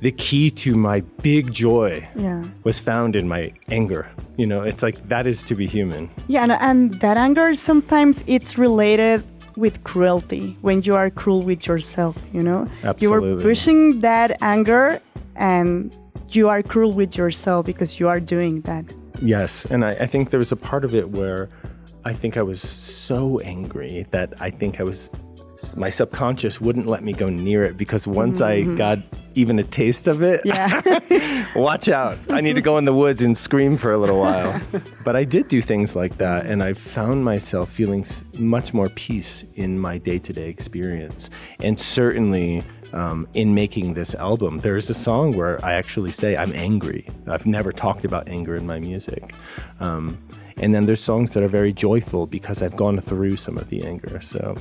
the 0.00 0.12
key 0.12 0.50
to 0.50 0.76
my 0.76 1.00
big 1.22 1.52
joy 1.52 2.06
Yeah. 2.14 2.44
was 2.62 2.78
found 2.78 3.16
in 3.16 3.26
my 3.26 3.50
anger. 3.70 4.08
You 4.36 4.46
know, 4.46 4.62
it's 4.62 4.82
like 4.82 5.08
that 5.08 5.26
is 5.26 5.42
to 5.44 5.56
be 5.56 5.66
human. 5.66 6.08
Yeah, 6.28 6.44
and, 6.44 6.52
and 6.52 6.94
that 7.00 7.16
anger 7.16 7.54
sometimes 7.56 8.22
it's 8.28 8.56
related 8.56 9.24
with 9.56 9.82
cruelty 9.82 10.56
when 10.60 10.82
you 10.84 10.94
are 10.94 11.10
cruel 11.10 11.42
with 11.42 11.66
yourself, 11.66 12.16
you 12.32 12.44
know? 12.44 12.68
You 13.00 13.12
are 13.12 13.20
pushing 13.40 14.00
that 14.02 14.40
anger 14.40 15.00
and 15.34 15.96
you 16.30 16.48
are 16.48 16.62
cruel 16.62 16.92
with 16.92 17.16
yourself 17.16 17.66
because 17.66 17.98
you 17.98 18.08
are 18.08 18.20
doing 18.20 18.60
that. 18.62 18.84
Yes, 19.20 19.64
and 19.64 19.84
I, 19.84 19.90
I 19.90 20.06
think 20.06 20.30
there 20.30 20.38
was 20.38 20.52
a 20.52 20.56
part 20.56 20.84
of 20.84 20.94
it 20.94 21.10
where 21.10 21.48
I 22.04 22.12
think 22.14 22.36
I 22.36 22.42
was 22.42 22.60
so 22.60 23.38
angry 23.40 24.06
that 24.10 24.34
I 24.40 24.50
think 24.50 24.80
I 24.80 24.84
was 24.84 25.10
my 25.76 25.90
subconscious 25.90 26.60
wouldn't 26.60 26.86
let 26.86 27.02
me 27.02 27.12
go 27.12 27.28
near 27.28 27.64
it 27.64 27.76
because 27.76 28.06
once 28.06 28.40
I 28.40 28.60
mm-hmm. 28.60 28.76
got 28.76 28.98
even 29.34 29.58
a 29.58 29.64
taste 29.64 30.06
of 30.06 30.22
it, 30.22 30.42
Yeah. 30.44 31.44
watch 31.56 31.88
out. 31.88 32.18
I 32.30 32.40
need 32.40 32.54
to 32.54 32.60
go 32.60 32.78
in 32.78 32.84
the 32.84 32.94
woods 32.94 33.22
and 33.22 33.36
scream 33.36 33.76
for 33.76 33.92
a 33.92 33.98
little 33.98 34.18
while. 34.18 34.60
But 35.04 35.16
I 35.16 35.24
did 35.24 35.48
do 35.48 35.62
things 35.62 35.96
like 35.96 36.18
that, 36.18 36.46
and 36.46 36.62
I 36.62 36.74
found 36.74 37.24
myself 37.24 37.70
feeling 37.70 38.04
much 38.38 38.74
more 38.74 38.88
peace 38.90 39.44
in 39.54 39.78
my 39.78 39.96
day 39.96 40.18
to 40.18 40.32
day 40.32 40.48
experience. 40.48 41.30
And 41.60 41.80
certainly 41.80 42.62
um, 42.92 43.28
in 43.34 43.54
making 43.54 43.94
this 43.94 44.14
album, 44.14 44.58
there's 44.58 44.90
a 44.90 44.94
song 44.94 45.36
where 45.36 45.64
I 45.64 45.74
actually 45.74 46.12
say 46.12 46.36
I'm 46.36 46.52
angry. 46.52 47.06
I've 47.26 47.46
never 47.46 47.72
talked 47.72 48.04
about 48.04 48.28
anger 48.28 48.56
in 48.56 48.66
my 48.66 48.78
music. 48.78 49.34
Um, 49.80 50.16
and 50.56 50.74
then 50.74 50.86
there's 50.86 51.02
songs 51.02 51.32
that 51.34 51.42
are 51.42 51.48
very 51.48 51.72
joyful 51.72 52.26
because 52.26 52.62
I've 52.62 52.76
gone 52.76 53.00
through 53.00 53.36
some 53.36 53.58
of 53.58 53.68
the 53.68 53.84
anger. 53.84 54.20
So 54.20 54.56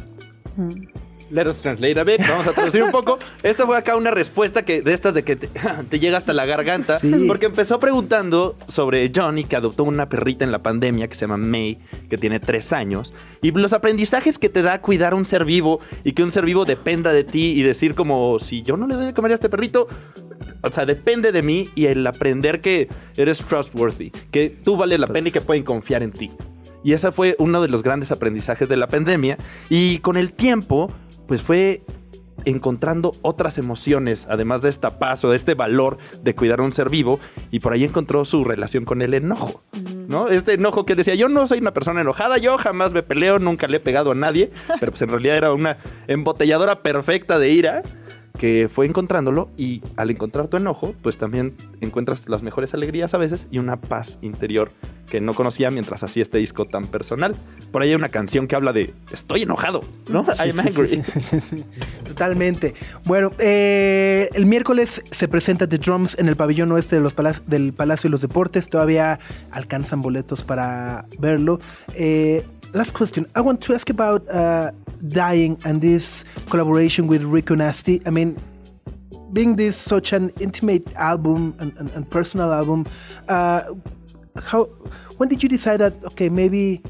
Let 1.30 1.48
us 1.48 1.58
translate 1.58 2.00
a 2.00 2.04
bit. 2.04 2.22
Vamos 2.28 2.48
a 2.48 2.54
traducir 2.54 2.82
un 2.84 2.92
poco. 2.92 3.20
Esta 3.44 3.66
fue 3.66 3.78
acá 3.78 3.98
una 3.98 4.12
respuesta 4.12 4.64
que 4.64 4.82
de 4.82 4.94
estas 4.94 5.14
de 5.14 5.24
que 5.24 5.36
te, 5.36 5.50
te 5.90 6.00
llega 6.00 6.18
hasta 6.18 6.34
la 6.34 6.46
garganta. 6.46 7.00
Sí. 7.00 7.26
Porque 7.28 7.48
empezó 7.48 7.80
preguntando 7.80 8.56
sobre 8.70 9.12
Johnny, 9.14 9.44
que 9.44 9.56
adoptó 9.56 9.84
una 9.84 10.08
perrita 10.08 10.46
en 10.46 10.52
la 10.52 10.60
pandemia 10.60 11.08
que 11.08 11.16
se 11.16 11.22
llama 11.22 11.38
May, 11.38 11.80
que 12.10 12.18
tiene 12.18 12.40
tres 12.40 12.72
años. 12.72 13.14
Y 13.42 13.52
los 13.52 13.74
aprendizajes 13.74 14.40
que 14.40 14.50
te 14.50 14.62
da 14.62 14.82
cuidar 14.82 15.14
un 15.14 15.26
ser 15.26 15.44
vivo 15.44 15.80
y 16.04 16.14
que 16.14 16.24
un 16.24 16.32
ser 16.32 16.46
vivo 16.46 16.64
dependa 16.66 17.12
de 17.12 17.24
ti 17.24 17.52
y 17.52 17.62
decir 17.62 17.94
como, 17.96 18.40
si 18.40 18.62
yo 18.62 18.78
no 18.78 18.88
le 18.88 18.96
doy 18.96 19.08
de 19.08 19.14
comer 19.14 19.32
a 19.32 19.36
este 19.36 19.50
perrito, 19.50 19.88
o 20.62 20.70
sea, 20.70 20.86
depende 20.86 21.32
de 21.32 21.42
mí 21.42 21.70
y 21.76 21.88
el 21.88 22.06
aprender 22.08 22.62
que 22.62 22.88
eres 23.16 23.40
trustworthy, 23.40 24.12
que 24.32 24.50
tú 24.50 24.78
vales 24.78 25.00
la 25.00 25.08
pena 25.08 25.30
y 25.30 25.32
que 25.32 25.42
pueden 25.42 25.64
confiar 25.64 26.04
en 26.04 26.12
ti. 26.12 26.32
Y 26.84 26.94
ese 26.94 27.12
fue 27.12 27.36
uno 27.40 27.62
de 27.62 27.68
los 27.68 27.84
grandes 27.84 28.12
aprendizajes 28.12 28.70
de 28.70 28.78
la 28.78 28.88
pandemia. 28.88 29.38
Y 29.70 30.00
con 30.00 30.16
el 30.16 30.32
tiempo, 30.32 30.90
pues 31.28 31.42
fue 31.42 31.82
encontrando 32.46 33.14
otras 33.22 33.58
emociones, 33.58 34.26
además 34.30 34.62
de 34.62 34.70
esta 34.70 35.00
paz 35.00 35.24
o 35.26 35.30
de 35.30 35.36
este 35.36 35.54
valor 35.54 35.98
de 36.22 36.36
cuidar 36.36 36.60
a 36.60 36.64
un 36.64 36.72
ser 36.72 36.90
vivo, 36.90 37.20
y 37.52 37.60
por 37.60 37.74
ahí 37.74 37.84
encontró 37.84 38.24
su 38.26 38.44
relación 38.44 38.86
con 38.86 39.02
el 39.02 39.14
enojo. 39.14 39.64
¿no? 40.08 40.30
Este 40.30 40.54
enojo 40.54 40.86
que 40.86 40.96
decía, 40.96 41.16
yo 41.16 41.30
no 41.30 41.48
soy 41.48 41.60
una 41.60 41.74
persona 41.74 42.02
enojada, 42.02 42.38
yo 42.38 42.58
jamás 42.58 42.92
me 42.92 43.04
peleo, 43.04 43.40
nunca 43.40 43.68
le 43.68 43.78
he 43.78 43.82
pegado 43.82 44.12
a 44.12 44.16
nadie, 44.16 44.52
pero 44.80 44.92
pues 44.92 45.02
en 45.02 45.10
realidad 45.10 45.38
era 45.38 45.54
una 45.54 45.78
embotelladora 46.08 46.82
perfecta 46.82 47.40
de 47.40 47.50
ira 47.50 47.84
que 48.38 48.70
fue 48.74 48.86
encontrándolo 48.86 49.50
y 49.58 49.82
al 49.96 50.12
encontrar 50.12 50.48
tu 50.48 50.58
enojo, 50.58 50.94
pues 51.02 51.18
también 51.18 51.56
encuentras 51.82 52.28
las 52.30 52.44
mejores 52.44 52.74
alegrías 52.74 53.14
a 53.14 53.18
veces 53.18 53.48
y 53.52 53.60
una 53.60 53.78
paz 53.78 54.20
interior 54.22 54.72
que 55.10 55.22
no 55.22 55.34
conocía 55.34 55.72
mientras 55.72 56.04
hacía 56.04 56.22
este 56.24 56.38
disco 56.38 56.66
tan 56.66 56.86
personal. 56.88 57.36
Por 57.72 57.82
ahí 57.82 57.90
hay 57.90 57.96
una 57.96 58.10
canción 58.10 58.48
que 58.48 58.56
habla 58.56 58.74
de 58.74 58.94
estoy 59.12 59.44
enojado, 59.44 59.82
¿no? 60.12 60.26
I'm 60.40 60.60
angry. 60.60 61.02
Totalmente. 62.08 62.74
Bueno, 63.06 63.32
eh, 63.40 64.30
el 64.34 64.46
miércoles 64.46 65.02
se 65.12 65.28
presenta 65.28 65.68
The 65.68 65.78
Drums 65.78 66.18
en 66.20 66.28
el 66.28 66.36
pabellón 66.36 66.72
oeste 66.74 66.98
de 66.98 67.02
los 67.02 67.16
palac- 67.16 67.44
del 67.46 67.74
Palacio 67.74 68.10
de 68.10 68.12
los 68.12 68.22
Deportes. 68.22 68.68
Todavía 68.70 69.20
alcanzan 69.52 70.02
boletos 70.02 70.44
para 70.44 71.06
verlo. 71.20 71.60
Eh, 71.96 72.46
last 72.74 72.94
question. 72.94 73.26
I 73.36 73.42
want 73.42 73.62
to 73.62 73.74
ask 73.74 73.90
about 73.90 74.28
uh, 74.30 74.72
Dying 75.10 75.60
and 75.66 75.82
this 75.82 76.24
collaboration 76.50 77.08
with 77.08 77.24
Rico 77.24 77.56
Nasty. 77.56 78.02
I 78.06 78.10
mean, 78.10 78.42
being 79.34 79.56
this 79.56 79.78
such 79.78 80.14
an 80.14 80.32
intimate 80.40 80.94
album 80.96 81.56
and, 81.60 81.76
and, 81.78 81.90
and 81.92 82.10
personal 82.10 82.52
album, 82.52 82.88
uh, 83.28 83.64
how 84.44 84.66
when 85.18 85.30
did 85.30 85.42
you 85.42 85.50
decide 85.50 85.78
that 85.78 85.94
okay 86.06 86.30
maybe 86.30 86.82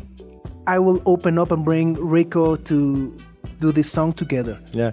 I 0.68 0.80
will 0.80 1.02
open 1.06 1.38
up 1.38 1.52
and 1.52 1.64
bring 1.64 1.94
Rico 1.94 2.56
to 2.56 3.18
do 3.60 3.72
this 3.72 3.92
song 3.92 4.14
together? 4.14 4.60
Yeah. 4.72 4.92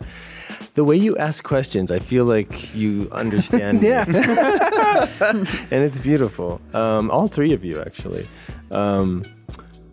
The 0.74 0.84
way 0.84 0.96
you 0.96 1.16
ask 1.18 1.44
questions, 1.44 1.90
I 1.90 1.98
feel 1.98 2.24
like 2.24 2.74
you 2.74 3.08
understand. 3.12 3.82
Yeah. 3.82 4.04
and 5.20 5.48
it's 5.70 5.98
beautiful. 5.98 6.60
Um, 6.72 7.10
all 7.10 7.28
three 7.28 7.52
of 7.52 7.64
you, 7.64 7.80
actually. 7.80 8.28
Um, 8.70 9.24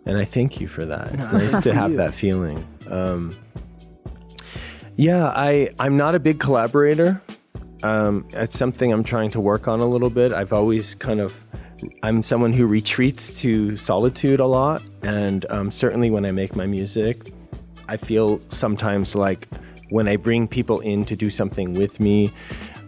and 0.06 0.18
I 0.18 0.24
thank 0.24 0.60
you 0.60 0.68
for 0.68 0.84
that. 0.84 1.12
It's 1.14 1.32
nice 1.32 1.58
to 1.60 1.72
have 1.74 1.94
that 1.94 2.14
feeling. 2.14 2.66
Um, 2.88 3.36
yeah, 4.96 5.28
I, 5.28 5.70
I'm 5.78 5.96
not 5.96 6.14
a 6.14 6.20
big 6.20 6.38
collaborator. 6.38 7.22
Um, 7.82 8.26
it's 8.30 8.56
something 8.56 8.92
I'm 8.92 9.04
trying 9.04 9.30
to 9.32 9.40
work 9.40 9.68
on 9.68 9.80
a 9.80 9.86
little 9.86 10.10
bit. 10.10 10.32
I've 10.32 10.52
always 10.52 10.94
kind 10.94 11.20
of, 11.20 11.34
I'm 12.02 12.22
someone 12.22 12.52
who 12.52 12.66
retreats 12.66 13.32
to 13.40 13.76
solitude 13.76 14.40
a 14.40 14.46
lot. 14.46 14.82
And 15.02 15.46
um, 15.50 15.70
certainly 15.70 16.10
when 16.10 16.24
I 16.24 16.32
make 16.32 16.54
my 16.54 16.66
music, 16.66 17.16
I 17.88 17.96
feel 17.96 18.40
sometimes 18.48 19.14
like 19.14 19.48
when 19.90 20.08
I 20.08 20.16
bring 20.16 20.46
people 20.46 20.80
in 20.80 21.04
to 21.06 21.16
do 21.16 21.30
something 21.30 21.74
with 21.74 21.98
me, 22.00 22.32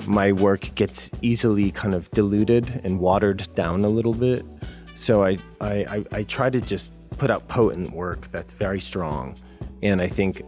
my 0.06 0.32
work 0.32 0.74
gets 0.74 1.10
easily 1.22 1.70
kind 1.70 1.94
of 1.94 2.10
diluted 2.10 2.80
and 2.84 3.00
watered 3.00 3.48
down 3.54 3.84
a 3.84 3.88
little 3.88 4.14
bit. 4.14 4.44
So 4.94 5.24
I, 5.24 5.38
I, 5.60 5.72
I, 5.72 6.04
I 6.12 6.22
try 6.22 6.50
to 6.50 6.60
just 6.60 6.92
put 7.14 7.30
out 7.30 7.48
potent 7.48 7.92
work 7.92 8.30
that's 8.32 8.52
very 8.52 8.80
strong. 8.80 9.36
And 9.82 10.00
I 10.00 10.08
think 10.08 10.42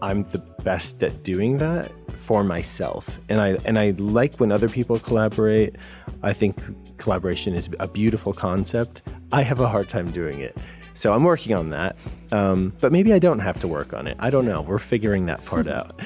I'm 0.00 0.24
the 0.24 0.38
best 0.64 1.02
at 1.02 1.22
doing 1.22 1.58
that 1.58 1.90
for 2.24 2.44
myself. 2.44 3.20
And 3.28 3.40
I 3.40 3.58
and 3.64 3.78
I 3.78 3.90
like 3.98 4.36
when 4.36 4.52
other 4.52 4.68
people 4.68 4.98
collaborate. 4.98 5.76
I 6.22 6.32
think 6.32 6.56
collaboration 6.98 7.54
is 7.54 7.68
a 7.80 7.88
beautiful 7.88 8.32
concept. 8.32 9.02
I 9.32 9.42
have 9.42 9.60
a 9.60 9.68
hard 9.68 9.88
time 9.88 10.10
doing 10.10 10.40
it. 10.40 10.56
So 10.94 11.12
I'm 11.12 11.24
working 11.24 11.54
on 11.54 11.70
that. 11.70 11.96
Um, 12.32 12.72
but 12.80 12.92
maybe 12.92 13.12
I 13.12 13.18
don't 13.18 13.38
have 13.38 13.60
to 13.60 13.68
work 13.68 13.92
on 13.92 14.06
it. 14.06 14.16
I 14.18 14.30
don't 14.30 14.44
know. 14.44 14.60
We're 14.60 14.78
figuring 14.78 15.26
that 15.26 15.44
part 15.44 15.68
out. 15.78 16.00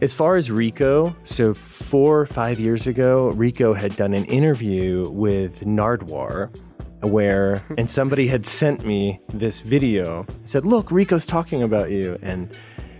As 0.00 0.14
far 0.14 0.36
as 0.36 0.50
Rico, 0.50 1.14
so 1.24 1.54
four 1.54 2.20
or 2.20 2.26
five 2.26 2.60
years 2.60 2.86
ago, 2.86 3.30
Rico 3.30 3.74
had 3.74 3.96
done 3.96 4.14
an 4.14 4.24
interview 4.26 5.08
with 5.10 5.60
Nardwar 5.62 6.54
where, 7.02 7.62
and 7.78 7.88
somebody 7.88 8.28
had 8.28 8.46
sent 8.46 8.84
me 8.84 9.20
this 9.32 9.60
video, 9.60 10.26
said, 10.44 10.64
Look, 10.64 10.90
Rico's 10.90 11.26
talking 11.26 11.62
about 11.62 11.90
you. 11.90 12.18
And 12.22 12.50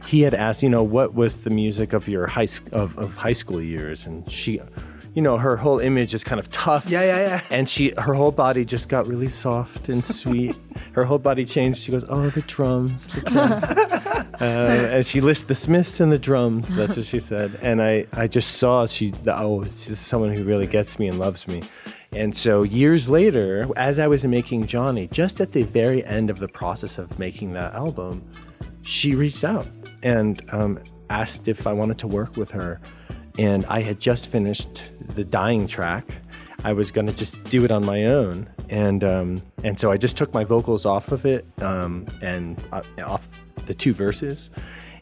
he 0.06 0.22
had 0.22 0.34
asked, 0.34 0.62
you 0.62 0.70
know, 0.70 0.82
what 0.82 1.14
was 1.14 1.38
the 1.38 1.50
music 1.50 1.92
of 1.92 2.08
your 2.08 2.26
high, 2.26 2.48
of, 2.72 2.96
of 2.98 3.14
high 3.16 3.32
school 3.32 3.60
years? 3.60 4.06
And 4.06 4.30
she, 4.30 4.60
you 5.14 5.22
know, 5.22 5.36
her 5.36 5.56
whole 5.56 5.80
image 5.80 6.14
is 6.14 6.24
kind 6.24 6.38
of 6.38 6.48
tough. 6.50 6.86
Yeah, 6.88 7.02
yeah, 7.02 7.18
yeah. 7.18 7.40
And 7.50 7.68
she, 7.68 7.92
her 7.98 8.14
whole 8.14 8.32
body 8.32 8.64
just 8.64 8.88
got 8.88 9.06
really 9.06 9.28
soft 9.28 9.88
and 9.88 10.04
sweet. 10.04 10.56
her 10.92 11.04
whole 11.04 11.18
body 11.18 11.44
changed. 11.44 11.80
She 11.80 11.92
goes, 11.92 12.04
"Oh, 12.08 12.30
the 12.30 12.42
drums, 12.42 13.08
the 13.08 13.20
drums." 13.22 14.04
uh, 14.40 14.44
and 14.44 15.06
she 15.06 15.20
lists 15.20 15.44
the 15.44 15.54
Smiths 15.54 16.00
and 16.00 16.12
the 16.12 16.18
drums. 16.18 16.74
That's 16.74 16.96
what 16.96 17.06
she 17.06 17.18
said. 17.18 17.58
And 17.60 17.82
I, 17.82 18.06
I 18.12 18.26
just 18.26 18.56
saw 18.56 18.86
she, 18.86 19.12
oh, 19.26 19.64
she's 19.64 19.98
someone 19.98 20.34
who 20.34 20.44
really 20.44 20.66
gets 20.66 20.98
me 20.98 21.08
and 21.08 21.18
loves 21.18 21.48
me. 21.48 21.62
And 22.12 22.36
so 22.36 22.62
years 22.62 23.08
later, 23.08 23.66
as 23.76 23.98
I 23.98 24.06
was 24.06 24.24
making 24.24 24.66
Johnny, 24.66 25.08
just 25.08 25.40
at 25.40 25.52
the 25.52 25.64
very 25.64 26.04
end 26.04 26.30
of 26.30 26.38
the 26.38 26.48
process 26.48 26.98
of 26.98 27.18
making 27.18 27.52
that 27.54 27.74
album, 27.74 28.24
she 28.82 29.14
reached 29.14 29.44
out 29.44 29.66
and 30.02 30.40
um, 30.52 30.80
asked 31.10 31.48
if 31.48 31.66
I 31.66 31.72
wanted 31.72 31.98
to 31.98 32.06
work 32.06 32.36
with 32.36 32.50
her. 32.52 32.80
And 33.38 33.66
I 33.66 33.82
had 33.82 34.00
just 34.00 34.28
finished 34.28 34.92
the 35.14 35.24
dying 35.24 35.66
track. 35.66 36.04
I 36.64 36.72
was 36.72 36.90
going 36.90 37.06
to 37.06 37.12
just 37.12 37.42
do 37.44 37.64
it 37.64 37.70
on 37.70 37.84
my 37.84 38.06
own, 38.06 38.48
and 38.70 39.04
um, 39.04 39.42
and 39.64 39.78
so 39.78 39.90
I 39.90 39.96
just 39.96 40.16
took 40.16 40.32
my 40.34 40.44
vocals 40.44 40.86
off 40.86 41.12
of 41.12 41.26
it 41.26 41.46
um, 41.62 42.06
and 42.22 42.62
uh, 42.72 42.82
off 43.04 43.28
the 43.66 43.74
two 43.74 43.92
verses, 43.92 44.50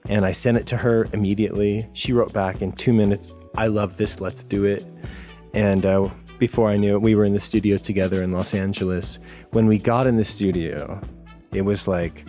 and 0.09 0.25
I 0.25 0.33
sent 0.33 0.57
it 0.59 0.67
to 0.69 0.77
her 0.77 1.07
immediately. 1.13 1.89
She 1.93 2.13
wrote 2.13 2.33
back 2.33 2.63
in 2.63 2.73
two 2.73 2.93
minutes. 2.93 3.35
I 3.57 3.69
love 3.69 3.97
this. 3.97 4.21
Let's 4.21 4.45
do 4.45 4.65
it. 4.65 4.85
And 5.55 5.87
uh, 5.87 6.09
before 6.39 6.71
I 6.71 6.77
knew 6.77 6.95
it, 6.95 7.03
we 7.03 7.15
were 7.15 7.25
in 7.25 7.33
the 7.33 7.41
studio 7.41 7.79
together 7.79 8.23
in 8.23 8.33
Los 8.33 8.55
Angeles. 8.55 9.19
When 9.53 9.67
we 9.67 9.79
got 9.79 10.07
in 10.07 10.17
the 10.17 10.25
studio, 10.25 11.01
it 11.53 11.63
was 11.63 11.89
like, 11.89 12.25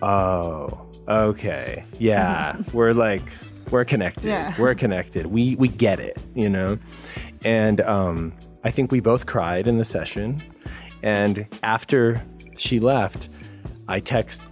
oh, 0.00 0.86
okay, 1.08 1.84
yeah, 1.98 2.56
we're 2.72 2.92
like, 2.92 3.22
we're 3.70 3.84
connected. 3.84 4.26
Yeah. 4.26 4.54
We're 4.58 4.74
connected. 4.74 5.26
We 5.26 5.56
we 5.56 5.68
get 5.68 5.98
it, 6.00 6.18
you 6.34 6.48
know. 6.48 6.78
And 7.44 7.80
um, 7.80 8.32
I 8.64 8.70
think 8.70 8.92
we 8.92 9.00
both 9.00 9.26
cried 9.26 9.66
in 9.66 9.78
the 9.78 9.84
session. 9.84 10.42
And 11.02 11.46
after 11.62 12.22
she 12.56 12.80
left, 12.80 13.28
I 13.88 14.00
text 14.00 14.42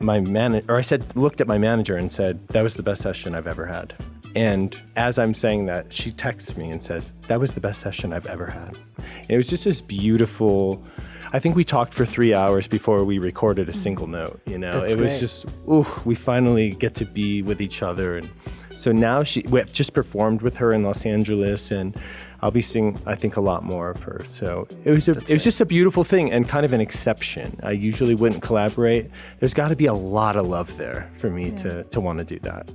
my 0.00 0.20
manager, 0.20 0.72
or 0.72 0.76
I 0.76 0.82
said, 0.82 1.04
looked 1.16 1.40
at 1.40 1.46
my 1.46 1.58
manager 1.58 1.96
and 1.96 2.12
said, 2.12 2.46
that 2.48 2.62
was 2.62 2.74
the 2.74 2.82
best 2.82 3.02
session 3.02 3.34
I've 3.34 3.48
ever 3.48 3.66
had. 3.66 3.94
And 4.36 4.80
as 4.94 5.18
I'm 5.18 5.34
saying 5.34 5.66
that, 5.66 5.92
she 5.92 6.10
texts 6.10 6.56
me 6.56 6.70
and 6.70 6.82
says, 6.82 7.12
that 7.28 7.40
was 7.40 7.52
the 7.52 7.60
best 7.60 7.80
session 7.80 8.12
I've 8.12 8.26
ever 8.26 8.46
had. 8.46 8.78
And 8.96 9.30
it 9.30 9.36
was 9.36 9.48
just 9.48 9.64
this 9.64 9.80
beautiful. 9.80 10.84
I 11.32 11.38
think 11.38 11.56
we 11.56 11.64
talked 11.64 11.94
for 11.94 12.06
three 12.06 12.34
hours 12.34 12.68
before 12.68 13.04
we 13.04 13.18
recorded 13.18 13.68
a 13.68 13.72
single 13.72 14.06
note. 14.06 14.40
You 14.46 14.58
know, 14.58 14.80
That's 14.80 14.92
it 14.92 15.00
was 15.00 15.12
great. 15.12 15.20
just, 15.20 15.46
ooh, 15.68 15.86
we 16.04 16.14
finally 16.14 16.70
get 16.70 16.94
to 16.96 17.04
be 17.04 17.42
with 17.42 17.60
each 17.60 17.82
other. 17.82 18.18
And 18.18 18.30
so 18.70 18.92
now 18.92 19.24
she, 19.24 19.42
we 19.48 19.58
have 19.58 19.72
just 19.72 19.92
performed 19.92 20.42
with 20.42 20.56
her 20.56 20.72
in 20.72 20.84
Los 20.84 21.04
Angeles, 21.04 21.72
and 21.72 21.96
I'll 22.40 22.50
be 22.50 22.62
seeing, 22.62 22.96
I 23.06 23.14
think, 23.16 23.36
a 23.36 23.40
lot 23.40 23.64
more 23.64 23.90
of 23.90 24.02
her. 24.02 24.22
So 24.24 24.66
it 24.84 24.90
was, 24.90 25.08
a, 25.08 25.12
it 25.12 25.30
was 25.30 25.44
just 25.44 25.60
a 25.60 25.66
beautiful 25.66 26.04
thing 26.04 26.30
and 26.30 26.48
kind 26.48 26.64
of 26.64 26.72
an 26.72 26.80
exception. 26.80 27.58
I 27.62 27.72
usually 27.72 28.14
wouldn't 28.14 28.42
collaborate. 28.42 29.10
There's 29.40 29.54
got 29.54 29.68
to 29.68 29.76
be 29.76 29.86
a 29.86 29.94
lot 29.94 30.36
of 30.36 30.46
love 30.46 30.76
there 30.76 31.10
for 31.18 31.30
me 31.30 31.50
to, 31.62 31.84
to 31.84 32.00
want 32.00 32.18
to 32.18 32.24
do 32.24 32.38
that. 32.40 32.70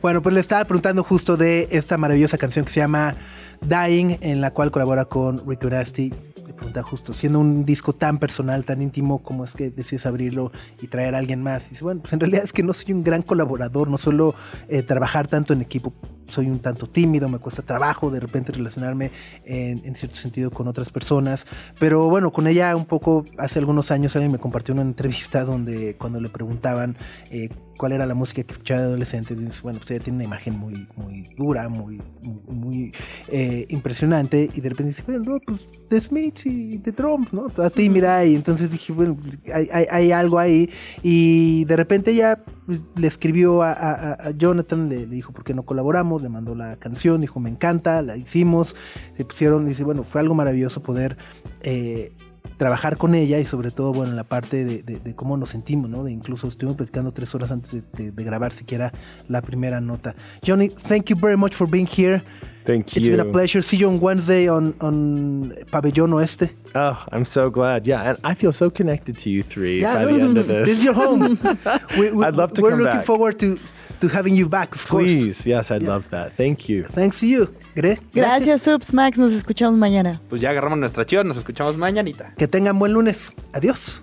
Bueno, 0.00 0.22
pues 0.22 0.32
le 0.32 0.40
estaba 0.40 0.64
preguntando 0.64 1.02
justo 1.02 1.36
de 1.36 1.68
esta 1.70 1.96
maravillosa 1.96 2.38
canción 2.38 2.64
que 2.64 2.70
se 2.70 2.80
llama 2.80 3.14
Dying, 3.62 4.18
en 4.20 4.40
la 4.40 4.52
cual 4.52 4.70
colabora 4.70 5.06
con 5.06 5.44
Rico 5.46 5.68
Nasty. 5.68 6.12
Le 6.48 6.54
pregunta 6.54 6.82
justo, 6.82 7.12
siendo 7.12 7.40
un 7.40 7.66
disco 7.66 7.92
tan 7.92 8.16
personal, 8.16 8.64
tan 8.64 8.80
íntimo, 8.80 9.22
¿cómo 9.22 9.44
es 9.44 9.52
que 9.52 9.68
decides 9.68 10.06
abrirlo 10.06 10.50
y 10.80 10.86
traer 10.86 11.14
a 11.14 11.18
alguien 11.18 11.42
más? 11.42 11.66
Y 11.66 11.70
dice, 11.70 11.84
bueno, 11.84 12.00
pues 12.00 12.14
en 12.14 12.20
realidad 12.20 12.42
es 12.42 12.54
que 12.54 12.62
no 12.62 12.72
soy 12.72 12.94
un 12.94 13.04
gran 13.04 13.20
colaborador, 13.20 13.90
no 13.90 13.98
suelo 13.98 14.34
eh, 14.66 14.82
trabajar 14.82 15.28
tanto 15.28 15.52
en 15.52 15.60
equipo, 15.60 15.92
soy 16.26 16.46
un 16.46 16.60
tanto 16.60 16.86
tímido, 16.86 17.28
me 17.28 17.38
cuesta 17.38 17.60
trabajo 17.60 18.10
de 18.10 18.20
repente 18.20 18.52
relacionarme 18.52 19.10
en, 19.44 19.84
en 19.84 19.94
cierto 19.94 20.16
sentido 20.16 20.50
con 20.50 20.68
otras 20.68 20.88
personas. 20.88 21.46
Pero 21.78 22.08
bueno, 22.08 22.32
con 22.32 22.46
ella 22.46 22.74
un 22.74 22.86
poco, 22.86 23.26
hace 23.36 23.58
algunos 23.58 23.90
años 23.90 24.16
alguien 24.16 24.32
me 24.32 24.38
compartió 24.38 24.72
una 24.72 24.82
entrevista 24.82 25.44
donde 25.44 25.96
cuando 25.96 26.18
le 26.18 26.30
preguntaban 26.30 26.96
eh, 27.30 27.50
cuál 27.78 27.92
era 27.92 28.04
la 28.04 28.14
música 28.14 28.42
que 28.42 28.52
escuchaba 28.52 28.80
de 28.82 28.86
adolescente, 28.88 29.34
bueno, 29.62 29.78
pues 29.78 29.90
ella 29.92 30.00
tiene 30.04 30.16
una 30.16 30.24
imagen 30.24 30.58
muy, 30.58 30.86
muy 30.96 31.30
dura, 31.36 31.68
muy, 31.70 32.02
muy, 32.48 32.92
eh, 33.28 33.64
impresionante, 33.70 34.50
y 34.52 34.60
de 34.60 34.68
repente 34.68 34.88
dice, 34.88 35.02
bueno, 35.06 35.22
no, 35.24 35.38
pues 35.40 35.66
The 35.88 36.00
Smiths 36.00 36.44
y 36.44 36.78
The 36.80 36.92
Drums, 36.92 37.32
¿no? 37.32 37.48
Toda 37.48 37.70
tímida, 37.70 38.24
y 38.26 38.34
entonces 38.34 38.72
dije, 38.72 38.92
bueno, 38.92 39.16
hay, 39.54 39.68
hay- 39.72 39.86
hay 39.90 40.12
algo 40.12 40.38
ahí, 40.38 40.68
y 41.02 41.64
de 41.64 41.76
repente 41.76 42.10
ella 42.10 42.44
pues, 42.66 42.80
le 42.96 43.06
escribió 43.06 43.62
a, 43.62 44.30
Jonathan, 44.36 44.88
le, 44.88 45.06
le 45.06 45.14
dijo, 45.14 45.32
¿por 45.32 45.44
qué 45.44 45.54
no 45.54 45.62
colaboramos? 45.62 46.22
Le 46.22 46.28
mandó 46.28 46.54
la 46.54 46.76
canción, 46.76 47.20
dijo, 47.20 47.40
me 47.40 47.48
encanta, 47.48 48.02
la 48.02 48.16
hicimos, 48.16 48.74
se 49.16 49.24
pusieron, 49.24 49.64
dice, 49.66 49.84
bueno, 49.84 50.02
fue 50.04 50.20
algo 50.20 50.34
maravilloso 50.34 50.82
poder... 50.82 51.16
eh, 51.62 52.12
trabajar 52.58 52.98
con 52.98 53.14
ella 53.14 53.38
y 53.38 53.44
sobre 53.46 53.70
todo, 53.70 53.92
bueno, 53.94 54.10
en 54.10 54.16
la 54.16 54.24
parte 54.24 54.64
de, 54.64 54.82
de- 54.82 54.98
de 55.00 55.14
cómo 55.14 55.36
nos 55.38 55.48
sentimos, 55.50 55.88
¿no? 55.88 56.04
De 56.04 56.12
incluso 56.12 56.48
estuvimos 56.48 56.76
platicando 56.76 57.12
tres 57.12 57.34
horas 57.34 57.50
antes 57.50 57.82
de, 57.92 58.10
grabar 58.24 58.52
siquiera 58.52 58.92
la 59.28 59.40
primera 59.40 59.80
nota. 59.80 60.14
Johnny, 60.46 60.68
thank 60.68 61.06
you 61.08 61.16
very 61.16 61.36
much 61.36 61.54
for 61.54 61.66
being 61.70 61.86
here. 61.86 62.22
Thank 62.66 62.94
It's 62.96 63.06
you. 63.06 63.12
been 63.16 63.20
a 63.20 63.32
pleasure. 63.32 63.62
See 63.62 63.78
you 63.78 63.88
on 63.88 63.98
Wednesday 63.98 64.46
on, 64.50 64.74
on 64.80 65.54
Pabellón 65.70 66.12
Oeste. 66.12 66.50
Oh, 66.74 66.98
I'm 67.10 67.24
so 67.24 67.48
glad. 67.50 67.86
Yeah, 67.86 68.02
and 68.10 68.18
I 68.22 68.34
feel 68.34 68.52
so 68.52 68.68
connected 68.68 69.16
to 69.20 69.30
you 69.30 69.42
three 69.42 69.80
Yeah, 69.80 69.94
by 69.94 70.00
no, 70.02 70.06
the 70.12 70.18
no, 70.18 70.24
end 70.26 70.34
no, 70.34 70.40
of 70.42 70.46
this. 70.48 70.66
This 70.68 70.78
is 70.80 70.84
your 70.84 70.92
home. 70.94 71.38
we, 71.98 72.10
we, 72.10 72.24
I'd 72.26 72.34
love 72.34 72.52
to 72.54 72.60
We're 72.62 72.70
come 72.72 72.80
looking 72.80 72.96
back. 72.98 73.06
forward 73.06 73.38
to, 73.38 73.58
to 74.00 74.08
having 74.08 74.34
you 74.34 74.48
back, 74.48 74.74
of 74.74 74.86
course. 74.86 75.04
Please, 75.04 75.46
yes, 75.48 75.70
I'd 75.70 75.82
love 75.82 76.08
that. 76.10 76.32
Thank 76.36 76.68
you. 76.68 76.84
Thanks 76.94 77.20
to 77.20 77.26
you. 77.26 77.48
Gre- 77.74 77.98
Gracias, 78.12 78.62
Subs 78.62 78.92
Max. 78.92 79.18
Nos 79.18 79.32
escuchamos 79.32 79.78
mañana. 79.78 80.20
Pues 80.28 80.40
ya 80.40 80.50
agarramos 80.50 80.78
nuestra 80.78 81.04
chiva, 81.06 81.24
nos 81.24 81.36
escuchamos 81.36 81.76
mañanita. 81.76 82.32
Que 82.36 82.46
tengan 82.48 82.78
buen 82.78 82.92
lunes. 82.92 83.32
Adiós. 83.52 84.02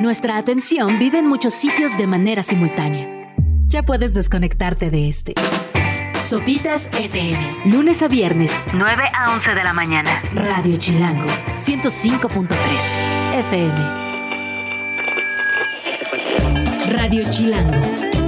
Nuestra 0.00 0.38
atención 0.38 0.98
vive 0.98 1.18
en 1.18 1.26
muchos 1.26 1.52
sitios 1.54 1.96
de 1.98 2.06
manera 2.06 2.42
simultánea. 2.42 3.34
Ya 3.66 3.82
puedes 3.82 4.14
desconectarte 4.14 4.90
de 4.90 5.08
este. 5.08 5.34
Sopitas 6.24 6.90
FM. 6.98 7.38
Lunes 7.66 8.02
a 8.02 8.08
viernes, 8.08 8.52
9 8.74 9.04
a 9.14 9.32
11 9.34 9.54
de 9.54 9.64
la 9.64 9.72
mañana. 9.72 10.22
Radio 10.34 10.76
Chilango, 10.76 11.26
105.3 11.54 12.48
FM. 13.40 14.10
Radio 16.92 17.30
Chilango. 17.30 18.19